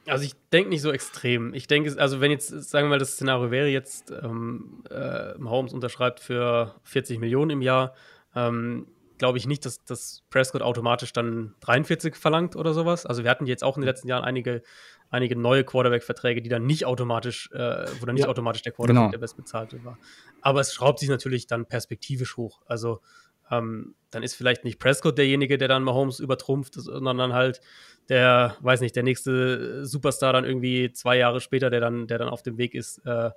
[0.07, 1.53] Also ich denke nicht so extrem.
[1.53, 5.73] Ich denke, also wenn jetzt, sagen wir mal, das Szenario wäre jetzt, ähm, äh, Holmes
[5.73, 7.93] unterschreibt für 40 Millionen im Jahr,
[8.35, 8.87] ähm,
[9.21, 13.05] glaube ich nicht, dass, dass Prescott automatisch dann 43 verlangt oder sowas.
[13.05, 14.63] Also wir hatten jetzt auch in den letzten Jahren einige
[15.11, 18.99] einige neue Quarterback-Verträge, die dann nicht automatisch, äh, wo dann nicht ja, automatisch der Quarterback
[18.99, 19.11] genau.
[19.11, 19.99] der bestbezahlte war.
[20.41, 22.61] Aber es schraubt sich natürlich dann perspektivisch hoch.
[22.65, 23.01] Also
[23.51, 27.61] ähm, dann ist vielleicht nicht Prescott derjenige, der dann Mahomes übertrumpft, sondern dann halt
[28.09, 32.29] der, weiß nicht, der nächste Superstar dann irgendwie zwei Jahre später, der dann, der dann
[32.29, 33.29] auf dem Weg ist, äh,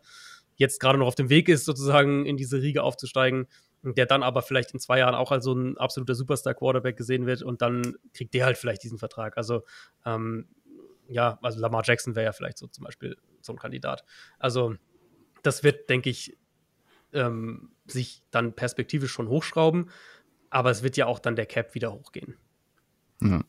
[0.57, 3.49] jetzt gerade noch auf dem Weg ist, sozusagen in diese Riege aufzusteigen,
[3.85, 7.43] der dann aber vielleicht in zwei Jahren auch als so ein absoluter Superstar-Quarterback gesehen wird
[7.43, 9.37] und dann kriegt der halt vielleicht diesen Vertrag.
[9.37, 9.65] Also
[10.07, 10.49] ähm,
[11.09, 14.05] ja, also Lamar Jackson wäre ja vielleicht so zum Beispiel so ein Kandidat.
[14.39, 14.75] Also
[15.43, 16.37] das wird, denke ich,
[17.13, 19.91] ähm, sich dann perspektivisch schon hochschrauben,
[20.51, 22.37] aber es wird ja auch dann der Cap wieder hochgehen.
[23.21, 23.45] Ja.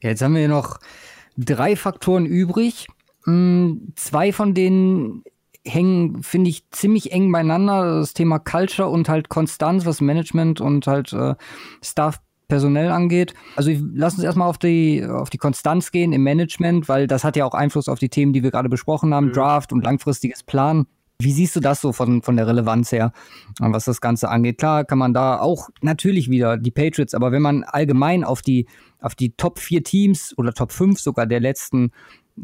[0.00, 0.80] Jetzt haben wir noch
[1.36, 2.88] drei Faktoren übrig.
[3.24, 5.22] Hm, zwei von denen
[5.64, 8.00] hängen, finde ich, ziemlich eng beieinander.
[8.00, 11.34] Das Thema Culture und halt Konstanz, was Management und halt äh,
[11.82, 13.32] Staff personell angeht.
[13.56, 17.36] Also lass uns erstmal auf die, auf die Konstanz gehen im Management, weil das hat
[17.36, 19.32] ja auch Einfluss auf die Themen, die wir gerade besprochen haben, mhm.
[19.32, 20.86] Draft und langfristiges Plan.
[21.18, 23.12] Wie siehst du das so von, von der Relevanz her,
[23.58, 24.58] was das Ganze angeht?
[24.58, 28.66] Klar kann man da auch natürlich wieder die Patriots, aber wenn man allgemein auf die,
[29.00, 31.92] auf die Top 4 Teams oder Top 5 sogar der letzten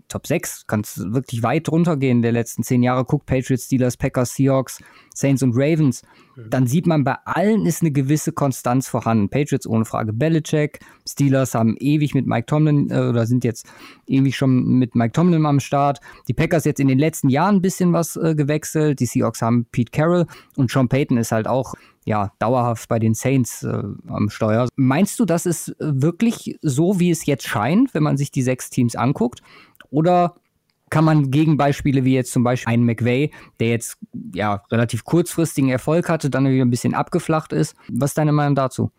[0.09, 3.05] Top 6, kann es wirklich weit runtergehen der letzten zehn Jahre.
[3.05, 4.82] Guckt Patriots, Steelers, Packers, Seahawks,
[5.19, 6.03] Saints und Ravens.
[6.37, 6.51] Mhm.
[6.51, 9.29] Dann sieht man, bei allen ist eine gewisse Konstanz vorhanden.
[9.29, 13.66] Patriots ohne Frage Belichick, Steelers haben ewig mit Mike Tomlin äh, oder sind jetzt
[14.07, 16.01] ewig schon mit Mike Tomlin am Start.
[16.29, 19.01] Die Packers jetzt in den letzten Jahren ein bisschen was äh, gewechselt.
[19.01, 23.12] Die Seahawks haben Pete Carroll und Sean Payton ist halt auch ja, dauerhaft bei den
[23.14, 24.69] Saints äh, am Steuer.
[24.77, 28.71] Meinst du, das ist wirklich so, wie es jetzt scheint, wenn man sich die sechs
[28.71, 29.43] Teams anguckt?
[29.91, 30.35] Oder
[30.91, 33.30] kann man Gegenbeispiele wie jetzt zum Beispiel einen McVay,
[33.61, 33.99] der jetzt
[34.34, 37.76] ja relativ kurzfristigen Erfolg hatte, dann wieder ein bisschen abgeflacht ist.
[37.91, 38.91] Was ist deine Meinung dazu?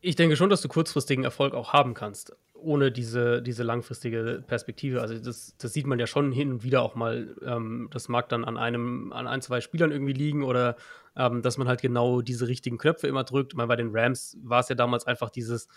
[0.00, 5.02] Ich denke schon, dass du kurzfristigen Erfolg auch haben kannst, ohne diese, diese langfristige Perspektive.
[5.02, 7.36] Also das, das sieht man ja schon hin und wieder auch mal.
[7.44, 10.76] Ähm, das mag dann an einem, an ein, zwei Spielern irgendwie liegen oder
[11.16, 13.54] ähm, dass man halt genau diese richtigen Knöpfe immer drückt.
[13.54, 15.68] Mal bei den Rams war es ja damals einfach dieses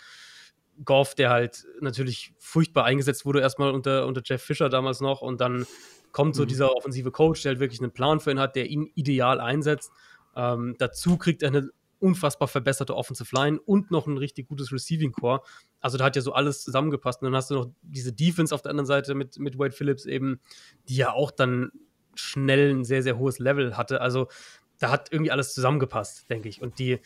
[0.84, 5.22] Goff, der halt natürlich furchtbar eingesetzt wurde, erstmal unter, unter Jeff Fischer damals noch.
[5.22, 5.66] Und dann
[6.12, 6.48] kommt so mhm.
[6.48, 9.90] dieser offensive Coach, der halt wirklich einen Plan für ihn hat, der ihn ideal einsetzt.
[10.36, 11.70] Ähm, dazu kriegt er eine
[12.00, 15.40] unfassbar verbesserte Offensive Line und noch ein richtig gutes Receiving Core.
[15.80, 17.22] Also da hat ja so alles zusammengepasst.
[17.22, 20.04] Und dann hast du noch diese Defense auf der anderen Seite mit, mit Wade Phillips
[20.04, 20.40] eben,
[20.88, 21.70] die ja auch dann
[22.14, 24.00] schnell ein sehr, sehr hohes Level hatte.
[24.00, 24.28] Also
[24.78, 26.60] da hat irgendwie alles zusammengepasst, denke ich.
[26.60, 27.00] Und die,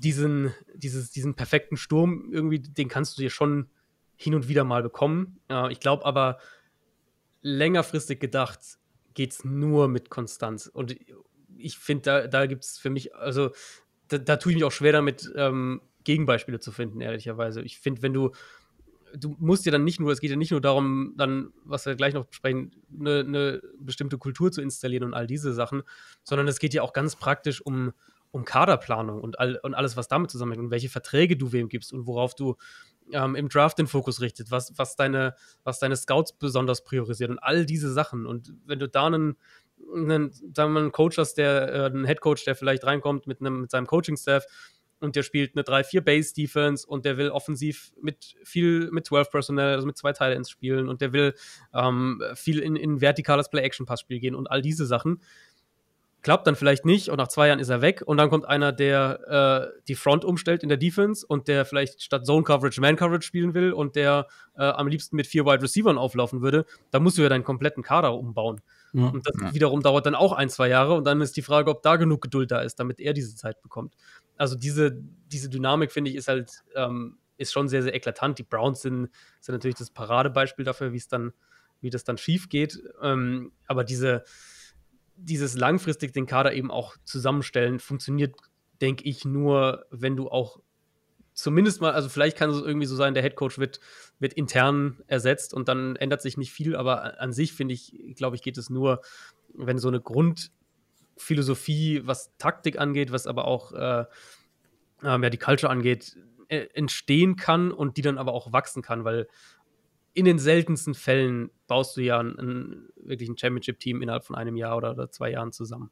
[0.00, 3.68] diesen, dieses, diesen perfekten Sturm irgendwie, den kannst du dir schon
[4.16, 5.40] hin und wieder mal bekommen.
[5.48, 6.38] Äh, ich glaube aber,
[7.42, 8.60] längerfristig gedacht,
[9.12, 10.66] geht es nur mit Konstanz.
[10.66, 10.96] Und
[11.56, 13.50] ich finde, da, da gibt es für mich, also
[14.08, 17.62] da, da tue ich mich auch schwer damit, ähm, Gegenbeispiele zu finden, ehrlicherweise.
[17.62, 18.32] Ich finde, wenn du
[19.16, 21.94] du musst ja dann nicht nur, es geht ja nicht nur darum, dann, was wir
[21.94, 25.82] gleich noch besprechen, eine, eine bestimmte Kultur zu installieren und all diese Sachen,
[26.22, 27.92] sondern es geht ja auch ganz praktisch um,
[28.34, 31.92] um Kaderplanung und, all, und alles, was damit zusammenhängt und welche Verträge du wem gibst
[31.92, 32.56] und worauf du
[33.12, 37.38] ähm, im Draft den Fokus richtet, was, was, deine, was deine Scouts besonders priorisiert und
[37.38, 38.26] all diese Sachen.
[38.26, 39.36] Und wenn du da einen,
[39.94, 43.40] einen, sagen wir einen Coach hast, der, äh, einen Head Coach, der vielleicht reinkommt mit,
[43.40, 44.46] einem, mit seinem Coaching-Staff
[44.98, 49.74] und der spielt eine 3-4 Base-Defense und der will offensiv mit viel, mit 12 Personnel,
[49.74, 51.34] also mit zwei Teile ins Spielen und der will
[51.72, 55.20] ähm, viel in, in vertikales Play-Action-Pass-Spiel gehen und all diese Sachen.
[56.24, 58.72] Klappt dann vielleicht nicht und nach zwei Jahren ist er weg und dann kommt einer,
[58.72, 62.96] der äh, die Front umstellt in der Defense und der vielleicht statt Zone Coverage Man
[62.96, 64.26] Coverage spielen will und der
[64.56, 67.84] äh, am liebsten mit vier Wide Receivers auflaufen würde, da musst du ja deinen kompletten
[67.84, 68.60] Kader umbauen.
[68.92, 69.06] Ja.
[69.06, 69.54] Und das ja.
[69.54, 72.22] wiederum dauert dann auch ein, zwei Jahre und dann ist die Frage, ob da genug
[72.22, 73.94] Geduld da ist, damit er diese Zeit bekommt
[74.36, 74.92] also diese,
[75.30, 78.38] diese Dynamik, finde ich, ist halt, ähm, ist schon sehr, sehr eklatant.
[78.38, 79.10] Die Browns sind,
[79.40, 81.32] sind natürlich das Paradebeispiel dafür, wie es dann,
[81.80, 82.80] wie das dann schief geht.
[83.02, 84.24] Ähm, aber diese,
[85.16, 88.34] dieses langfristig den Kader eben auch zusammenstellen, funktioniert,
[88.80, 90.60] denke ich, nur, wenn du auch
[91.32, 93.80] zumindest mal, also vielleicht kann es irgendwie so sein, der Headcoach wird,
[94.18, 98.36] wird intern ersetzt und dann ändert sich nicht viel, aber an sich finde ich, glaube
[98.36, 99.02] ich, geht es nur,
[99.52, 100.52] wenn so eine Grund,
[101.16, 104.04] Philosophie, was Taktik angeht, was aber auch äh,
[105.02, 106.16] ähm, ja, die Culture angeht,
[106.48, 109.28] äh, entstehen kann und die dann aber auch wachsen kann, weil
[110.14, 114.56] in den seltensten Fällen baust du ja ein, ein wirklich ein Championship-Team innerhalb von einem
[114.56, 115.90] Jahr oder, oder zwei Jahren zusammen.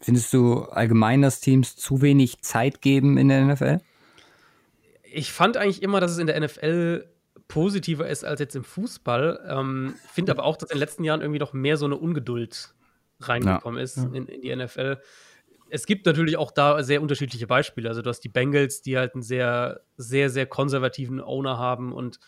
[0.00, 3.80] Findest du allgemein, dass Teams zu wenig Zeit geben in der NFL?
[5.12, 7.08] Ich fand eigentlich immer, dass es in der NFL
[7.48, 9.46] positiver ist als jetzt im Fußball.
[9.48, 12.74] Ähm, Finde aber auch, dass in den letzten Jahren irgendwie noch mehr so eine Ungeduld
[13.20, 13.84] reingekommen ja.
[13.84, 14.98] ist in, in, die NFL.
[15.68, 17.88] Es gibt natürlich auch da sehr unterschiedliche Beispiele.
[17.88, 22.18] Also du hast die Bengals, die halt einen sehr, sehr, sehr konservativen Owner haben und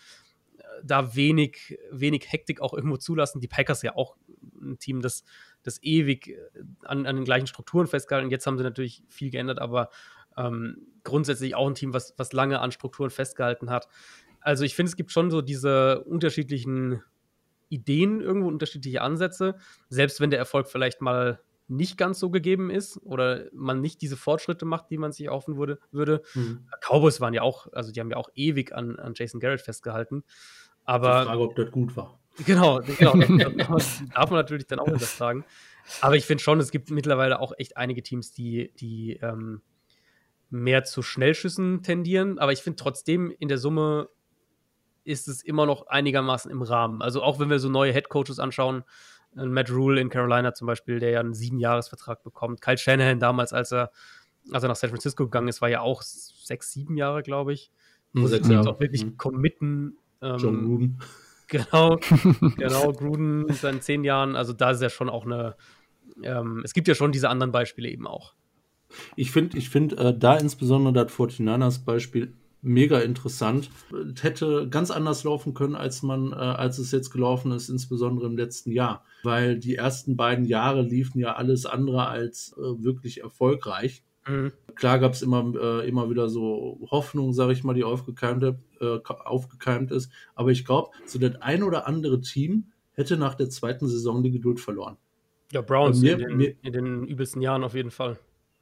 [0.84, 3.40] da wenig, wenig Hektik auch irgendwo zulassen.
[3.40, 4.16] Die Packers ja auch
[4.60, 5.24] ein Team, das,
[5.62, 6.38] das ewig äh,
[6.82, 8.30] an, an den gleichen Strukturen festgehalten.
[8.30, 9.90] Jetzt haben sie natürlich viel geändert, aber
[10.36, 13.88] ähm, grundsätzlich auch ein Team, was, was lange an Strukturen festgehalten hat.
[14.40, 17.02] Also ich finde, es gibt schon so diese unterschiedlichen
[17.68, 19.56] Ideen, irgendwo unterschiedliche Ansätze,
[19.88, 24.16] selbst wenn der Erfolg vielleicht mal nicht ganz so gegeben ist oder man nicht diese
[24.16, 25.78] Fortschritte macht, die man sich hoffen würde.
[25.90, 26.22] würde.
[26.34, 26.66] Mhm.
[26.80, 30.24] Cowboys waren ja auch, also die haben ja auch ewig an, an Jason Garrett festgehalten.
[30.88, 31.20] Aber.
[31.20, 32.18] Die Frage, ob das gut war.
[32.46, 33.14] Genau, genau
[33.76, 35.44] das darf man natürlich dann auch hinterfragen.
[36.00, 39.60] Aber ich finde schon, es gibt mittlerweile auch echt einige Teams, die, die ähm,
[40.48, 42.38] mehr zu Schnellschüssen tendieren.
[42.38, 44.08] Aber ich finde trotzdem in der Summe
[45.04, 47.02] ist es immer noch einigermaßen im Rahmen.
[47.02, 48.84] Also auch wenn wir so neue Headcoaches anschauen,
[49.36, 52.60] äh, Matt Rule in Carolina zum Beispiel, der ja einen Siebenjahresvertrag bekommt.
[52.60, 53.90] Kyle Shanahan damals, als er,
[54.52, 57.72] als er nach San Francisco gegangen ist, war ja auch sechs, sieben Jahre, glaube ich.
[58.12, 58.70] Muss sechs Jahre.
[58.70, 59.16] auch wirklich mhm.
[59.16, 59.98] committen.
[60.22, 61.00] Ähm, John Gruden.
[61.50, 61.96] Genau,
[62.58, 64.36] genau, Gruden in seinen zehn Jahren.
[64.36, 65.56] Also da ist ja schon auch eine,
[66.22, 68.34] ähm, es gibt ja schon diese anderen Beispiele eben auch.
[69.16, 73.70] Ich finde, ich finde äh, da insbesondere das 49ers Beispiel mega interessant.
[74.14, 78.26] Es hätte ganz anders laufen können, als man, äh, als es jetzt gelaufen ist, insbesondere
[78.26, 79.04] im letzten Jahr.
[79.22, 84.02] Weil die ersten beiden Jahre liefen ja alles andere als äh, wirklich erfolgreich.
[84.28, 84.52] Mhm.
[84.74, 88.54] Klar gab es immer, äh, immer wieder so Hoffnung, sage ich mal, die aufgekeimt, äh,
[89.04, 90.10] aufgekeimt ist.
[90.34, 94.30] Aber ich glaube, so das ein oder andere Team hätte nach der zweiten Saison die
[94.30, 94.96] Geduld verloren.
[95.52, 98.18] Ja, Browns mir, in, den, mir, in den übelsten Jahren auf jeden Fall.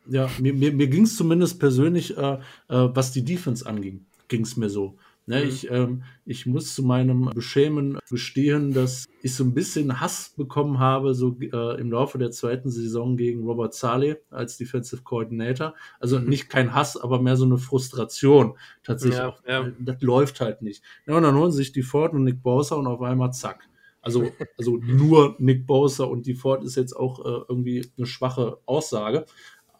[0.07, 2.39] Ja, mir, mir, mir ging es zumindest persönlich, äh, äh,
[2.69, 4.97] was die Defense anging, ging es mir so.
[5.28, 5.48] Ne, mhm.
[5.48, 10.78] ich, ähm, ich muss zu meinem Beschämen gestehen, dass ich so ein bisschen Hass bekommen
[10.78, 15.74] habe, so äh, im Laufe der zweiten Saison gegen Robert Saleh als Defensive Coordinator.
[15.98, 16.28] Also mhm.
[16.28, 18.57] nicht kein Hass, aber mehr so eine Frustration.
[18.85, 19.73] Tatsächlich ja, ja.
[19.81, 20.85] Das läuft halt nicht.
[21.09, 23.69] Ja, und dann holen sich die Ford und Nick Bowser und auf einmal zack.
[24.03, 24.23] Also,
[24.57, 29.27] also nur Nick Bowser und die Ford ist jetzt auch äh, irgendwie eine schwache Aussage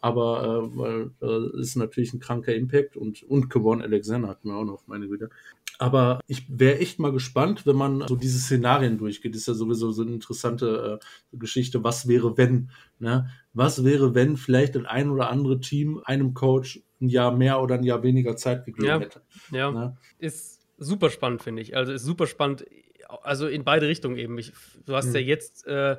[0.01, 4.55] aber äh, weil äh, ist natürlich ein kranker Impact und, und Kevon Alexander hatten wir
[4.55, 5.29] auch noch, meine Güte.
[5.79, 9.33] Aber ich wäre echt mal gespannt, wenn man so diese Szenarien durchgeht.
[9.33, 11.83] Das ist ja sowieso so eine interessante äh, Geschichte.
[11.83, 12.71] Was wäre, wenn?
[12.99, 13.29] Ne?
[13.53, 17.75] Was wäre, wenn vielleicht das ein oder andere Team einem Coach ein Jahr mehr oder
[17.75, 19.21] ein Jahr weniger Zeit gegeben ja, hätte?
[19.51, 19.97] Ja, ne?
[20.17, 21.75] ist super spannend, finde ich.
[21.75, 22.65] Also ist super spannend,
[23.21, 24.37] also in beide Richtungen eben.
[24.39, 24.53] Ich,
[24.85, 25.13] du hast hm.
[25.13, 25.97] ja jetzt äh,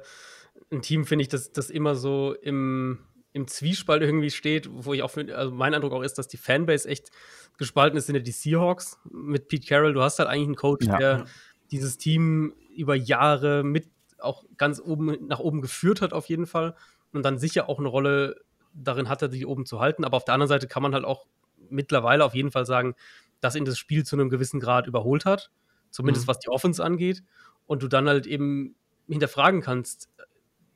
[0.71, 2.99] ein Team, finde ich, das, das immer so im
[3.39, 6.89] im Zwiespalt irgendwie steht, wo ich auch, also mein Eindruck auch ist, dass die Fanbase
[6.89, 7.11] echt
[7.57, 9.95] gespalten ist, sind ja die Seahawks mit Pete Carroll.
[9.95, 10.99] Du hast halt eigentlich einen Coach, ja.
[10.99, 11.25] der
[11.71, 13.89] dieses Team über Jahre mit
[14.19, 16.75] auch ganz oben nach oben geführt hat, auf jeden Fall.
[17.13, 18.37] Und dann sicher auch eine Rolle
[18.75, 20.05] darin hatte, die oben zu halten.
[20.05, 21.27] Aber auf der anderen Seite kann man halt auch
[21.71, 22.95] mittlerweile auf jeden Fall sagen,
[23.41, 25.51] das in das Spiel zu einem gewissen Grad überholt hat,
[25.91, 26.31] zumindest mhm.
[26.31, 27.23] was die Offense angeht,
[27.67, 28.75] und du dann halt eben
[29.09, 30.09] hinterfragen kannst,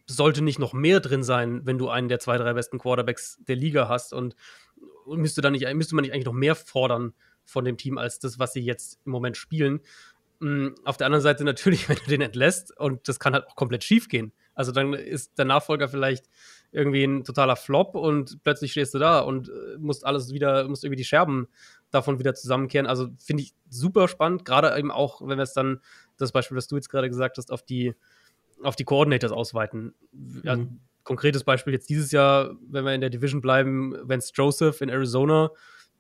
[0.06, 3.56] sollte nicht noch mehr drin sein, wenn du einen der zwei, drei besten Quarterbacks der
[3.56, 4.34] Liga hast und,
[5.04, 7.14] und müsste, dann nicht, müsste man nicht eigentlich noch mehr fordern
[7.44, 9.80] von dem Team als das, was sie jetzt im Moment spielen.
[10.40, 13.56] Mhm, auf der anderen Seite natürlich, wenn du den entlässt und das kann halt auch
[13.56, 14.32] komplett schief gehen.
[14.54, 16.28] Also dann ist der Nachfolger vielleicht
[16.72, 20.84] irgendwie ein totaler Flop und plötzlich stehst du da und äh, musst alles wieder, musst
[20.84, 21.48] irgendwie die Scherben
[21.90, 22.86] davon wieder zusammenkehren.
[22.86, 25.80] Also finde ich super spannend, gerade eben auch, wenn wir es dann,
[26.16, 27.94] das Beispiel, was du jetzt gerade gesagt hast, auf die,
[28.62, 29.94] auf die Coordinators ausweiten.
[30.42, 30.80] Ja, mhm.
[31.04, 35.50] konkretes Beispiel jetzt dieses Jahr, wenn wir in der Division bleiben, Vance Joseph in Arizona,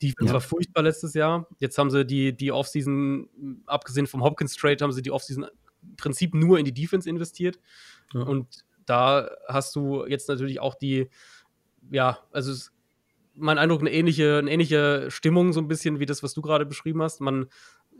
[0.00, 0.32] die ja.
[0.32, 1.46] war furchtbar letztes Jahr.
[1.58, 3.28] Jetzt haben sie die, die Offseason,
[3.66, 7.58] abgesehen vom Hopkins Trade, haben sie die Offseason im Prinzip nur in die Defense investiert.
[8.12, 8.22] Ja.
[8.22, 11.08] Und da hast du jetzt natürlich auch die,
[11.90, 12.72] ja, also es,
[13.34, 16.66] mein Eindruck, eine ähnliche, eine ähnliche Stimmung, so ein bisschen wie das, was du gerade
[16.66, 17.20] beschrieben hast.
[17.20, 17.46] Man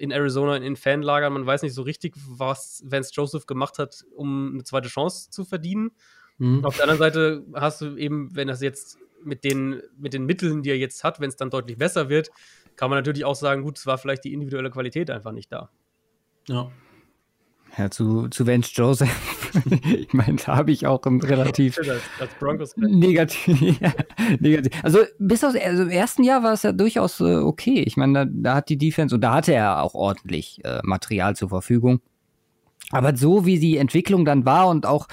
[0.02, 4.54] in Arizona in Fanlagern, man weiß nicht so richtig, was Vance Joseph gemacht hat, um
[4.54, 5.92] eine zweite Chance zu verdienen.
[6.38, 6.64] Mhm.
[6.64, 10.64] Auf der anderen Seite hast du eben, wenn das jetzt mit den, mit den Mitteln,
[10.64, 12.30] die er jetzt hat, wenn es dann deutlich besser wird,
[12.74, 15.70] kann man natürlich auch sagen, gut, es war vielleicht die individuelle Qualität einfach nicht da.
[16.48, 16.72] Ja.
[17.78, 19.54] Ja, zu, zu Vance Joseph.
[19.84, 22.02] ich meine, da habe ich auch relativ als,
[22.40, 23.92] als negativ, ja,
[24.40, 24.72] negativ.
[24.84, 27.82] Also bis aus, also im ersten Jahr war es ja durchaus äh, okay.
[27.86, 31.34] Ich meine, da, da, hat die Defense und da hatte er auch ordentlich äh, Material
[31.34, 32.00] zur Verfügung.
[32.90, 35.08] Aber so wie die Entwicklung dann war und auch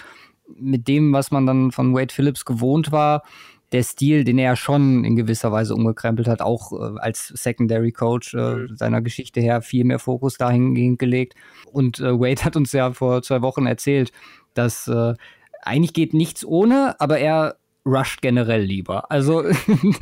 [0.57, 3.23] mit dem, was man dann von Wade Phillips gewohnt war,
[3.72, 8.34] der Stil, den er schon in gewisser Weise umgekrempelt hat, auch äh, als Secondary Coach
[8.34, 8.76] äh, mhm.
[8.76, 11.36] seiner Geschichte her viel mehr Fokus dahingehend gelegt.
[11.72, 14.12] Und äh, Wade hat uns ja vor zwei Wochen erzählt,
[14.54, 15.14] dass äh,
[15.62, 19.12] eigentlich geht nichts ohne, aber er rusht generell lieber.
[19.12, 19.44] Also,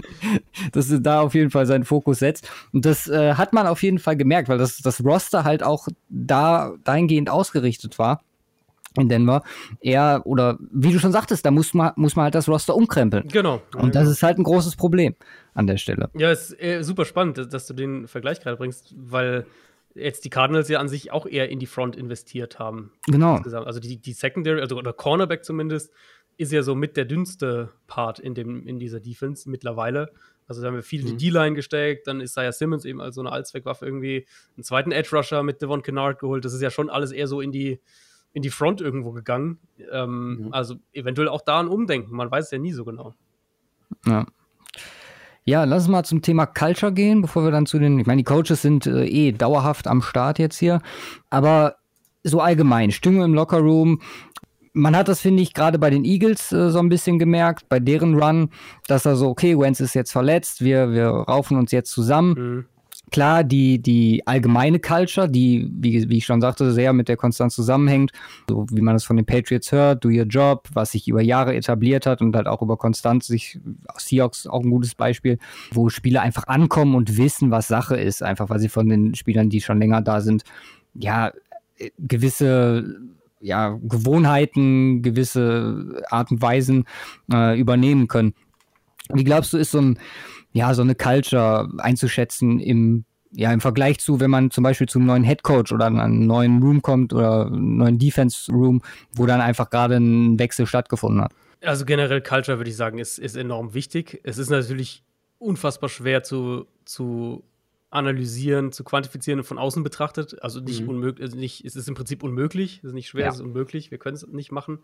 [0.72, 2.50] dass er da auf jeden Fall seinen Fokus setzt.
[2.74, 5.88] Und das äh, hat man auf jeden Fall gemerkt, weil das, das Roster halt auch
[6.10, 8.22] da dahingehend ausgerichtet war
[8.98, 9.44] in Denver.
[9.80, 13.28] Er, oder wie du schon sagtest, da muss man, muss man halt das Roster umkrempeln.
[13.28, 13.62] Genau.
[13.76, 15.16] Und das ist halt ein großes Problem
[15.54, 16.10] an der Stelle.
[16.16, 19.46] Ja, es ist äh, super spannend, dass du den Vergleich gerade bringst, weil
[19.96, 22.92] jetzt die Cardinals ja an sich auch eher in die Front investiert haben.
[23.08, 23.38] Genau.
[23.38, 25.92] Also die, die Secondary, also oder Cornerback zumindest,
[26.38, 30.12] ist ja so mit der dünnste Part in, dem, in dieser Defense mittlerweile.
[30.48, 31.18] Also da haben wir viel mhm.
[31.18, 34.92] die D-Line gesteckt, dann ist Isaiah Simmons eben als so eine Allzweckwaffe irgendwie einen zweiten
[34.92, 36.46] Edge-Rusher mit Devon Kennard geholt.
[36.46, 37.82] Das ist ja schon alles eher so in die,
[38.38, 39.58] in die Front irgendwo gegangen.
[39.92, 40.54] Ähm, mhm.
[40.54, 43.16] Also eventuell auch da ein Umdenken, man weiß es ja nie so genau.
[44.06, 44.28] Ja.
[45.44, 48.20] Ja, lass uns mal zum Thema Culture gehen, bevor wir dann zu den, ich meine,
[48.20, 50.82] die Coaches sind äh, eh dauerhaft am Start jetzt hier,
[51.32, 51.78] aber
[52.24, 54.02] so allgemein, Stimmung im Lockerroom,
[54.74, 57.80] man hat das, finde ich, gerade bei den Eagles äh, so ein bisschen gemerkt, bei
[57.80, 58.52] deren Run,
[58.88, 62.36] dass er so, okay, Wentz ist jetzt verletzt, wir, wir raufen uns jetzt zusammen.
[62.38, 62.66] Mhm.
[63.10, 67.56] Klar, die, die allgemeine Culture, die, wie, wie ich schon sagte, sehr mit der Konstanz
[67.56, 68.12] zusammenhängt,
[68.50, 71.56] so wie man es von den Patriots hört, do your job, was sich über Jahre
[71.56, 73.60] etabliert hat und halt auch über Konstanz sich,
[73.96, 75.38] Seahawks auch ein gutes Beispiel,
[75.72, 79.50] wo Spieler einfach ankommen und wissen, was Sache ist, einfach weil sie von den Spielern,
[79.50, 80.44] die schon länger da sind,
[80.94, 81.32] ja,
[81.98, 82.98] gewisse
[83.40, 86.86] ja, Gewohnheiten, gewisse Art und Weisen
[87.32, 88.34] äh, übernehmen können.
[89.14, 90.00] Wie glaubst du, ist so ein
[90.58, 95.06] ja, so eine Culture einzuschätzen im, ja, im Vergleich zu, wenn man zum Beispiel zum
[95.06, 98.82] neuen Head Coach oder einen neuen Room kommt oder einen neuen Defense Room,
[99.14, 101.34] wo dann einfach gerade ein Wechsel stattgefunden hat.
[101.62, 104.20] Also generell Culture würde ich sagen, ist, ist enorm wichtig.
[104.24, 105.04] Es ist natürlich
[105.38, 107.44] unfassbar schwer zu, zu
[107.90, 110.42] analysieren, zu quantifizieren und von außen betrachtet.
[110.42, 110.90] Also nicht mhm.
[110.90, 112.80] unmöglich, also nicht, es ist im Prinzip unmöglich.
[112.80, 113.30] Es ist nicht schwer, ja.
[113.30, 113.92] es ist unmöglich.
[113.92, 114.80] Wir können es nicht machen.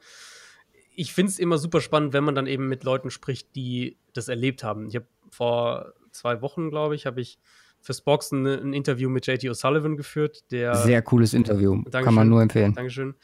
[0.96, 4.28] Ich finde es immer super spannend, wenn man dann eben mit Leuten spricht, die das
[4.28, 4.88] erlebt haben.
[4.88, 7.40] Ich habe vor zwei Wochen, glaube ich, habe ich
[7.82, 10.44] fürs Boxen ein, ein Interview mit JT O'Sullivan geführt.
[10.52, 11.76] Der, Sehr cooles Interview.
[11.76, 12.74] Dankeschön, Kann man nur empfehlen.
[12.74, 13.16] Dankeschön.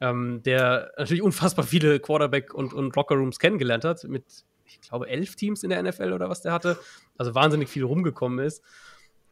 [0.00, 4.24] Ähm, der natürlich unfassbar viele Quarterback- und, und Lockerrooms kennengelernt hat, mit,
[4.64, 6.78] ich glaube, elf Teams in der NFL oder was der hatte.
[7.16, 8.62] Also wahnsinnig viel rumgekommen ist.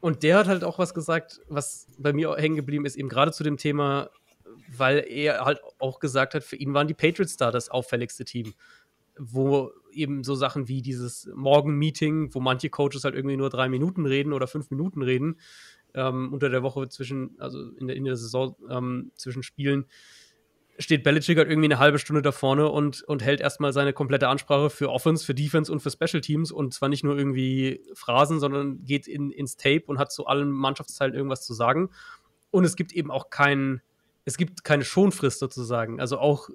[0.01, 3.33] Und der hat halt auch was gesagt, was bei mir hängen geblieben ist, eben gerade
[3.33, 4.11] zu dem Thema,
[4.77, 8.55] weil er halt auch gesagt hat, für ihn waren die Patriots da das auffälligste Team
[9.19, 14.07] wo eben so Sachen wie dieses Morgen-Meeting, wo manche Coaches halt irgendwie nur drei Minuten
[14.07, 15.41] reden oder fünf Minuten reden,
[15.95, 19.87] ähm, unter der Woche zwischen, also in der, in der Saison ähm, zwischen Spielen,
[20.79, 24.29] steht Belichick halt irgendwie eine halbe Stunde da vorne und, und hält erstmal seine komplette
[24.29, 28.41] Ansprache für Offense, für Defense und für Special Teams und zwar nicht nur irgendwie Phrasen,
[28.41, 31.91] sondern geht in, ins Tape und hat zu allen Mannschaftsteilen irgendwas zu sagen.
[32.51, 33.81] Und es gibt eben auch kein,
[34.27, 35.99] es gibt keine Schonfrist sozusagen.
[35.99, 36.51] Also auch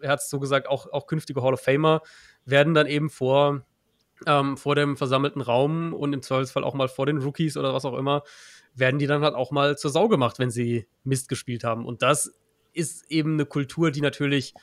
[0.00, 2.02] er hat es so gesagt, auch, auch künftige Hall of Famer
[2.48, 3.62] werden dann eben vor
[4.26, 7.84] ähm, vor dem versammelten Raum und im Zweifelsfall auch mal vor den Rookies oder was
[7.84, 8.22] auch immer,
[8.74, 11.86] werden die dann halt auch mal zur Sau gemacht, wenn sie Mist gespielt haben.
[11.86, 12.34] Und das
[12.72, 14.54] ist eben eine Kultur, die natürlich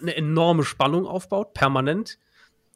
[0.00, 2.18] eine enorme Spannung aufbaut, permanent,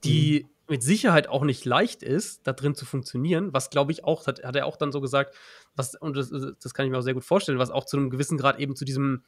[0.04, 0.74] die mhm.
[0.74, 4.44] mit Sicherheit auch nicht leicht ist, da drin zu funktionieren, was glaube ich auch, hat,
[4.44, 5.34] hat er auch dann so gesagt,
[5.74, 8.10] was, und das, das kann ich mir auch sehr gut vorstellen, was auch zu einem
[8.10, 9.24] gewissen Grad eben zu diesem,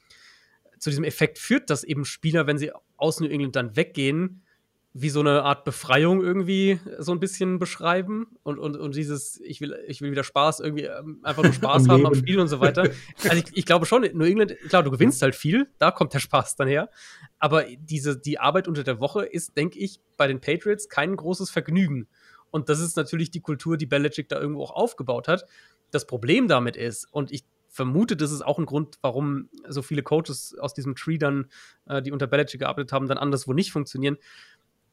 [0.78, 4.42] zu diesem Effekt führt, dass eben Spieler, wenn sie aus New England dann weggehen,
[4.92, 9.60] wie so eine Art Befreiung irgendwie so ein bisschen beschreiben und, und, und dieses, ich
[9.60, 12.60] will, ich will wieder Spaß, irgendwie ähm, einfach nur Spaß haben am Spiel und so
[12.60, 12.88] weiter.
[13.22, 16.18] Also ich, ich glaube schon, New England, klar, du gewinnst halt viel, da kommt der
[16.18, 16.90] Spaß dann her.
[17.38, 21.50] Aber diese, die Arbeit unter der Woche ist, denke ich, bei den Patriots kein großes
[21.50, 22.08] Vergnügen.
[22.50, 25.44] Und das ist natürlich die Kultur, die Belichick da irgendwo auch aufgebaut hat.
[25.90, 30.02] Das Problem damit ist, und ich vermute, das ist auch ein Grund, warum so viele
[30.02, 31.46] Coaches aus diesem Tree dann,
[31.86, 34.16] äh, die unter Belichick gearbeitet haben, dann anderswo nicht funktionieren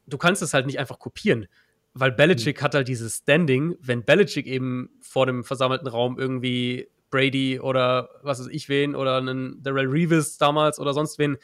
[0.08, 1.48] du kannst es halt nicht einfach kopieren.
[1.94, 2.64] Weil Belichick mhm.
[2.64, 8.40] hat halt dieses Standing, wenn Belichick eben vor dem versammelten Raum irgendwie Brady oder was
[8.40, 11.38] weiß ich wen oder einen Darrell Reeves damals oder sonst wen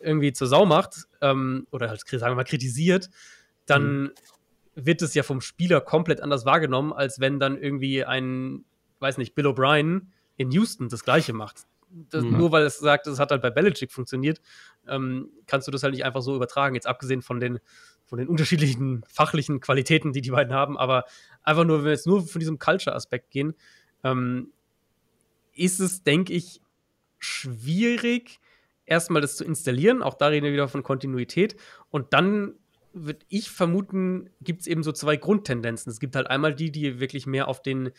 [0.00, 3.10] irgendwie zur Sau macht ähm, oder halt, sagen wir mal, kritisiert,
[3.66, 4.10] dann mhm.
[4.74, 8.64] wird es ja vom Spieler komplett anders wahrgenommen, als wenn dann irgendwie ein,
[9.00, 11.66] weiß nicht, Bill O'Brien in Houston das Gleiche macht.
[11.90, 12.36] Das, mhm.
[12.36, 14.40] Nur weil es sagt, es hat halt bei Belichick funktioniert,
[14.86, 16.74] ähm, kannst du das halt nicht einfach so übertragen.
[16.74, 17.58] Jetzt abgesehen von den
[18.08, 21.04] von den unterschiedlichen fachlichen Qualitäten, die die beiden haben, aber
[21.42, 23.54] einfach nur, wenn wir jetzt nur von diesem Culture-Aspekt gehen,
[24.02, 24.48] ähm,
[25.54, 26.60] ist es, denke ich,
[27.18, 28.40] schwierig,
[28.86, 30.02] erstmal das zu installieren.
[30.02, 31.56] Auch da reden wir wieder von Kontinuität.
[31.90, 32.54] Und dann
[32.92, 35.90] würde ich vermuten, gibt es eben so zwei Grundtendenzen.
[35.90, 37.90] Es gibt halt einmal die, die wirklich mehr auf den,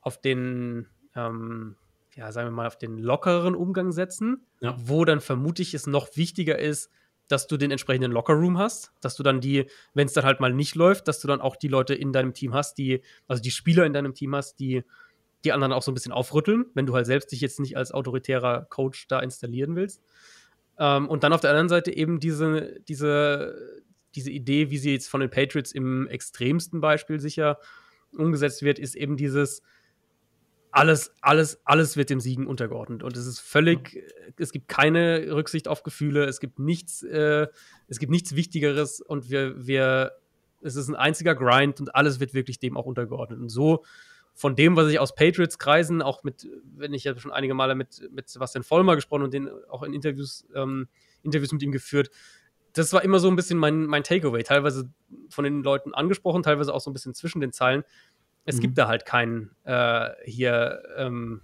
[0.00, 0.86] auf den,
[1.16, 1.76] ähm,
[2.14, 4.76] ja, sagen wir mal, auf den lockeren Umgang setzen, ja.
[4.78, 6.90] wo dann vermutlich es noch wichtiger ist,
[7.28, 10.52] dass du den entsprechenden Lockerroom hast, dass du dann die, wenn es dann halt mal
[10.52, 13.50] nicht läuft, dass du dann auch die Leute in deinem Team hast, die, also die
[13.50, 14.84] Spieler in deinem Team hast, die
[15.44, 17.92] die anderen auch so ein bisschen aufrütteln, wenn du halt selbst dich jetzt nicht als
[17.92, 20.02] autoritärer Coach da installieren willst.
[20.78, 23.82] Ähm, und dann auf der anderen Seite eben diese, diese,
[24.14, 27.58] diese Idee, wie sie jetzt von den Patriots im extremsten Beispiel sicher
[28.12, 29.62] umgesetzt wird, ist eben dieses,
[30.74, 33.04] alles, alles, alles wird dem Siegen untergeordnet.
[33.04, 34.02] Und es ist völlig,
[34.36, 37.46] es gibt keine Rücksicht auf Gefühle, es gibt nichts, äh,
[37.86, 40.12] es gibt nichts Wichtigeres und wir, wir,
[40.62, 43.38] es ist ein einziger Grind und alles wird wirklich dem auch untergeordnet.
[43.38, 43.84] Und so
[44.34, 48.10] von dem, was ich aus Patriots-Kreisen, auch mit, wenn ich ja schon einige Male mit,
[48.10, 50.88] mit Sebastian Vollmer gesprochen und den auch in Interviews, ähm,
[51.22, 52.10] Interviews mit ihm geführt,
[52.72, 54.42] das war immer so ein bisschen mein, mein Takeaway.
[54.42, 54.90] Teilweise
[55.28, 57.84] von den Leuten angesprochen, teilweise auch so ein bisschen zwischen den Zeilen
[58.44, 58.60] es mhm.
[58.60, 61.40] gibt da halt keinen äh, hier, ähm,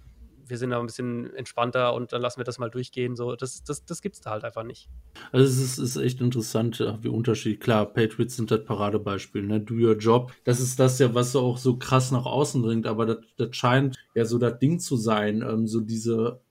[0.47, 3.15] wir sind da ein bisschen entspannter und dann lassen wir das mal durchgehen.
[3.15, 4.89] So, das, das, das gibt es da halt einfach nicht.
[5.31, 7.61] Also es ist, ist echt interessant, wie unterschiedlich.
[7.61, 9.61] Klar, Patriots sind das Paradebeispiel, ne?
[9.61, 10.33] Do your job.
[10.43, 13.97] Das ist das ja, was auch so krass nach außen dringt, aber das, das scheint
[14.13, 16.41] ja so das Ding zu sein, ähm, so diese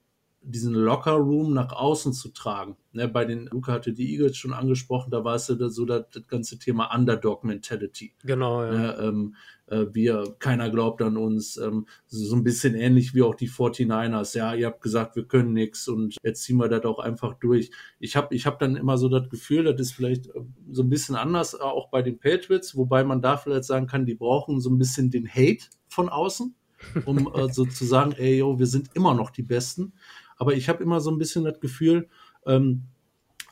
[0.43, 2.75] diesen Locker Room nach außen zu tragen.
[2.93, 6.05] Ne, bei den, Luca hatte die Eagles schon angesprochen, da war es ja so das,
[6.11, 8.13] das ganze Thema Underdog Mentality.
[8.23, 8.71] Genau, ja.
[8.71, 9.35] Ne, ähm,
[9.67, 14.35] äh, wir, keiner glaubt an uns, ähm, so ein bisschen ähnlich wie auch die 49ers.
[14.35, 17.71] Ja, ihr habt gesagt, wir können nichts und jetzt ziehen wir das auch einfach durch.
[17.99, 20.41] Ich habe ich hab dann immer so das Gefühl, das ist vielleicht äh,
[20.71, 24.05] so ein bisschen anders äh, auch bei den Patriots, wobei man da vielleicht sagen kann,
[24.05, 26.55] die brauchen so ein bisschen den Hate von außen,
[27.05, 29.93] um äh, so zu sagen, ey, yo, wir sind immer noch die Besten.
[30.41, 32.09] Aber ich habe immer so ein bisschen das Gefühl,
[32.47, 32.85] ähm,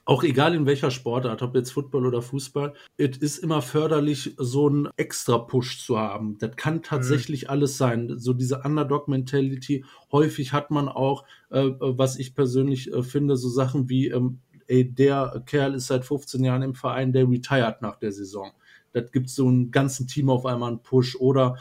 [0.06, 4.68] auch egal in welcher Sportart, ob jetzt Football oder Fußball, es ist immer förderlich, so
[4.68, 6.40] einen Extra-Push zu haben.
[6.40, 7.50] Das kann tatsächlich mhm.
[7.52, 8.18] alles sein.
[8.18, 9.86] So diese Underdog-Mentality.
[10.12, 14.92] Häufig hat man auch, äh, was ich persönlich äh, finde, so Sachen wie, ähm, ey,
[14.92, 18.50] der Kerl ist seit 15 Jahren im Verein, der retired nach der Saison.
[18.94, 21.56] Das gibt so einen ganzen Team auf einmal einen Push oder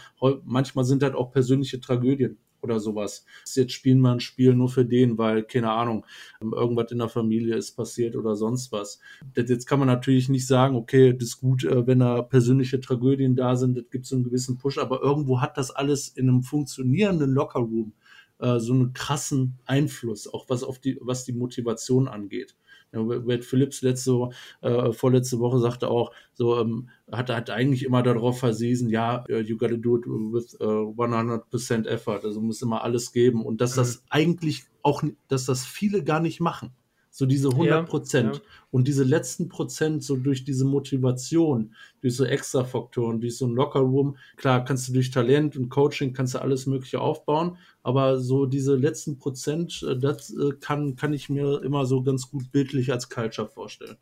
[0.45, 3.25] manchmal sind das auch persönliche Tragödien oder sowas.
[3.55, 6.05] Jetzt spielen wir ein Spiel nur für den, weil, keine Ahnung,
[6.41, 8.99] irgendwas in der Familie ist passiert oder sonst was.
[9.37, 13.37] Jetzt kann man natürlich nicht sagen, okay, das ist gut, äh, wenn da persönliche Tragödien
[13.37, 16.43] da sind, das gibt so einen gewissen Push, aber irgendwo hat das alles in einem
[16.43, 17.93] funktionierenden Lockerroom
[18.39, 22.57] äh, so einen krassen Einfluss, auch was auf die, was die Motivation angeht.
[22.93, 24.31] Ja, Wade Phillips letzte,
[24.63, 29.37] äh, vorletzte Woche sagte auch, so ähm, hat, hat eigentlich immer darauf verwiesen, ja, uh,
[29.37, 33.73] you gotta do it with uh, 100% effort, also muss immer alles geben und dass
[33.73, 33.81] mhm.
[33.81, 36.71] das eigentlich auch, dass das viele gar nicht machen.
[37.19, 38.37] So diese 100 Prozent.
[38.37, 38.49] Ja, ja.
[38.71, 44.17] Und diese letzten Prozent, so durch diese Motivation, durch so Extra-Faktoren, durch so ein Locker-Room,
[44.37, 48.77] klar, kannst du durch Talent und Coaching, kannst du alles Mögliche aufbauen, aber so diese
[48.77, 53.09] letzten Prozent, äh, das äh, kann, kann ich mir immer so ganz gut bildlich als
[53.09, 53.97] Culture vorstellen.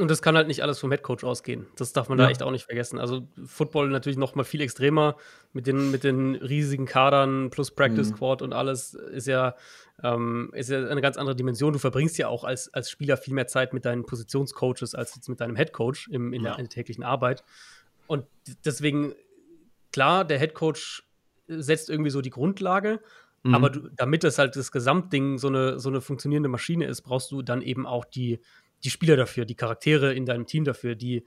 [0.00, 1.66] Und das kann halt nicht alles vom Headcoach ausgehen.
[1.76, 2.24] Das darf man ja.
[2.24, 2.98] da echt auch nicht vergessen.
[2.98, 5.16] Also Football natürlich noch mal viel extremer
[5.52, 8.16] mit den, mit den riesigen Kadern plus Practice mhm.
[8.16, 9.54] Squad und alles ist ja,
[10.02, 11.74] ähm, ist ja eine ganz andere Dimension.
[11.74, 15.28] Du verbringst ja auch als, als Spieler viel mehr Zeit mit deinen Positionscoaches als jetzt
[15.28, 16.50] mit deinem Headcoach im, in, ja.
[16.50, 17.44] der, in der täglichen Arbeit.
[18.06, 18.24] Und
[18.64, 19.12] deswegen,
[19.92, 21.02] klar, der Headcoach
[21.46, 23.00] setzt irgendwie so die Grundlage,
[23.42, 23.54] mhm.
[23.54, 27.30] aber du, damit das halt das Gesamtding so eine, so eine funktionierende Maschine ist, brauchst
[27.32, 28.40] du dann eben auch die
[28.84, 31.24] die Spieler dafür, die Charaktere in deinem Team dafür, die,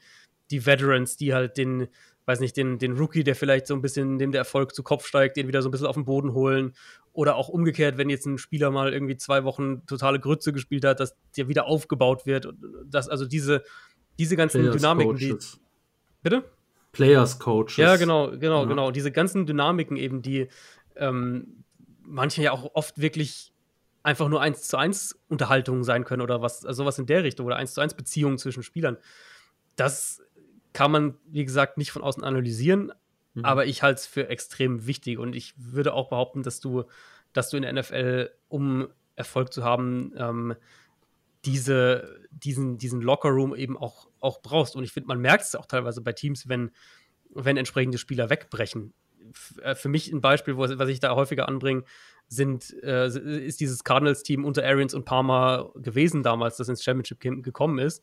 [0.51, 1.87] die Veterans, die halt den,
[2.25, 5.05] weiß nicht, den, den Rookie, der vielleicht so ein bisschen, dem der Erfolg zu Kopf
[5.05, 6.73] steigt, den wieder so ein bisschen auf den Boden holen.
[7.11, 10.99] Oder auch umgekehrt, wenn jetzt ein Spieler mal irgendwie zwei Wochen totale Grütze gespielt hat,
[10.99, 12.47] dass der wieder aufgebaut wird.
[12.85, 13.63] dass also diese,
[14.17, 15.51] diese ganzen Players Dynamiken, Coaches.
[15.53, 15.59] die.
[16.23, 16.43] Bitte?
[16.91, 17.77] Players Coaches.
[17.77, 18.69] Ja, genau, genau, ja.
[18.69, 18.91] genau.
[18.91, 20.47] Diese ganzen Dynamiken eben, die
[20.95, 21.63] ähm,
[22.05, 23.52] manche ja auch oft wirklich
[24.03, 27.45] einfach nur eins zu eins Unterhaltungen sein können oder was, also sowas in der Richtung
[27.45, 28.97] oder eins zu eins Beziehungen zwischen Spielern.
[29.75, 30.21] Das
[30.73, 32.91] kann man, wie gesagt, nicht von außen analysieren,
[33.33, 33.45] mhm.
[33.45, 36.83] aber ich halte es für extrem wichtig und ich würde auch behaupten, dass du,
[37.31, 40.55] dass du in der NFL, um Erfolg zu haben, ähm,
[41.45, 44.75] diese, diesen, diesen Lockerroom eben auch, auch brauchst.
[44.75, 46.71] Und ich finde, man merkt es auch teilweise bei Teams, wenn,
[47.29, 48.93] wenn entsprechende Spieler wegbrechen.
[49.31, 51.83] F äh, für mich ein Beispiel, was ich da häufiger anbringe,
[52.33, 57.79] sind, äh, ist dieses Cardinals-Team unter Arians und Palmer gewesen damals, das ins Championship gekommen
[57.79, 58.01] ist.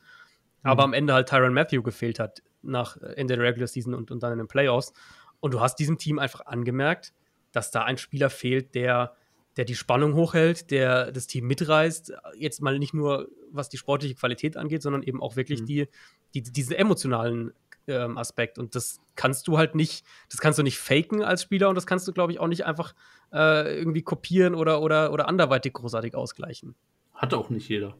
[0.62, 0.70] Mhm.
[0.70, 4.22] Aber am Ende halt Tyron Matthew gefehlt hat, nach Ende der Regular Season und, und
[4.22, 4.92] dann in den Playoffs.
[5.40, 7.14] Und du hast diesem Team einfach angemerkt,
[7.52, 9.14] dass da ein Spieler fehlt, der,
[9.56, 12.12] der die Spannung hochhält, der das Team mitreißt.
[12.36, 15.66] Jetzt mal nicht nur, was die sportliche Qualität angeht, sondern eben auch wirklich mhm.
[15.66, 15.88] die,
[16.34, 17.52] die, diese emotionalen
[17.90, 18.58] ähm, Aspekt.
[18.58, 21.86] Und das kannst du halt nicht, das kannst du nicht faken als Spieler und das
[21.86, 22.94] kannst du, glaube ich, auch nicht einfach
[23.32, 26.74] äh, irgendwie kopieren oder, oder, oder anderweitig großartig ausgleichen.
[27.14, 27.96] Hat auch nicht jeder.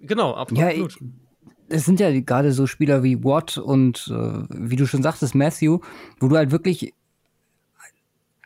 [0.00, 0.92] Genau, absolut.
[0.98, 1.06] Ja,
[1.68, 5.80] es sind ja gerade so Spieler wie Watt und äh, wie du schon sagtest, Matthew,
[6.20, 6.92] wo du halt wirklich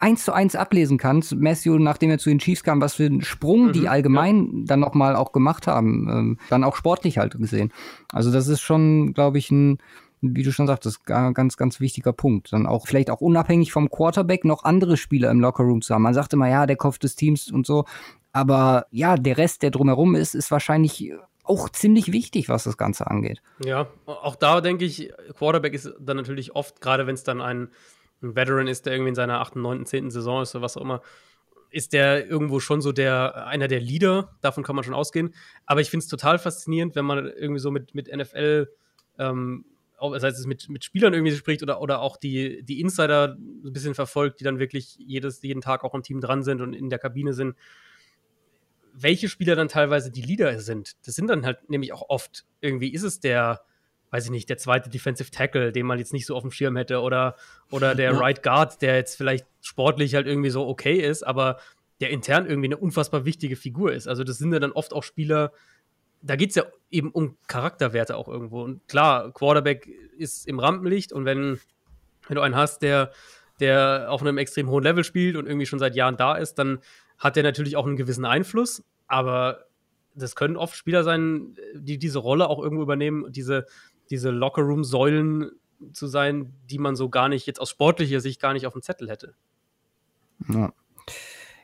[0.01, 1.37] eins zu eins ablesen kannst.
[1.37, 4.65] Matthew, nachdem er zu den Chiefs kam, was für einen Sprung mhm, die allgemein ja.
[4.67, 7.71] dann nochmal auch gemacht haben, ähm, dann auch sportlich halt gesehen.
[8.11, 9.79] Also das ist schon, glaube ich, ein
[10.23, 12.53] wie du schon sagtest, ganz, ganz wichtiger Punkt.
[12.53, 16.03] Dann auch vielleicht auch unabhängig vom Quarterback noch andere Spieler im Lockerroom zu haben.
[16.03, 17.85] Man sagt immer, ja, der Kopf des Teams und so.
[18.33, 21.13] Aber ja, der Rest, der drumherum ist, ist wahrscheinlich
[21.45, 23.43] auch ziemlich wichtig, was das Ganze angeht.
[23.65, 27.71] Ja, auch da denke ich, Quarterback ist dann natürlich oft, gerade wenn es dann ein,
[28.23, 30.11] ein Veteran ist, der irgendwie in seiner 8., 9., 10.
[30.11, 31.03] Saison ist oder was auch immer,
[31.71, 35.35] ist der irgendwo schon so der, einer der Leader, davon kann man schon ausgehen.
[35.67, 38.69] Aber ich finde es total faszinierend, wenn man irgendwie so mit, mit NFL
[39.19, 39.65] ähm,
[40.01, 43.73] das heißt, es mit, mit Spielern irgendwie spricht oder, oder auch die, die Insider ein
[43.73, 46.89] bisschen verfolgt, die dann wirklich jedes, jeden Tag auch im Team dran sind und in
[46.89, 47.55] der Kabine sind,
[48.93, 50.97] welche Spieler dann teilweise die Leader sind.
[51.07, 53.63] Das sind dann halt nämlich auch oft, irgendwie ist es der,
[54.11, 56.77] weiß ich nicht, der zweite Defensive Tackle, den man jetzt nicht so auf dem Schirm
[56.77, 57.37] hätte, oder,
[57.71, 58.19] oder der ja.
[58.19, 61.59] Right Guard, der jetzt vielleicht sportlich halt irgendwie so okay ist, aber
[62.01, 64.09] der intern irgendwie eine unfassbar wichtige Figur ist.
[64.09, 65.53] Also das sind ja dann oft auch Spieler,
[66.23, 68.63] da geht es ja eben um Charakterwerte auch irgendwo.
[68.63, 71.61] Und klar, Quarterback ist im Rampenlicht und wenn,
[72.29, 73.13] wenn du einen hast, der,
[73.61, 76.81] der auf einem extrem hohen Level spielt und irgendwie schon seit Jahren da ist, dann
[77.19, 78.83] hat der natürlich auch einen gewissen Einfluss.
[79.07, 79.67] Aber
[80.15, 83.67] das können oft Spieler sein, die diese Rolle auch irgendwo übernehmen, diese,
[84.11, 85.51] diese Lockerroom-Säulen
[85.93, 88.83] zu sein, die man so gar nicht jetzt aus sportlicher Sicht gar nicht auf dem
[88.83, 89.35] Zettel hätte.
[90.49, 90.73] Ja.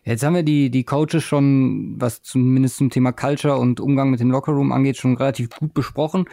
[0.07, 4.20] Jetzt haben wir die, die Coaches schon, was zumindest zum Thema Culture und Umgang mit
[4.20, 6.27] dem Lockerroom angeht, schon relativ gut besprochen.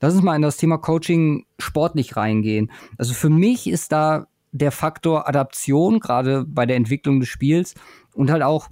[0.00, 2.72] Lass uns mal in das Thema Coaching sportlich reingehen.
[2.98, 7.74] Also für mich ist da der Faktor Adaption, gerade bei der Entwicklung des Spiels
[8.14, 8.68] und halt auch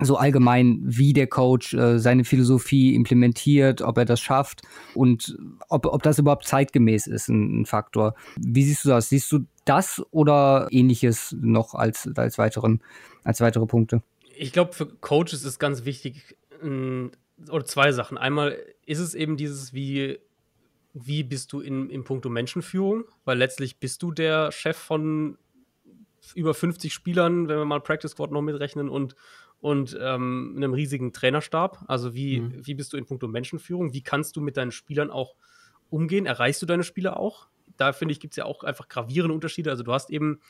[0.00, 4.62] so allgemein, wie der Coach äh, seine Philosophie implementiert, ob er das schafft
[4.94, 5.38] und
[5.68, 8.14] ob, ob das überhaupt zeitgemäß ist, ein, ein Faktor.
[8.36, 9.08] Wie siehst du das?
[9.08, 12.80] Siehst du das oder ähnliches noch als, als, weiteren,
[13.24, 14.02] als weitere Punkte?
[14.36, 16.36] Ich glaube, für Coaches ist ganz wichtig,
[17.50, 18.18] oder zwei Sachen.
[18.18, 18.56] Einmal
[18.86, 20.18] ist es eben dieses, wie,
[20.94, 25.38] wie bist du in, in puncto Menschenführung, weil letztlich bist du der Chef von
[26.34, 29.16] über 50 Spielern, wenn wir mal Practice Squad noch mitrechnen und,
[29.60, 31.84] und ähm, einem riesigen Trainerstab.
[31.88, 32.66] Also wie, mhm.
[32.66, 33.92] wie bist du in puncto Menschenführung?
[33.92, 35.34] Wie kannst du mit deinen Spielern auch
[35.90, 36.26] umgehen?
[36.26, 37.48] Erreichst du deine Spieler auch?
[37.82, 39.70] Da finde ich, gibt es ja auch einfach gravierende Unterschiede.
[39.70, 40.40] Also du hast eben,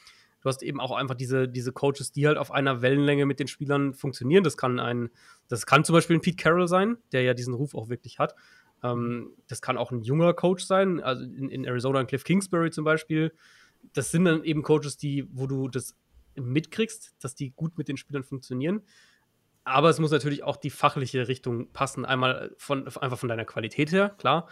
[0.43, 3.49] du hast eben auch einfach diese, diese Coaches, die halt auf einer Wellenlänge mit den
[3.49, 4.45] Spielern funktionieren.
[4.45, 5.11] Das kann ein,
[5.49, 8.35] das kann zum Beispiel ein Pete Carroll sein, der ja diesen Ruf auch wirklich hat.
[8.83, 12.71] Ähm, das kann auch ein junger Coach sein, also in, in Arizona ein Cliff Kingsbury
[12.71, 13.33] zum Beispiel.
[13.95, 15.97] Das sind dann eben Coaches, die, wo du das
[16.35, 18.83] mitkriegst, dass die gut mit den Spielern funktionieren.
[19.65, 22.05] Aber es muss natürlich auch die fachliche Richtung passen.
[22.05, 24.49] Einmal von, einfach von deiner Qualität her, klar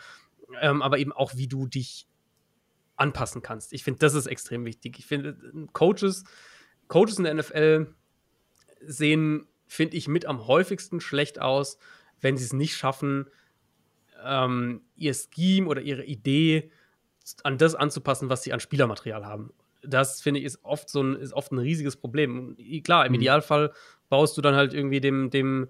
[0.60, 2.06] ähm, aber eben auch, wie du dich
[3.00, 3.72] anpassen kannst.
[3.72, 4.98] Ich finde, das ist extrem wichtig.
[4.98, 5.36] Ich finde,
[5.72, 6.24] Coaches,
[6.88, 7.94] Coaches in der NFL
[8.82, 11.78] sehen, finde ich, mit am häufigsten schlecht aus,
[12.20, 13.26] wenn sie es nicht schaffen,
[14.22, 16.70] ähm, ihr Scheme oder ihre Idee
[17.42, 19.52] an das anzupassen, was sie an Spielermaterial haben.
[19.82, 22.56] Das finde ich ist oft so ein, ist oft ein riesiges Problem.
[22.84, 23.20] Klar, im mhm.
[23.20, 23.72] Idealfall
[24.10, 25.68] baust du dann halt irgendwie dem, dem,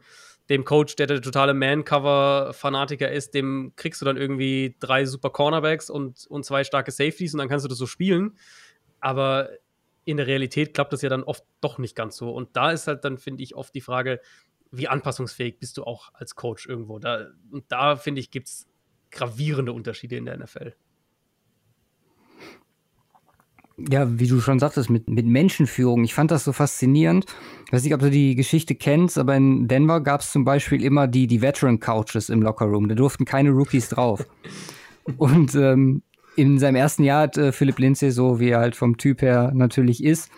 [0.51, 5.89] dem Coach, der der totale Man-Cover-Fanatiker ist, dem kriegst du dann irgendwie drei super Cornerbacks
[5.89, 8.37] und, und zwei starke Safeties und dann kannst du das so spielen.
[8.99, 9.49] Aber
[10.05, 12.31] in der Realität klappt das ja dann oft doch nicht ganz so.
[12.31, 14.21] Und da ist halt dann, finde ich, oft die Frage,
[14.73, 16.99] wie anpassungsfähig bist du auch als Coach irgendwo?
[16.99, 18.67] Da, und da, finde ich, gibt es
[19.13, 20.75] gravierende Unterschiede in der NFL.
[23.89, 26.05] Ja, wie du schon sagtest, mit, mit Menschenführung.
[26.05, 27.25] Ich fand das so faszinierend.
[27.67, 30.83] Ich weiß nicht, ob du die Geschichte kennst, aber in Denver gab es zum Beispiel
[30.83, 32.89] immer die, die Veteran-Couches im Lockerroom.
[32.89, 34.27] Da durften keine Rookies drauf.
[35.17, 36.03] Und ähm,
[36.37, 39.53] in seinem ersten Jahr hat äh, Philipp Lindsay, so wie er halt vom Typ her
[39.55, 40.31] natürlich ist,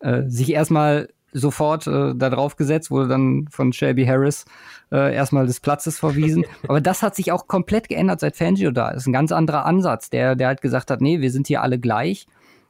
[0.00, 4.44] äh, sich erstmal sofort äh, da drauf gesetzt, wurde dann von Shelby Harris
[4.90, 6.44] äh, erstmal des Platzes verwiesen.
[6.68, 9.06] Aber das hat sich auch komplett geändert, seit Fangio da ist.
[9.06, 12.26] Ein ganz anderer Ansatz, der, der halt gesagt hat, nee, wir sind hier alle gleich.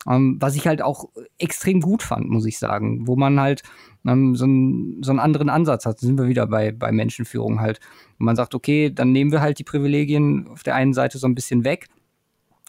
[0.08, 1.06] Ähm, was ich halt auch
[1.38, 3.62] extrem gut fand, muss ich sagen, wo man halt
[4.06, 5.96] ähm, so, ein, so einen anderen Ansatz hat.
[5.96, 7.80] Da sind wir wieder bei, bei Menschenführung halt.
[8.18, 11.26] Und man sagt, okay, dann nehmen wir halt die Privilegien auf der einen Seite so
[11.26, 11.88] ein bisschen weg,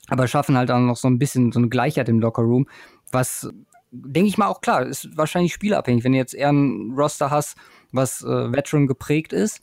[0.08, 2.68] aber schaffen halt dann noch so ein bisschen so eine Gleichheit im Lockerroom,
[3.12, 3.50] was
[3.92, 6.04] denke ich mal auch klar, ist wahrscheinlich spielabhängig.
[6.04, 7.56] Wenn du jetzt eher ein Roster hast,
[7.92, 9.62] was äh, Veteran geprägt ist,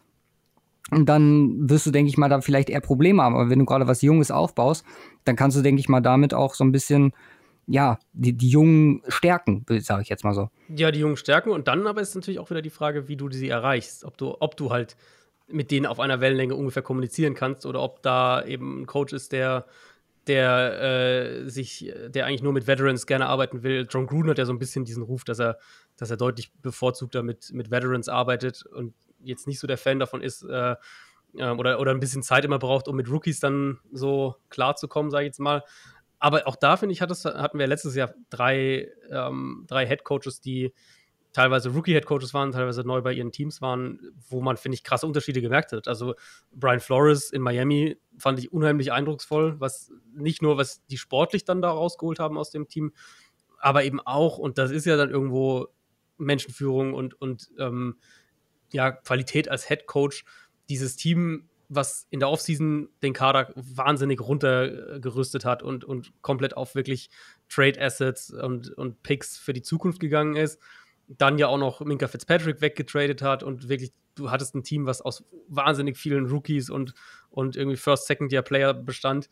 [0.91, 3.35] dann wirst du, denke ich mal, da vielleicht eher Probleme haben.
[3.35, 4.85] Aber wenn du gerade was Junges aufbaust,
[5.25, 7.13] dann kannst du, denke ich mal, damit auch so ein bisschen
[7.67, 10.51] ja, die, die Jungen stärken, sage ich jetzt mal so.
[10.69, 13.31] Ja, die Jungen stärken und dann aber ist natürlich auch wieder die Frage, wie du
[13.31, 14.05] sie erreichst.
[14.05, 14.97] Ob du, ob du halt
[15.47, 19.33] mit denen auf einer Wellenlänge ungefähr kommunizieren kannst oder ob da eben ein Coach ist,
[19.33, 19.67] der,
[20.27, 23.87] der äh, sich, der eigentlich nur mit Veterans gerne arbeiten will.
[23.91, 25.59] John Gruden hat ja so ein bisschen diesen Ruf, dass er,
[25.97, 30.23] dass er deutlich bevorzugter mit, mit Veterans arbeitet und jetzt nicht so der Fan davon
[30.23, 30.77] ist, äh,
[31.37, 35.25] äh oder, oder ein bisschen Zeit immer braucht, um mit Rookies dann so klarzukommen, sage
[35.25, 35.63] ich jetzt mal
[36.25, 40.05] aber auch da, finde ich, hat es, hatten wir letztes Jahr drei, ähm, drei Head
[40.05, 40.73] Coaches, die
[41.35, 45.07] teilweise Rookie-Head Coaches waren, teilweise neu bei ihren Teams waren, wo man, finde ich, krasse
[45.07, 45.87] Unterschiede gemerkt hat.
[45.87, 46.15] Also
[46.51, 51.61] Brian Flores in Miami fand ich unheimlich eindrucksvoll, was nicht nur, was die sportlich dann
[51.61, 52.95] da rausgeholt haben aus dem Team,
[53.59, 55.67] aber eben auch, und das ist ja dann irgendwo
[56.17, 57.99] Menschenführung und, und ähm,
[58.73, 60.25] ja, Qualität als Head Coach,
[60.71, 66.75] dieses Team was in der Offseason den Kader wahnsinnig runtergerüstet hat und, und komplett auf
[66.75, 67.11] wirklich
[67.49, 70.61] Trade Assets und, und Picks für die Zukunft gegangen ist.
[71.09, 75.03] Dann ja auch noch Minka Fitzpatrick weggetradet hat und wirklich, du hattest ein Team, was
[75.03, 76.95] aus wahnsinnig vielen Rookies und,
[77.31, 79.29] und irgendwie First, Second Year Player bestand.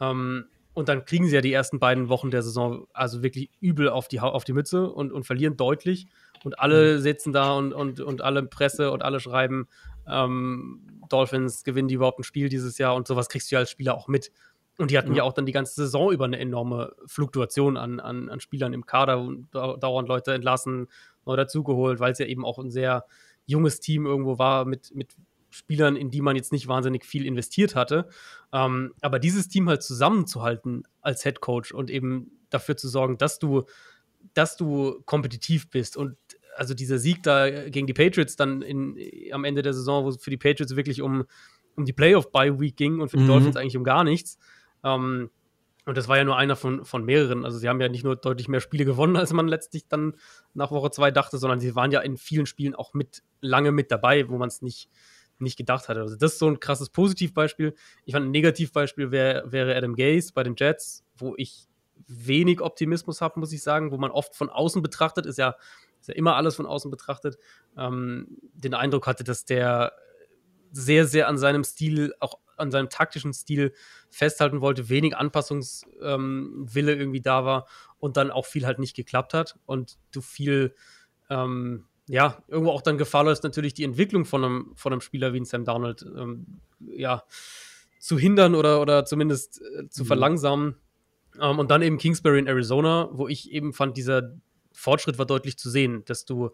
[0.00, 3.88] Ähm, und dann kriegen sie ja die ersten beiden Wochen der Saison also wirklich übel
[3.88, 6.08] auf die, auf die Mütze und, und verlieren deutlich.
[6.42, 7.00] Und alle mhm.
[7.00, 9.68] sitzen da und, und, und alle Presse und alle schreiben,
[10.08, 13.70] ähm, Dolphins gewinnen die überhaupt ein Spiel dieses Jahr und sowas kriegst du ja als
[13.70, 14.32] Spieler auch mit.
[14.78, 18.00] Und die hatten ja, ja auch dann die ganze Saison über eine enorme Fluktuation an,
[18.00, 20.88] an, an Spielern im Kader und dauernd Leute entlassen,
[21.24, 23.04] neu dazugeholt, weil es ja eben auch ein sehr
[23.46, 25.14] junges Team irgendwo war mit, mit
[25.50, 28.08] Spielern, in die man jetzt nicht wahnsinnig viel investiert hatte.
[28.52, 33.38] Ähm, aber dieses Team halt zusammenzuhalten als Head Coach und eben dafür zu sorgen, dass
[33.38, 33.64] du,
[34.32, 36.16] dass du kompetitiv bist und
[36.56, 38.96] also dieser Sieg da gegen die Patriots dann in,
[39.32, 41.24] am Ende der Saison, wo es für die Patriots wirklich um,
[41.76, 43.28] um die Playoff-Bye-Week ging und für die mhm.
[43.28, 44.38] Dolphins eigentlich um gar nichts.
[44.82, 45.30] Ähm,
[45.86, 47.44] und das war ja nur einer von, von mehreren.
[47.44, 50.14] Also sie haben ja nicht nur deutlich mehr Spiele gewonnen, als man letztlich dann
[50.54, 53.90] nach Woche zwei dachte, sondern sie waren ja in vielen Spielen auch mit lange mit
[53.90, 54.88] dabei, wo man es nicht,
[55.38, 56.00] nicht gedacht hatte.
[56.00, 57.74] Also das ist so ein krasses Positivbeispiel.
[58.06, 61.68] Ich fand ein Negativbeispiel wär, wäre Adam Gaze bei den Jets, wo ich
[62.06, 65.56] wenig Optimismus habe, muss ich sagen, wo man oft von außen betrachtet, ist ja
[66.04, 67.38] ist ja immer alles von außen betrachtet,
[67.78, 69.94] ähm, den Eindruck hatte, dass der
[70.70, 73.72] sehr, sehr an seinem Stil, auch an seinem taktischen Stil
[74.10, 77.66] festhalten wollte, wenig Anpassungswille ähm, irgendwie da war
[77.98, 80.74] und dann auch viel halt nicht geklappt hat und du viel,
[81.30, 85.32] ähm, ja, irgendwo auch dann Gefahr läufst, natürlich die Entwicklung von einem, von einem Spieler
[85.32, 87.24] wie ein Sam Darnold, ähm, ja,
[87.98, 90.08] zu hindern oder, oder zumindest äh, zu mhm.
[90.08, 90.76] verlangsamen.
[91.36, 94.34] Um, ähm, und dann eben Kingsbury in Arizona, wo ich eben fand, dieser
[94.72, 96.50] Fortschritt war deutlich zu sehen, dass du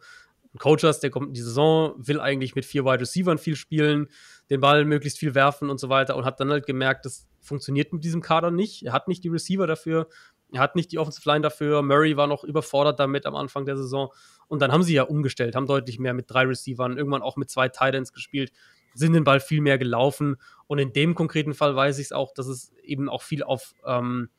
[0.52, 3.56] einen Coach hast, der kommt in die Saison, will eigentlich mit vier Wide Receivern viel
[3.56, 4.08] spielen,
[4.50, 7.92] den Ball möglichst viel werfen und so weiter und hat dann halt gemerkt, das funktioniert
[7.92, 8.84] mit diesem Kader nicht.
[8.84, 10.08] Er hat nicht die Receiver dafür,
[10.52, 11.82] er hat nicht die Offensive Line dafür.
[11.82, 14.12] Murray war noch überfordert damit am Anfang der Saison.
[14.48, 17.50] Und dann haben sie ja umgestellt, haben deutlich mehr mit drei Receivern, irgendwann auch mit
[17.50, 18.52] zwei Titans gespielt.
[18.94, 20.36] sind den Ball viel mehr gelaufen.
[20.66, 23.74] Und in dem konkreten Fall weiß ich es auch, dass es eben auch viel auf,
[23.86, 24.30] ähm,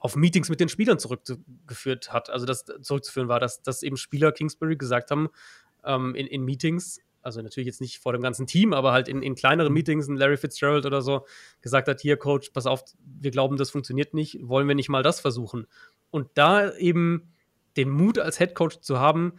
[0.00, 2.30] auf Meetings mit den Spielern zurückgeführt hat.
[2.30, 5.28] Also das zurückzuführen war, dass, dass eben Spieler Kingsbury gesagt haben,
[5.84, 9.22] ähm, in, in Meetings, also natürlich jetzt nicht vor dem ganzen Team, aber halt in,
[9.22, 11.26] in kleineren Meetings, ein Larry Fitzgerald oder so,
[11.60, 15.02] gesagt hat, hier Coach, pass auf, wir glauben, das funktioniert nicht, wollen wir nicht mal
[15.02, 15.66] das versuchen?
[16.10, 17.34] Und da eben
[17.76, 19.34] den Mut als Head Coach zu haben,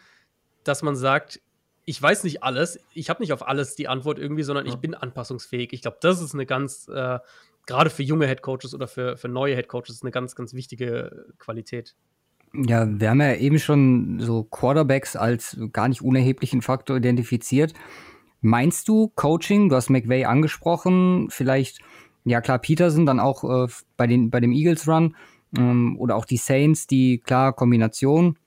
[0.64, 1.42] dass man sagt,
[1.86, 4.74] ich weiß nicht alles, ich habe nicht auf alles die Antwort irgendwie, sondern ja.
[4.74, 5.74] ich bin anpassungsfähig.
[5.74, 7.18] Ich glaube, das ist eine ganz, äh,
[7.68, 11.26] gerade für junge Head Coaches oder für, für neue Head Coaches, eine ganz, ganz wichtige
[11.38, 11.96] Qualität.
[12.54, 17.74] Ja, wir haben ja eben schon so Quarterbacks als gar nicht unerheblichen Faktor identifiziert.
[18.42, 21.80] Meinst du Coaching, du hast McVay angesprochen, vielleicht,
[22.26, 25.16] ja klar, Peterson dann auch äh, bei, den, bei dem Eagles Run
[25.58, 28.38] ähm, oder auch die Saints, die klar Kombination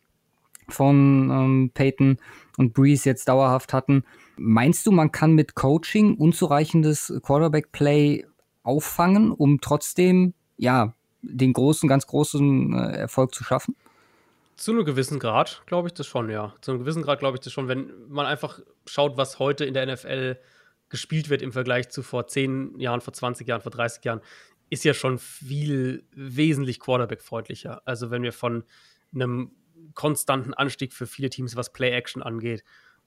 [0.69, 2.19] von ähm, Peyton
[2.59, 4.05] und Breeze jetzt dauerhaft hatten.
[4.37, 8.25] Meinst du, man kann mit Coaching unzureichendes Quarterback-Play
[8.65, 13.77] auffangen, um trotzdem, ja, den großen, ganz großen äh, Erfolg zu schaffen?
[14.57, 16.55] Zu einem gewissen Grad glaube ich das schon, ja.
[16.61, 19.75] Zu einem gewissen Grad glaube ich das schon, wenn man einfach schaut, was heute in
[19.75, 20.39] der NFL
[20.89, 24.21] gespielt wird im Vergleich zu vor 10 Jahren, vor 20 Jahren, vor 30 Jahren,
[24.71, 27.83] ist ja schon viel wesentlich Quarterback-freundlicher.
[27.85, 28.65] Also wenn wir von
[29.15, 29.51] einem
[29.95, 32.65] konstanten Anstieg für viele Teams, was Play-Action angeht,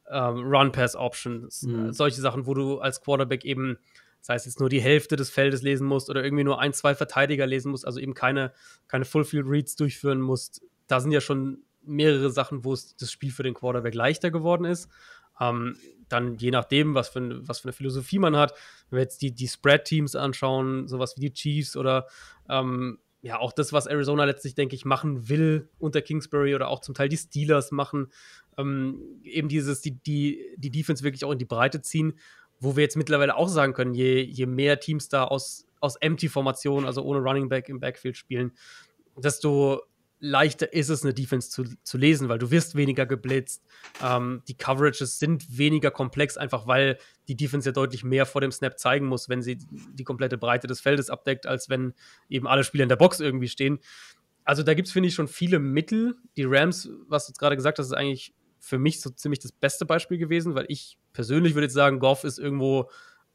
[0.10, 1.94] ähm, Run-Pass-Options, mhm.
[1.94, 3.78] solche Sachen, wo du als Quarterback eben
[4.28, 6.96] sei es jetzt nur die Hälfte des Feldes lesen musst oder irgendwie nur ein, zwei
[6.96, 8.52] Verteidiger lesen musst, also eben keine,
[8.90, 13.44] keine Full-Field-Reads durchführen musst, da sind ja schon mehrere Sachen, wo es das Spiel für
[13.44, 14.90] den Quarterback leichter geworden ist.
[15.40, 15.78] Ähm,
[16.10, 18.54] dann je nachdem, was für, was für eine Philosophie man hat,
[18.90, 22.08] wenn wir jetzt die, die Spread-Teams anschauen, sowas wie die Chiefs oder
[22.50, 26.82] ähm, ja, auch das, was Arizona letztlich, denke ich, machen will unter Kingsbury oder auch
[26.82, 28.12] zum Teil die Steelers machen,
[28.58, 32.20] ähm, eben dieses, die, die, die Defense wirklich auch in die Breite ziehen,
[32.60, 36.86] wo wir jetzt mittlerweile auch sagen können, je, je mehr Teams da aus, aus Empty-Formationen,
[36.86, 38.52] also ohne Running Back im Backfield spielen,
[39.16, 39.82] desto
[40.20, 43.64] leichter ist es, eine Defense zu, zu lesen, weil du wirst weniger geblitzt.
[44.04, 46.98] Ähm, die Coverages sind weniger komplex, einfach weil
[47.28, 50.68] die Defense ja deutlich mehr vor dem Snap zeigen muss, wenn sie die komplette Breite
[50.68, 51.94] des Feldes abdeckt, als wenn
[52.30, 53.80] eben alle Spieler in der Box irgendwie stehen.
[54.44, 56.16] Also da gibt es, finde ich, schon viele Mittel.
[56.36, 58.34] Die Rams, was du jetzt gerade gesagt hast, ist eigentlich
[58.68, 62.24] für mich so ziemlich das beste Beispiel gewesen, weil ich persönlich würde jetzt sagen, Goff
[62.26, 62.90] ist irgendwo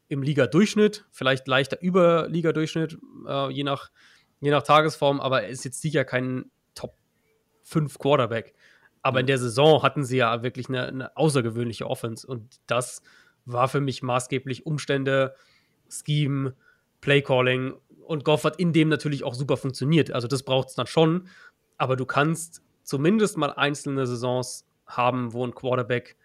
[0.07, 3.89] im Liga-Durchschnitt, vielleicht leichter über Liga-Durchschnitt, äh, je, nach,
[4.41, 6.51] je nach Tagesform, aber er ist jetzt sicher kein
[7.63, 8.53] fünf Quarterback.
[9.01, 12.27] Aber in der Saison hatten sie ja wirklich eine, eine außergewöhnliche Offense.
[12.27, 13.01] Und das
[13.45, 15.33] war für mich maßgeblich Umstände,
[15.89, 16.55] Scheme,
[17.01, 17.73] Playcalling.
[18.05, 20.11] Und Goff hat in dem natürlich auch super funktioniert.
[20.11, 21.27] Also das braucht es dann schon.
[21.77, 24.65] Aber du kannst zumindest mal einzelne Saisons
[24.97, 26.15] haben, wo ein Quarterback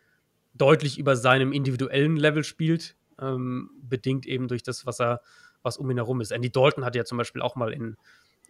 [0.54, 5.20] deutlich über seinem individuellen Level spielt, ähm, bedingt eben durch das, was er,
[5.62, 6.30] was um ihn herum ist.
[6.30, 7.96] Andy Dalton hat ja zum Beispiel auch mal in,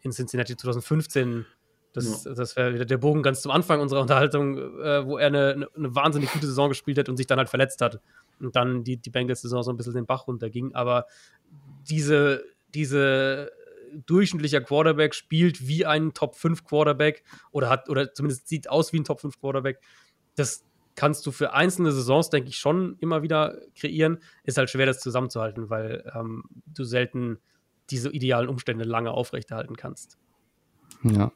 [0.02, 1.46] in Cincinnati 2015
[1.92, 2.34] das, ja.
[2.34, 5.94] das wäre wieder der Bogen ganz zum Anfang unserer Unterhaltung, äh, wo er eine, eine,
[5.94, 8.00] wahnsinnig gute Saison gespielt hat und sich dann halt verletzt hat.
[8.40, 10.74] Und dann die, die Bengals-Saison so ein bisschen den Bach runterging.
[10.74, 11.06] Aber
[11.88, 13.50] diese, diese
[14.06, 19.00] durchschnittlicher Quarterback spielt wie ein Top 5 Quarterback oder hat, oder zumindest sieht aus wie
[19.00, 19.80] ein Top 5 Quarterback.
[20.38, 24.18] Das kannst du für einzelne Saisons, denke ich, schon immer wieder kreieren.
[24.42, 27.38] Ist halt schwer, das zusammenzuhalten, weil ähm, du selten
[27.90, 30.18] diese idealen Umstände lange aufrechterhalten kannst.
[31.02, 31.30] Ja.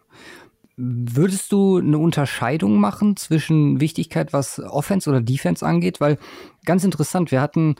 [0.76, 6.00] Würdest du eine Unterscheidung machen zwischen Wichtigkeit, was Offense oder Defense angeht?
[6.00, 6.18] Weil
[6.64, 7.76] ganz interessant, wir hatten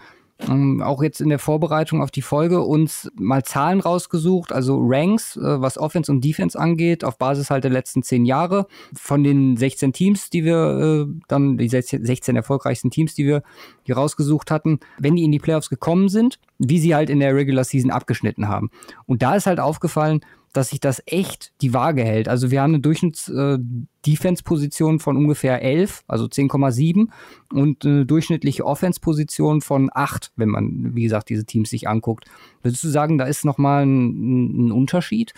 [0.49, 5.37] ähm, auch jetzt in der Vorbereitung auf die Folge uns mal Zahlen rausgesucht, also Ranks,
[5.37, 8.67] äh, was Offense und Defense angeht, auf Basis halt der letzten zehn Jahre.
[8.95, 13.43] Von den 16 Teams, die wir äh, dann, die 16, 16 erfolgreichsten Teams, die wir
[13.85, 17.35] hier rausgesucht hatten, wenn die in die Playoffs gekommen sind, wie sie halt in der
[17.35, 18.71] Regular Season abgeschnitten haben.
[19.07, 20.21] Und da ist halt aufgefallen,
[20.53, 22.29] dass sich das echt die Waage hält.
[22.29, 27.09] Also wir haben eine Durchschnitts-Defense-Position äh, von ungefähr 11, also 10,7
[27.53, 32.27] und eine durchschnittliche Offense-Position von 8, wenn man, wie gesagt, diese Teams sich anguckt.
[32.63, 35.35] Würdest du sagen, da ist nochmal ein, ein Unterschied?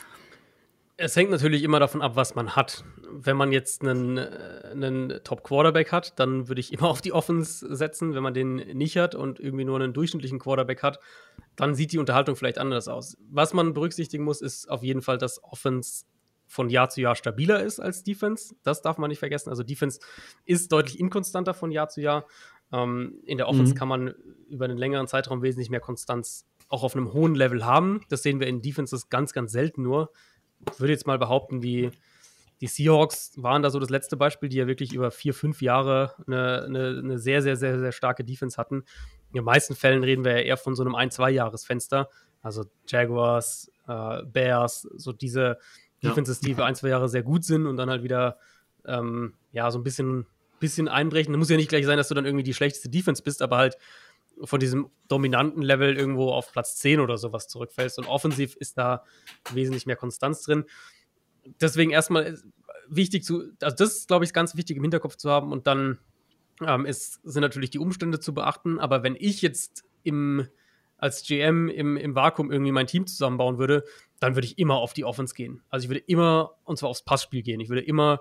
[0.96, 2.84] Es hängt natürlich immer davon ab, was man hat.
[3.10, 7.74] Wenn man jetzt einen, äh, einen Top-Quarterback hat, dann würde ich immer auf die Offense
[7.74, 8.14] setzen.
[8.14, 11.00] Wenn man den nicht hat und irgendwie nur einen durchschnittlichen Quarterback hat,
[11.56, 13.16] dann sieht die Unterhaltung vielleicht anders aus.
[13.30, 16.04] Was man berücksichtigen muss, ist auf jeden Fall, dass Offense
[16.46, 18.54] von Jahr zu Jahr stabiler ist als Defense.
[18.62, 19.50] Das darf man nicht vergessen.
[19.50, 19.98] Also Defense
[20.44, 22.26] ist deutlich inkonstanter von Jahr zu Jahr.
[22.72, 23.78] Ähm, in der Offense mhm.
[23.78, 24.14] kann man
[24.48, 28.02] über einen längeren Zeitraum wesentlich mehr Konstanz auch auf einem hohen Level haben.
[28.08, 30.10] Das sehen wir in Defenses ganz, ganz selten nur
[30.78, 31.90] würde jetzt mal behaupten, die,
[32.60, 36.14] die Seahawks waren da so das letzte Beispiel, die ja wirklich über vier, fünf Jahre
[36.26, 38.84] eine, eine, eine sehr, sehr, sehr, sehr starke Defense hatten.
[39.28, 42.08] in den meisten Fällen reden wir ja eher von so einem ein-, zwei Jahresfenster.
[42.42, 45.58] Also Jaguars, äh, Bears, so diese
[46.02, 48.38] Defenses, die für ein, zwei Jahre sehr gut sind und dann halt wieder
[48.84, 50.26] ähm, ja so ein bisschen,
[50.60, 51.32] bisschen einbrechen.
[51.32, 53.56] Das muss ja nicht gleich sein, dass du dann irgendwie die schlechteste Defense bist, aber
[53.56, 53.76] halt
[54.42, 57.98] von diesem dominanten Level irgendwo auf Platz 10 oder sowas zurückfällst.
[57.98, 59.04] Und offensiv ist da
[59.52, 60.64] wesentlich mehr Konstanz drin.
[61.60, 62.38] Deswegen erstmal
[62.88, 65.98] wichtig zu, also das ist, glaube ich, ganz wichtig im Hinterkopf zu haben und dann
[66.66, 68.78] ähm, ist, sind natürlich die Umstände zu beachten.
[68.78, 70.46] Aber wenn ich jetzt im,
[70.96, 73.84] als GM im, im Vakuum irgendwie mein Team zusammenbauen würde,
[74.20, 75.62] dann würde ich immer auf die Offense gehen.
[75.68, 77.60] Also ich würde immer, und zwar aufs Passspiel gehen.
[77.60, 78.20] Ich würde immer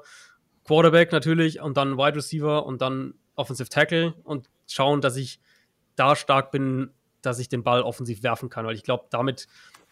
[0.65, 5.39] Quarterback natürlich und dann Wide Receiver und dann Offensive Tackle und schauen, dass ich
[5.95, 6.91] da stark bin,
[7.21, 8.65] dass ich den Ball offensiv werfen kann.
[8.65, 9.47] Weil ich glaube, damit,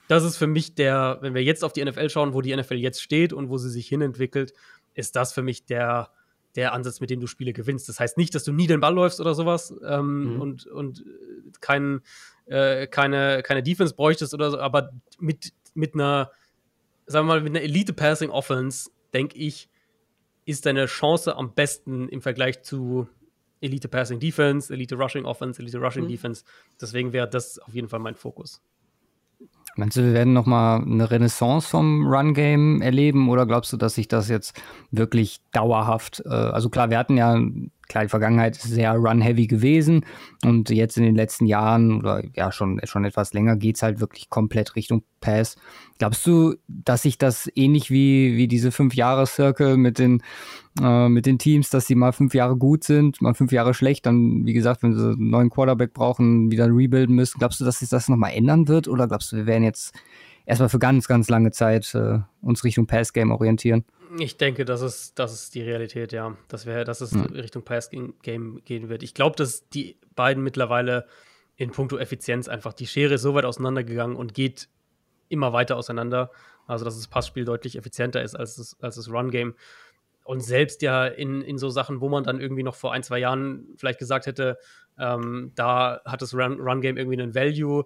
[0.07, 2.75] das ist für mich der, wenn wir jetzt auf die NFL schauen, wo die NFL
[2.75, 4.53] jetzt steht und wo sie sich hinentwickelt,
[4.93, 6.09] ist das für mich der,
[6.55, 7.87] der Ansatz, mit dem du Spiele gewinnst.
[7.87, 10.41] Das heißt nicht, dass du nie den Ball läufst oder sowas ähm, mhm.
[10.41, 11.05] und, und
[11.61, 12.01] kein,
[12.45, 16.31] äh, keine, keine Defense bräuchtest oder so, aber mit, mit einer,
[17.05, 19.69] sagen wir mal, mit einer Elite-Passing-Offense, denke ich,
[20.45, 23.07] ist deine Chance am besten im Vergleich zu
[23.61, 26.09] Elite Passing Defense, Elite Rushing Offense, Elite Rushing mhm.
[26.09, 26.43] Defense.
[26.79, 28.61] Deswegen wäre das auf jeden Fall mein Fokus.
[29.75, 34.09] Meinst du, wir werden nochmal eine Renaissance vom Run-Game erleben oder glaubst du, dass sich
[34.09, 34.61] das jetzt
[34.91, 37.39] wirklich dauerhaft, äh, also klar, wir hatten ja
[37.91, 40.05] klar, die Vergangenheit ist sehr run-heavy gewesen
[40.45, 43.99] und jetzt in den letzten Jahren oder ja schon, schon etwas länger geht es halt
[43.99, 45.57] wirklich komplett Richtung Pass.
[45.99, 50.23] Glaubst du, dass sich das ähnlich wie, wie diese Fünf-Jahres-Circle mit den,
[50.81, 54.05] äh, mit den Teams, dass sie mal fünf Jahre gut sind, mal fünf Jahre schlecht,
[54.05, 57.39] dann, wie gesagt, wenn sie einen neuen Quarterback brauchen, wieder rebuilden müssen.
[57.39, 59.93] Glaubst du, dass sich das nochmal ändern wird oder glaubst du, wir werden jetzt
[60.51, 63.85] erstmal für ganz, ganz lange Zeit äh, uns Richtung Pass-Game orientieren?
[64.19, 66.35] Ich denke, das ist, das ist die Realität, ja.
[66.49, 67.27] Dass, wir, dass es mhm.
[67.27, 69.01] Richtung Pass-Game gehen wird.
[69.01, 71.07] Ich glaube, dass die beiden mittlerweile
[71.55, 74.67] in puncto Effizienz einfach die Schere ist so weit auseinandergegangen und geht
[75.29, 76.31] immer weiter auseinander.
[76.67, 79.55] Also, dass das Passspiel deutlich effizienter ist als das, als das Run-Game.
[80.25, 83.19] Und selbst ja in, in so Sachen, wo man dann irgendwie noch vor ein, zwei
[83.19, 84.57] Jahren vielleicht gesagt hätte,
[84.99, 87.85] ähm, da hat das Run-Game irgendwie einen Value,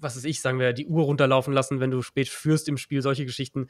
[0.00, 3.02] was weiß ich, sagen wir, die Uhr runterlaufen lassen, wenn du spät führst im Spiel,
[3.02, 3.68] solche Geschichten.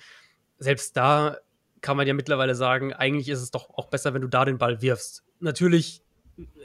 [0.58, 1.38] Selbst da
[1.80, 4.58] kann man ja mittlerweile sagen, eigentlich ist es doch auch besser, wenn du da den
[4.58, 5.24] Ball wirfst.
[5.40, 6.02] Natürlich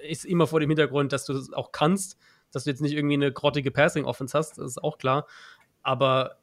[0.07, 2.17] ist immer vor dem Hintergrund, dass du das auch kannst,
[2.51, 5.27] dass du jetzt nicht irgendwie eine grottige Passing-Offense hast, das ist auch klar.
[5.83, 6.37] Aber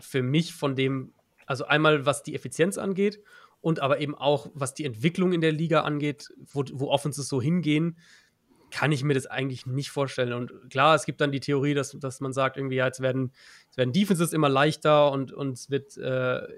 [0.00, 1.12] für mich von dem,
[1.46, 3.20] also einmal was die Effizienz angeht
[3.60, 7.40] und aber eben auch was die Entwicklung in der Liga angeht, wo, wo Offenses so
[7.40, 7.96] hingehen,
[8.74, 10.32] kann ich mir das eigentlich nicht vorstellen.
[10.32, 13.30] Und klar, es gibt dann die Theorie, dass, dass man sagt, irgendwie, ja, jetzt werden,
[13.66, 16.02] jetzt werden Defenses immer leichter und, und es wird, äh,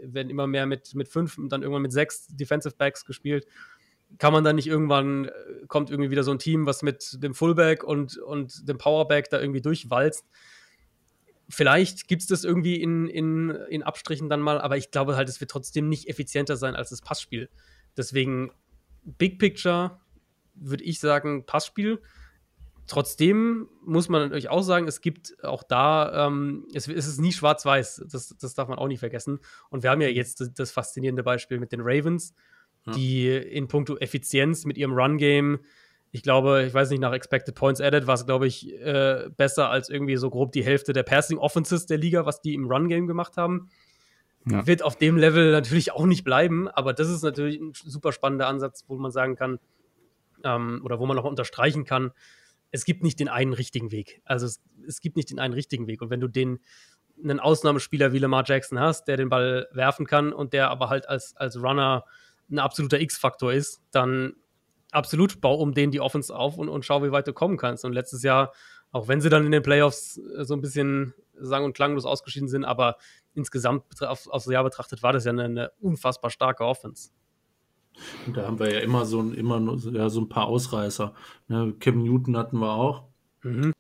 [0.03, 3.47] werden immer mehr mit, mit fünf und dann irgendwann mit sechs Defensive Backs gespielt.
[4.17, 5.33] Kann man dann nicht irgendwann, äh,
[5.69, 9.39] kommt irgendwie wieder so ein Team, was mit dem Fullback und, und dem Powerback da
[9.39, 10.25] irgendwie durchwalzt.
[11.51, 15.29] Vielleicht gibt es das irgendwie in, in, in Abstrichen dann mal, aber ich glaube halt,
[15.29, 17.51] es wird trotzdem nicht effizienter sein als das Passspiel.
[17.95, 18.53] Deswegen,
[19.05, 20.01] Big Picture,
[20.57, 22.01] würde ich sagen, Passspiel.
[22.87, 27.33] Trotzdem muss man natürlich auch sagen, es gibt auch da, ähm, es, es, ist nie
[27.33, 29.41] schwarz-weiß, das, das darf man auch nicht vergessen.
[29.71, 32.35] Und wir haben ja jetzt das, das faszinierende Beispiel mit den Ravens,
[32.87, 32.93] ja.
[32.93, 35.59] die in puncto Effizienz mit ihrem Run-Game,
[36.13, 39.69] ich glaube, ich weiß nicht, nach Expected Points Added war es, glaube ich, äh, besser
[39.69, 43.07] als irgendwie so grob die Hälfte der Passing Offenses der Liga, was die im Run-Game
[43.07, 43.69] gemacht haben.
[44.49, 44.67] Ja.
[44.67, 48.47] Wird auf dem Level natürlich auch nicht bleiben, aber das ist natürlich ein super spannender
[48.47, 49.59] Ansatz, wo man sagen kann,
[50.47, 52.13] ähm, oder wo man noch unterstreichen kann,
[52.71, 54.23] es gibt nicht den einen richtigen Weg.
[54.25, 56.03] Also es, es gibt nicht den einen richtigen Weg.
[56.03, 56.61] Und wenn du den
[57.23, 61.09] einen Ausnahmespieler wie Lamar Jackson hast, der den Ball werfen kann und der aber halt
[61.09, 62.05] als, als Runner
[62.51, 64.35] ein absoluter X-Faktor ist, dann
[64.93, 67.85] absolut bau um den die Offense auf und, und schau, wie weit du kommen kannst.
[67.85, 68.53] Und letztes Jahr,
[68.93, 72.49] auch wenn sie dann in den Playoffs äh, so ein bisschen sang- und klanglos ausgeschieden
[72.49, 72.97] sind, aber
[73.35, 77.11] insgesamt auf, aufs Jahr betrachtet war das ja eine, eine unfassbar starke Offense.
[78.27, 81.15] Und da haben wir ja immer so, immer ja, so ein paar Ausreißer.
[81.49, 81.75] Ne?
[81.79, 83.05] Cam Newton hatten wir auch.
[83.43, 83.73] Mhm.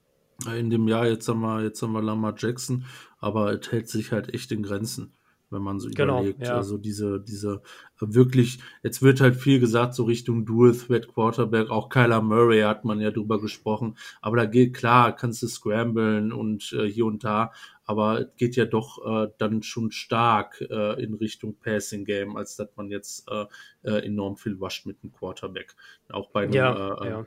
[0.54, 2.84] In dem Jahr, jetzt haben wir, jetzt haben wir Lamar Jackson,
[3.18, 5.15] aber es hält sich halt echt in Grenzen,
[5.50, 6.42] wenn man so genau, überlegt.
[6.42, 6.56] Ja.
[6.56, 7.62] Also diese, diese
[7.98, 12.84] wirklich, jetzt wird halt viel gesagt, so Richtung Dual Threat Quarterback, auch Kyler Murray hat
[12.84, 17.24] man ja drüber gesprochen, aber da geht klar, kannst du scramblen und äh, hier und
[17.24, 17.52] da,
[17.84, 22.56] aber es geht ja doch äh, dann schon stark äh, in Richtung Passing Game, als
[22.56, 23.46] dass man jetzt äh,
[23.84, 25.74] äh enorm viel wascht mit dem Quarterback.
[26.10, 27.26] Auch bei einem, ja, äh, ja.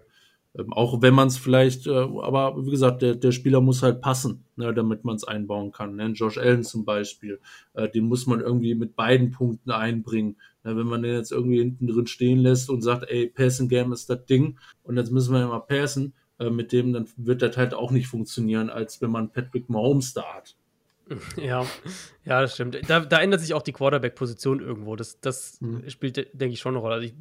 [0.58, 4.02] Ähm, auch wenn man es vielleicht, äh, aber wie gesagt, der, der Spieler muss halt
[4.02, 5.96] passen, ne, damit man es einbauen kann.
[5.96, 6.08] Ne?
[6.08, 7.40] Josh Allen zum Beispiel,
[7.94, 10.38] den muss man irgendwie mit beiden Punkten einbringen.
[10.64, 10.76] Ne?
[10.76, 14.10] Wenn man den jetzt irgendwie hinten drin stehen lässt und sagt, ey, Passing Game ist
[14.10, 17.58] das Ding und jetzt müssen wir ja mal passen, äh, mit dem, dann wird das
[17.58, 20.56] halt auch nicht funktionieren, als wenn man Patrick Mahomes da hat.
[21.38, 21.66] Ja,
[22.24, 22.80] ja, das stimmt.
[22.88, 24.96] Da, da ändert sich auch die Quarterback-Position irgendwo.
[24.96, 25.90] Das, das mhm.
[25.90, 26.94] spielt, denke ich, schon eine Rolle.
[26.94, 27.16] Also ich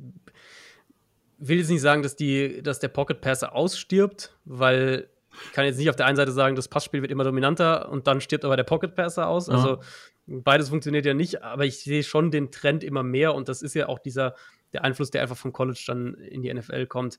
[1.39, 5.09] will jetzt nicht sagen, dass, die, dass der Pocket Passer ausstirbt, weil
[5.44, 8.06] ich kann jetzt nicht auf der einen Seite sagen, das Passspiel wird immer dominanter und
[8.06, 9.47] dann stirbt aber der Pocket Passer aus.
[9.47, 9.55] Ja.
[9.55, 9.78] Also
[10.27, 13.74] beides funktioniert ja nicht, aber ich sehe schon den Trend immer mehr und das ist
[13.74, 14.35] ja auch dieser
[14.73, 17.19] der Einfluss, der einfach vom College dann in die NFL kommt,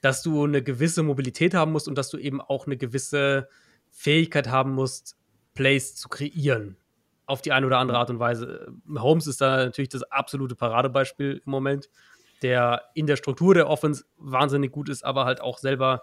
[0.00, 3.48] dass du eine gewisse Mobilität haben musst und dass du eben auch eine gewisse
[3.90, 5.16] Fähigkeit haben musst,
[5.54, 6.76] Plays zu kreieren.
[7.24, 8.74] Auf die eine oder andere Art und Weise.
[8.94, 11.88] Holmes ist da natürlich das absolute Paradebeispiel im Moment,
[12.42, 16.02] der in der Struktur der Offense wahnsinnig gut ist, aber halt auch selber,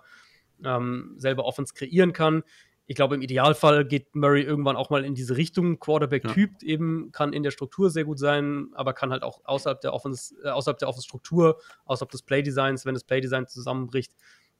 [0.63, 2.43] ähm, selber Offense kreieren kann.
[2.87, 5.79] Ich glaube, im Idealfall geht Murray irgendwann auch mal in diese Richtung.
[5.79, 6.67] Quarterback-Typ ja.
[6.67, 10.33] eben kann in der Struktur sehr gut sein, aber kann halt auch außerhalb der Offense,
[10.43, 14.13] äh, außerhalb der Offense-Struktur, außerhalb des Playdesigns, wenn das Playdesign zusammenbricht,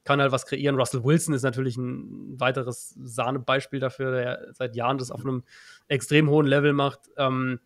[0.04, 0.76] kann halt was kreieren.
[0.76, 5.44] Russell Wilson ist natürlich ein weiteres Sahnebeispiel dafür, der seit Jahren das auf einem
[5.88, 7.00] extrem hohen Level macht.
[7.18, 7.60] Ähm,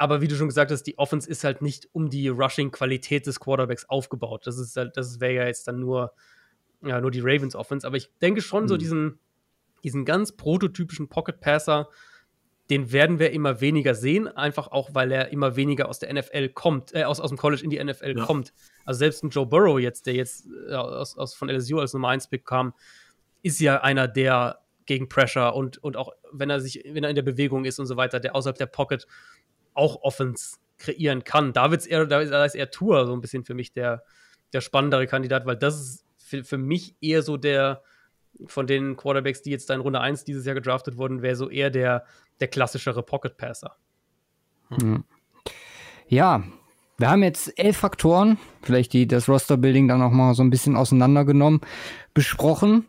[0.00, 3.38] aber wie du schon gesagt hast, die Offense ist halt nicht um die Rushing-Qualität des
[3.38, 4.46] Quarterbacks aufgebaut.
[4.46, 6.14] Das ist halt, das wäre ja jetzt dann nur,
[6.82, 7.86] ja, nur die Ravens Offense.
[7.86, 8.68] Aber ich denke schon, mhm.
[8.68, 9.18] so diesen,
[9.84, 11.90] diesen ganz prototypischen Pocket Passer,
[12.70, 16.48] den werden wir immer weniger sehen, einfach auch, weil er immer weniger aus der NFL
[16.48, 18.24] kommt, äh, aus, aus dem College in die NFL ja.
[18.24, 18.54] kommt.
[18.86, 22.08] Also selbst ein Joe Burrow jetzt, der jetzt äh, aus, aus, von LSU als Nummer
[22.08, 22.72] 1 Pick kam,
[23.42, 27.16] ist ja einer, der gegen Pressure und, und auch wenn er sich, wenn er in
[27.16, 29.06] der Bewegung ist und so weiter, der außerhalb der Pocket
[29.80, 31.52] auch Offense kreieren kann.
[31.52, 34.04] Da wird's eher, da ist eher Tour so ein bisschen für mich der,
[34.52, 37.82] der spannendere Kandidat, weil das ist für, für mich eher so der,
[38.46, 41.70] von den Quarterbacks, die jetzt in Runde 1 dieses Jahr gedraftet wurden, wäre so eher
[41.70, 42.04] der,
[42.40, 43.76] der klassischere Pocket Passer.
[44.68, 45.04] Hm.
[46.06, 46.44] Ja,
[46.98, 50.76] wir haben jetzt elf Faktoren, vielleicht die das Roster-Building dann noch mal so ein bisschen
[50.76, 51.60] auseinandergenommen,
[52.12, 52.88] besprochen.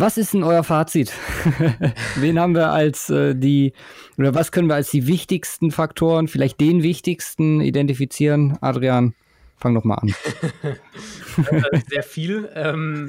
[0.00, 1.12] Was ist denn euer Fazit?
[2.16, 3.74] Wen haben wir als äh, die,
[4.16, 8.56] oder was können wir als die wichtigsten Faktoren, vielleicht den wichtigsten identifizieren?
[8.62, 9.14] Adrian,
[9.58, 10.14] fang doch mal an.
[11.90, 12.50] Sehr viel.
[12.54, 13.08] Ähm,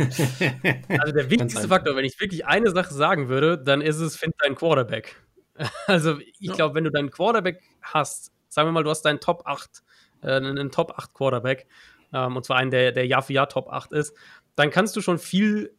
[0.89, 4.33] also der wichtigste Faktor, wenn ich wirklich eine Sache sagen würde, dann ist es, find
[4.43, 5.15] deinen Quarterback.
[5.87, 9.43] Also ich glaube, wenn du deinen Quarterback hast, sagen wir mal, du hast deinen Top
[9.45, 9.81] 8,
[10.23, 11.67] äh, einen Top 8 Quarterback,
[12.13, 14.13] ähm, und zwar einen, der, der Jahr für Jahr Top 8 ist,
[14.57, 15.73] dann kannst du schon viel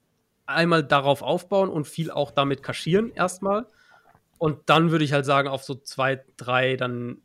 [0.53, 3.67] einmal darauf aufbauen und viel auch damit kaschieren erstmal.
[4.39, 7.23] Und dann würde ich halt sagen, auf so zwei, drei, dann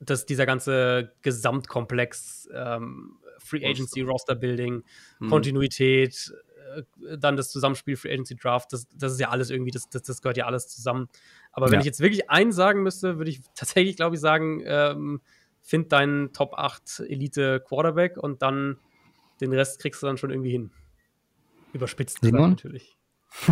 [0.00, 4.84] dass dieser ganze Gesamtkomplex, ähm, Free Agency, Roster Building,
[5.18, 5.28] hm.
[5.28, 6.32] Kontinuität,
[6.76, 10.02] äh, dann das Zusammenspiel Free Agency Draft, das, das ist ja alles irgendwie, das, das,
[10.02, 11.08] das gehört ja alles zusammen.
[11.52, 11.80] Aber wenn ja.
[11.80, 15.20] ich jetzt wirklich einen sagen müsste, würde ich tatsächlich, glaube ich, sagen, ähm,
[15.62, 18.78] find deinen Top 8 Elite Quarterback und dann
[19.40, 20.70] den Rest kriegst du dann schon irgendwie hin.
[21.72, 22.50] Überspitzt Simon?
[22.50, 22.96] natürlich.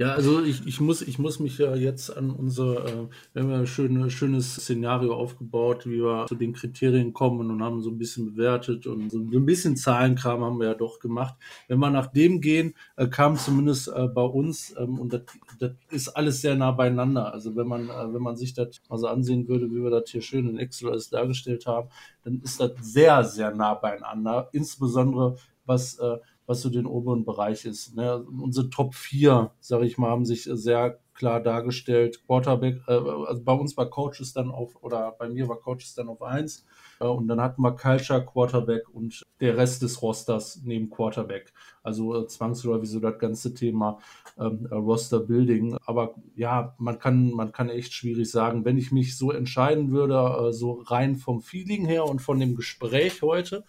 [0.00, 3.50] Ja, also ich, ich, muss, ich muss mich ja jetzt an unser, äh, wir haben
[3.50, 7.90] ja ein schöne, schönes Szenario aufgebaut, wie wir zu den Kriterien kommen und haben so
[7.90, 11.34] ein bisschen bewertet und so ein bisschen Zahlenkram haben wir ja doch gemacht.
[11.66, 15.22] Wenn wir nach dem gehen, äh, kam zumindest äh, bei uns, ähm, und das,
[15.58, 17.32] das ist alles sehr nah beieinander.
[17.32, 20.08] Also wenn man, äh, wenn man sich das mal so ansehen würde, wie wir das
[20.08, 21.88] hier schön in Excel alles dargestellt haben,
[22.22, 24.48] dann ist das sehr, sehr nah beieinander.
[24.52, 26.18] Insbesondere was äh,
[26.48, 27.94] was so den oberen Bereich ist.
[27.94, 28.24] Ne?
[28.40, 32.24] Unsere Top 4, sage ich mal, haben sich sehr klar dargestellt.
[32.26, 36.08] Quarterback, äh, also bei uns war Coaches dann auf, oder bei mir war Coaches dann
[36.08, 36.64] auf 1.
[37.00, 41.52] Äh, und dann hatten wir Culture, Quarterback und der Rest des Rosters neben Quarterback.
[41.82, 43.98] Also äh, zwangsläufig so das ganze Thema
[44.38, 45.76] ähm, Roster Building.
[45.84, 50.48] Aber ja, man kann, man kann echt schwierig sagen, wenn ich mich so entscheiden würde,
[50.48, 53.64] äh, so rein vom Feeling her und von dem Gespräch heute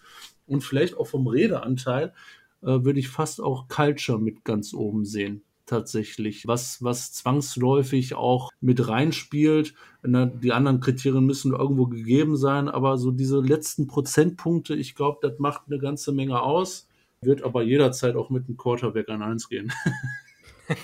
[0.46, 2.12] und vielleicht auch vom Redeanteil, äh,
[2.60, 8.88] würde ich fast auch Culture mit ganz oben sehen tatsächlich, was, was zwangsläufig auch mit
[8.88, 9.74] reinspielt.
[10.02, 15.38] Die anderen Kriterien müssen irgendwo gegeben sein, aber so diese letzten Prozentpunkte, ich glaube, das
[15.38, 16.88] macht eine ganze Menge aus,
[17.22, 19.72] wird aber jederzeit auch mit einem Quarterback an 1 gehen.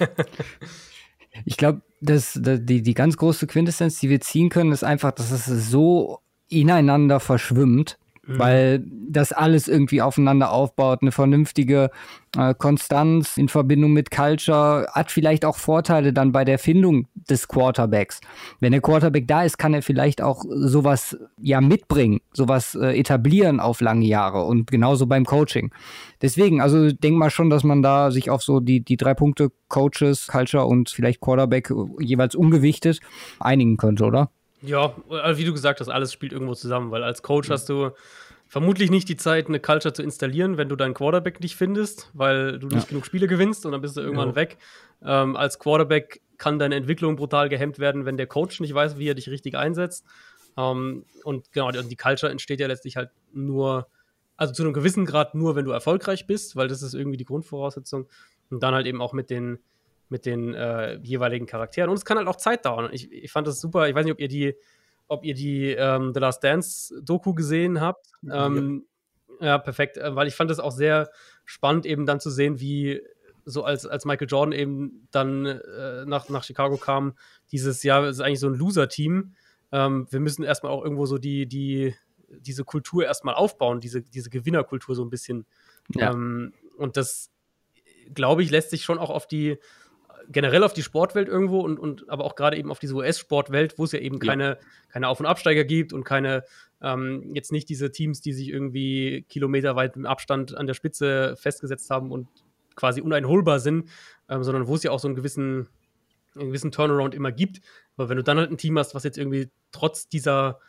[1.45, 5.33] ich glaube, dass die, die ganz große Quintessenz, die wir ziehen können, ist einfach, dass
[5.33, 8.39] es so ineinander verschwimmt, Mhm.
[8.39, 11.91] Weil das alles irgendwie aufeinander aufbaut, eine vernünftige
[12.37, 17.47] äh, Konstanz in Verbindung mit Culture hat vielleicht auch Vorteile dann bei der Findung des
[17.49, 18.21] Quarterbacks.
[18.61, 23.61] Wenn der Quarterback da ist, kann er vielleicht auch sowas ja mitbringen, sowas äh, etablieren
[23.61, 25.71] auf lange Jahre und genauso beim Coaching.
[26.21, 29.51] Deswegen, also denk mal schon, dass man da sich auf so die, die drei Punkte
[29.69, 33.01] Coaches, Culture und vielleicht Quarterback jeweils ungewichtet
[33.39, 34.31] einigen könnte, oder?
[34.67, 37.53] Ja, also wie du gesagt hast, alles spielt irgendwo zusammen, weil als Coach mhm.
[37.53, 37.91] hast du
[38.49, 42.59] vermutlich nicht die Zeit, eine Culture zu installieren, wenn du deinen Quarterback nicht findest, weil
[42.59, 42.89] du nicht ja.
[42.89, 44.37] genug Spiele gewinnst und dann bist du irgendwann ja.
[44.37, 44.59] weg.
[45.03, 49.09] Ähm, als Quarterback kann deine Entwicklung brutal gehemmt werden, wenn der Coach nicht weiß, wie
[49.09, 50.07] er dich richtig einsetzt.
[50.57, 53.89] Ähm, und genau, die, die Culture entsteht ja letztlich halt nur,
[54.37, 57.25] also zu einem gewissen Grad nur, wenn du erfolgreich bist, weil das ist irgendwie die
[57.25, 58.07] Grundvoraussetzung.
[58.51, 59.59] Und dann halt eben auch mit den,
[60.09, 61.91] mit den äh, jeweiligen Charakteren.
[61.91, 62.89] Und es kann halt auch Zeit dauern.
[62.93, 63.89] Ich, ich fand das super.
[63.89, 64.55] Ich weiß nicht, ob ihr die,
[65.09, 68.07] ob ihr die ähm, The Last Dance Doku gesehen habt.
[68.31, 68.87] Ähm,
[69.41, 69.47] ja.
[69.47, 69.59] ja.
[69.59, 69.97] perfekt.
[69.97, 71.11] Äh, weil ich fand es auch sehr
[71.45, 73.03] spannend, eben dann zu sehen, wie
[73.47, 77.15] so als, als Michael Jordan eben dann äh, nach, nach Chicago kam,
[77.53, 79.35] dieses Jahr ist eigentlich so ein Loser-Team.
[79.71, 81.95] Ähm, wir müssen erstmal auch irgendwo so die, die,
[82.29, 85.47] diese Kultur erstmal aufbauen, diese, diese Gewinnerkultur so ein bisschen.
[85.95, 86.11] Ja.
[86.11, 87.31] Ähm, und das,
[88.13, 89.59] glaube ich, lässt sich schon auch auf die,
[90.31, 93.85] generell auf die Sportwelt irgendwo und, und aber auch gerade eben auf diese US-Sportwelt, wo
[93.85, 94.31] es ja eben ja.
[94.31, 94.59] keine,
[94.89, 96.45] keine Auf- und Absteiger gibt und keine,
[96.81, 101.91] ähm, jetzt nicht diese Teams, die sich irgendwie kilometerweit im Abstand an der Spitze festgesetzt
[101.91, 102.29] haben und
[102.75, 103.89] quasi uneinholbar sind,
[104.29, 105.69] ähm, sondern wo es ja auch so einen gewissen,
[106.35, 107.61] einen gewissen Turnaround immer gibt.
[107.97, 110.61] Aber wenn du dann halt ein Team hast, was jetzt irgendwie trotz dieser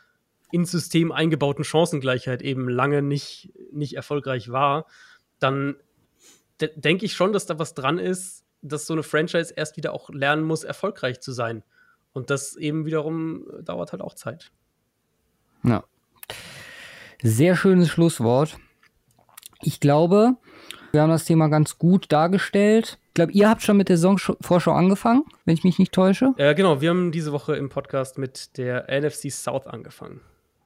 [0.51, 4.85] ins System eingebauten Chancengleichheit eben lange nicht, nicht erfolgreich war,
[5.39, 5.75] dann
[6.61, 9.93] de denke ich schon, dass da was dran ist, dass so eine Franchise erst wieder
[9.93, 11.63] auch lernen muss, erfolgreich zu sein.
[12.13, 14.51] Und das eben wiederum dauert halt auch Zeit.
[15.63, 15.83] Ja.
[17.21, 18.57] Sehr schönes Schlusswort.
[19.61, 20.35] Ich glaube,
[20.91, 22.97] wir haben das Thema ganz gut dargestellt.
[23.09, 26.33] Ich glaube, ihr habt schon mit der Saisonvorschau angefangen, wenn ich mich nicht täusche.
[26.37, 30.21] Äh, genau, wir haben diese Woche im Podcast mit der NFC South angefangen.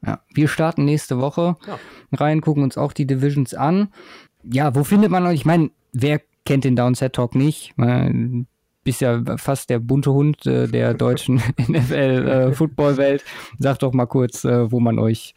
[0.05, 1.79] Ja, wir starten nächste Woche ja.
[2.13, 3.93] rein, gucken uns auch die Divisions an.
[4.43, 5.35] Ja, wo findet man euch?
[5.35, 7.77] Ich meine, wer kennt den Downset Talk nicht?
[7.77, 8.47] Man,
[8.83, 11.37] bist ja fast der bunte Hund äh, der deutschen
[11.67, 13.21] NFL-Football-Welt.
[13.21, 15.35] Äh, Sag doch mal kurz, äh, wo man euch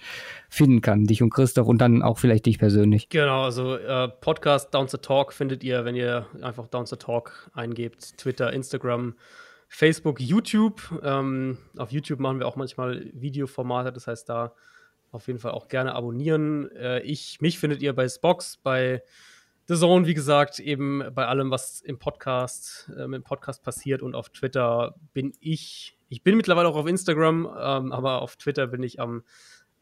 [0.48, 3.09] finden kann, dich und Christoph und dann auch vielleicht dich persönlich.
[3.09, 7.51] Genau, also äh, Podcast Down the Talk findet ihr, wenn ihr einfach Down the Talk
[7.52, 8.16] eingebt.
[8.18, 9.14] Twitter, Instagram,
[9.68, 11.01] Facebook, YouTube.
[11.02, 14.55] Ähm, auf YouTube machen wir auch manchmal Videoformate, das heißt da
[15.10, 16.70] auf jeden Fall auch gerne abonnieren.
[16.72, 19.02] Äh, ich, mich findet ihr bei Spox, bei
[19.66, 24.14] The Zone, wie gesagt, eben bei allem, was im Podcast, äh, im Podcast passiert und
[24.14, 28.82] auf Twitter bin ich, ich bin mittlerweile auch auf Instagram, ähm, aber auf Twitter bin
[28.82, 29.22] ich am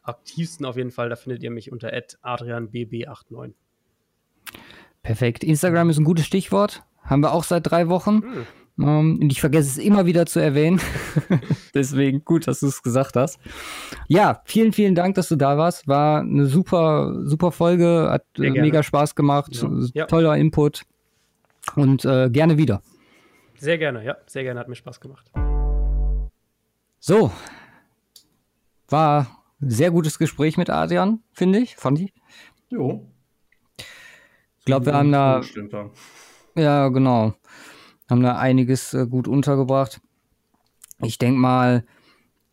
[0.01, 1.09] aktivsten auf jeden Fall.
[1.09, 3.53] Da findet ihr mich unter adrianbb89.
[5.01, 5.43] Perfekt.
[5.43, 6.83] Instagram ist ein gutes Stichwort.
[7.01, 8.21] Haben wir auch seit drei Wochen.
[8.21, 8.47] Hm.
[8.75, 10.81] Um, ähm, und ich vergesse es immer wieder zu erwähnen.
[11.75, 13.39] Deswegen gut, dass du es gesagt hast.
[14.07, 15.87] Ja, vielen, vielen Dank, dass du da warst.
[15.87, 18.07] War eine super, super Folge.
[18.09, 19.63] Hat äh, mega Spaß gemacht.
[19.93, 20.05] Ja.
[20.05, 20.83] Toller Input.
[21.75, 22.81] Und äh, gerne wieder.
[23.55, 24.17] Sehr gerne, ja.
[24.25, 24.59] Sehr gerne.
[24.59, 25.31] Hat mir Spaß gemacht.
[26.99, 27.31] So.
[28.89, 29.27] War
[29.61, 31.75] ein sehr gutes Gespräch mit Adrian, finde ich.
[31.75, 32.13] Fand ich.
[32.69, 33.07] Jo.
[33.77, 35.41] Ich glaube, wir haben da.
[36.55, 37.35] Ja, genau
[38.09, 40.01] haben da einiges äh, gut untergebracht.
[41.01, 41.85] Ich denke mal,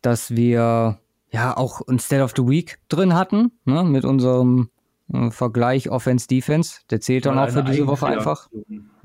[0.01, 0.99] dass wir
[1.31, 4.69] ja auch ein State of the Week drin hatten, ne, mit unserem
[5.13, 6.81] äh, Vergleich Offense-Defense.
[6.89, 8.49] Der zählt dann auch für diese Woche einfach.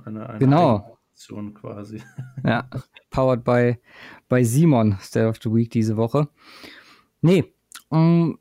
[0.04, 0.98] Eine, eine genau.
[1.54, 2.02] quasi.
[2.44, 2.68] Ja,
[3.10, 3.78] powered by,
[4.28, 6.28] by Simon, State of the Week diese Woche.
[7.20, 7.52] Nee,
[7.90, 8.38] ähm,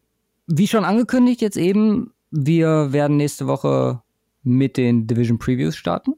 [0.48, 4.02] wie schon angekündigt, jetzt eben, wir werden nächste Woche
[4.44, 6.14] mit den Division Previews starten.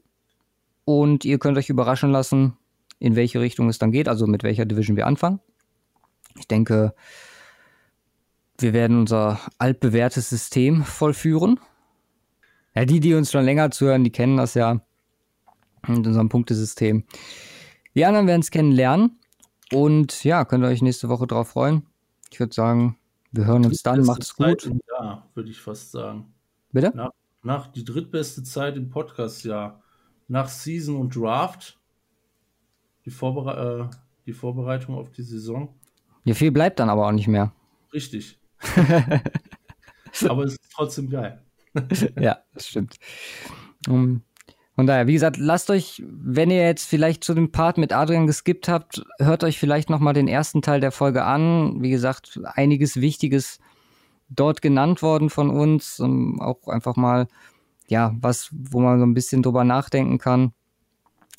[0.88, 2.56] Und ihr könnt euch überraschen lassen,
[2.98, 5.38] in welche Richtung es dann geht, also mit welcher Division wir anfangen.
[6.38, 6.94] Ich denke,
[8.56, 11.60] wir werden unser altbewährtes System vollführen.
[12.74, 14.80] Ja, die, die uns schon länger zuhören, die kennen das ja
[15.86, 17.04] mit unserem Punktesystem.
[17.94, 19.18] Die anderen werden es kennenlernen.
[19.70, 21.82] Und ja, könnt ihr euch nächste Woche drauf freuen.
[22.32, 22.96] Ich würde sagen,
[23.30, 24.06] wir hören uns dann.
[24.06, 24.70] Macht es gut.
[24.98, 26.32] Ja, würde ich fast sagen.
[26.72, 26.92] Bitte?
[26.94, 27.10] Nach,
[27.42, 29.82] nach die drittbeste Zeit im Podcast-Jahr
[30.28, 31.78] nach Season und Draft.
[33.04, 33.96] Die, Vorbere äh,
[34.26, 35.74] die Vorbereitung auf die Saison.
[36.24, 37.52] Ja, viel bleibt dann aber auch nicht mehr.
[37.92, 38.38] Richtig.
[40.28, 41.42] aber es ist trotzdem geil.
[42.20, 42.96] ja, das stimmt.
[43.86, 44.22] Um,
[44.74, 48.26] von daher, wie gesagt, lasst euch, wenn ihr jetzt vielleicht zu dem Part mit Adrian
[48.26, 51.82] geskippt habt, hört euch vielleicht nochmal den ersten Teil der Folge an.
[51.82, 53.58] Wie gesagt, einiges Wichtiges
[54.28, 55.98] dort genannt worden von uns.
[55.98, 57.26] Um auch einfach mal
[57.88, 60.52] ja, was, wo man so ein bisschen drüber nachdenken kann.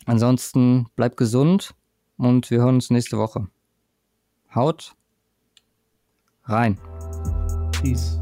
[0.05, 1.75] Ansonsten bleibt gesund
[2.17, 3.47] und wir hören uns nächste Woche.
[4.53, 4.95] Haut
[6.43, 6.79] rein.
[7.71, 8.18] Peace.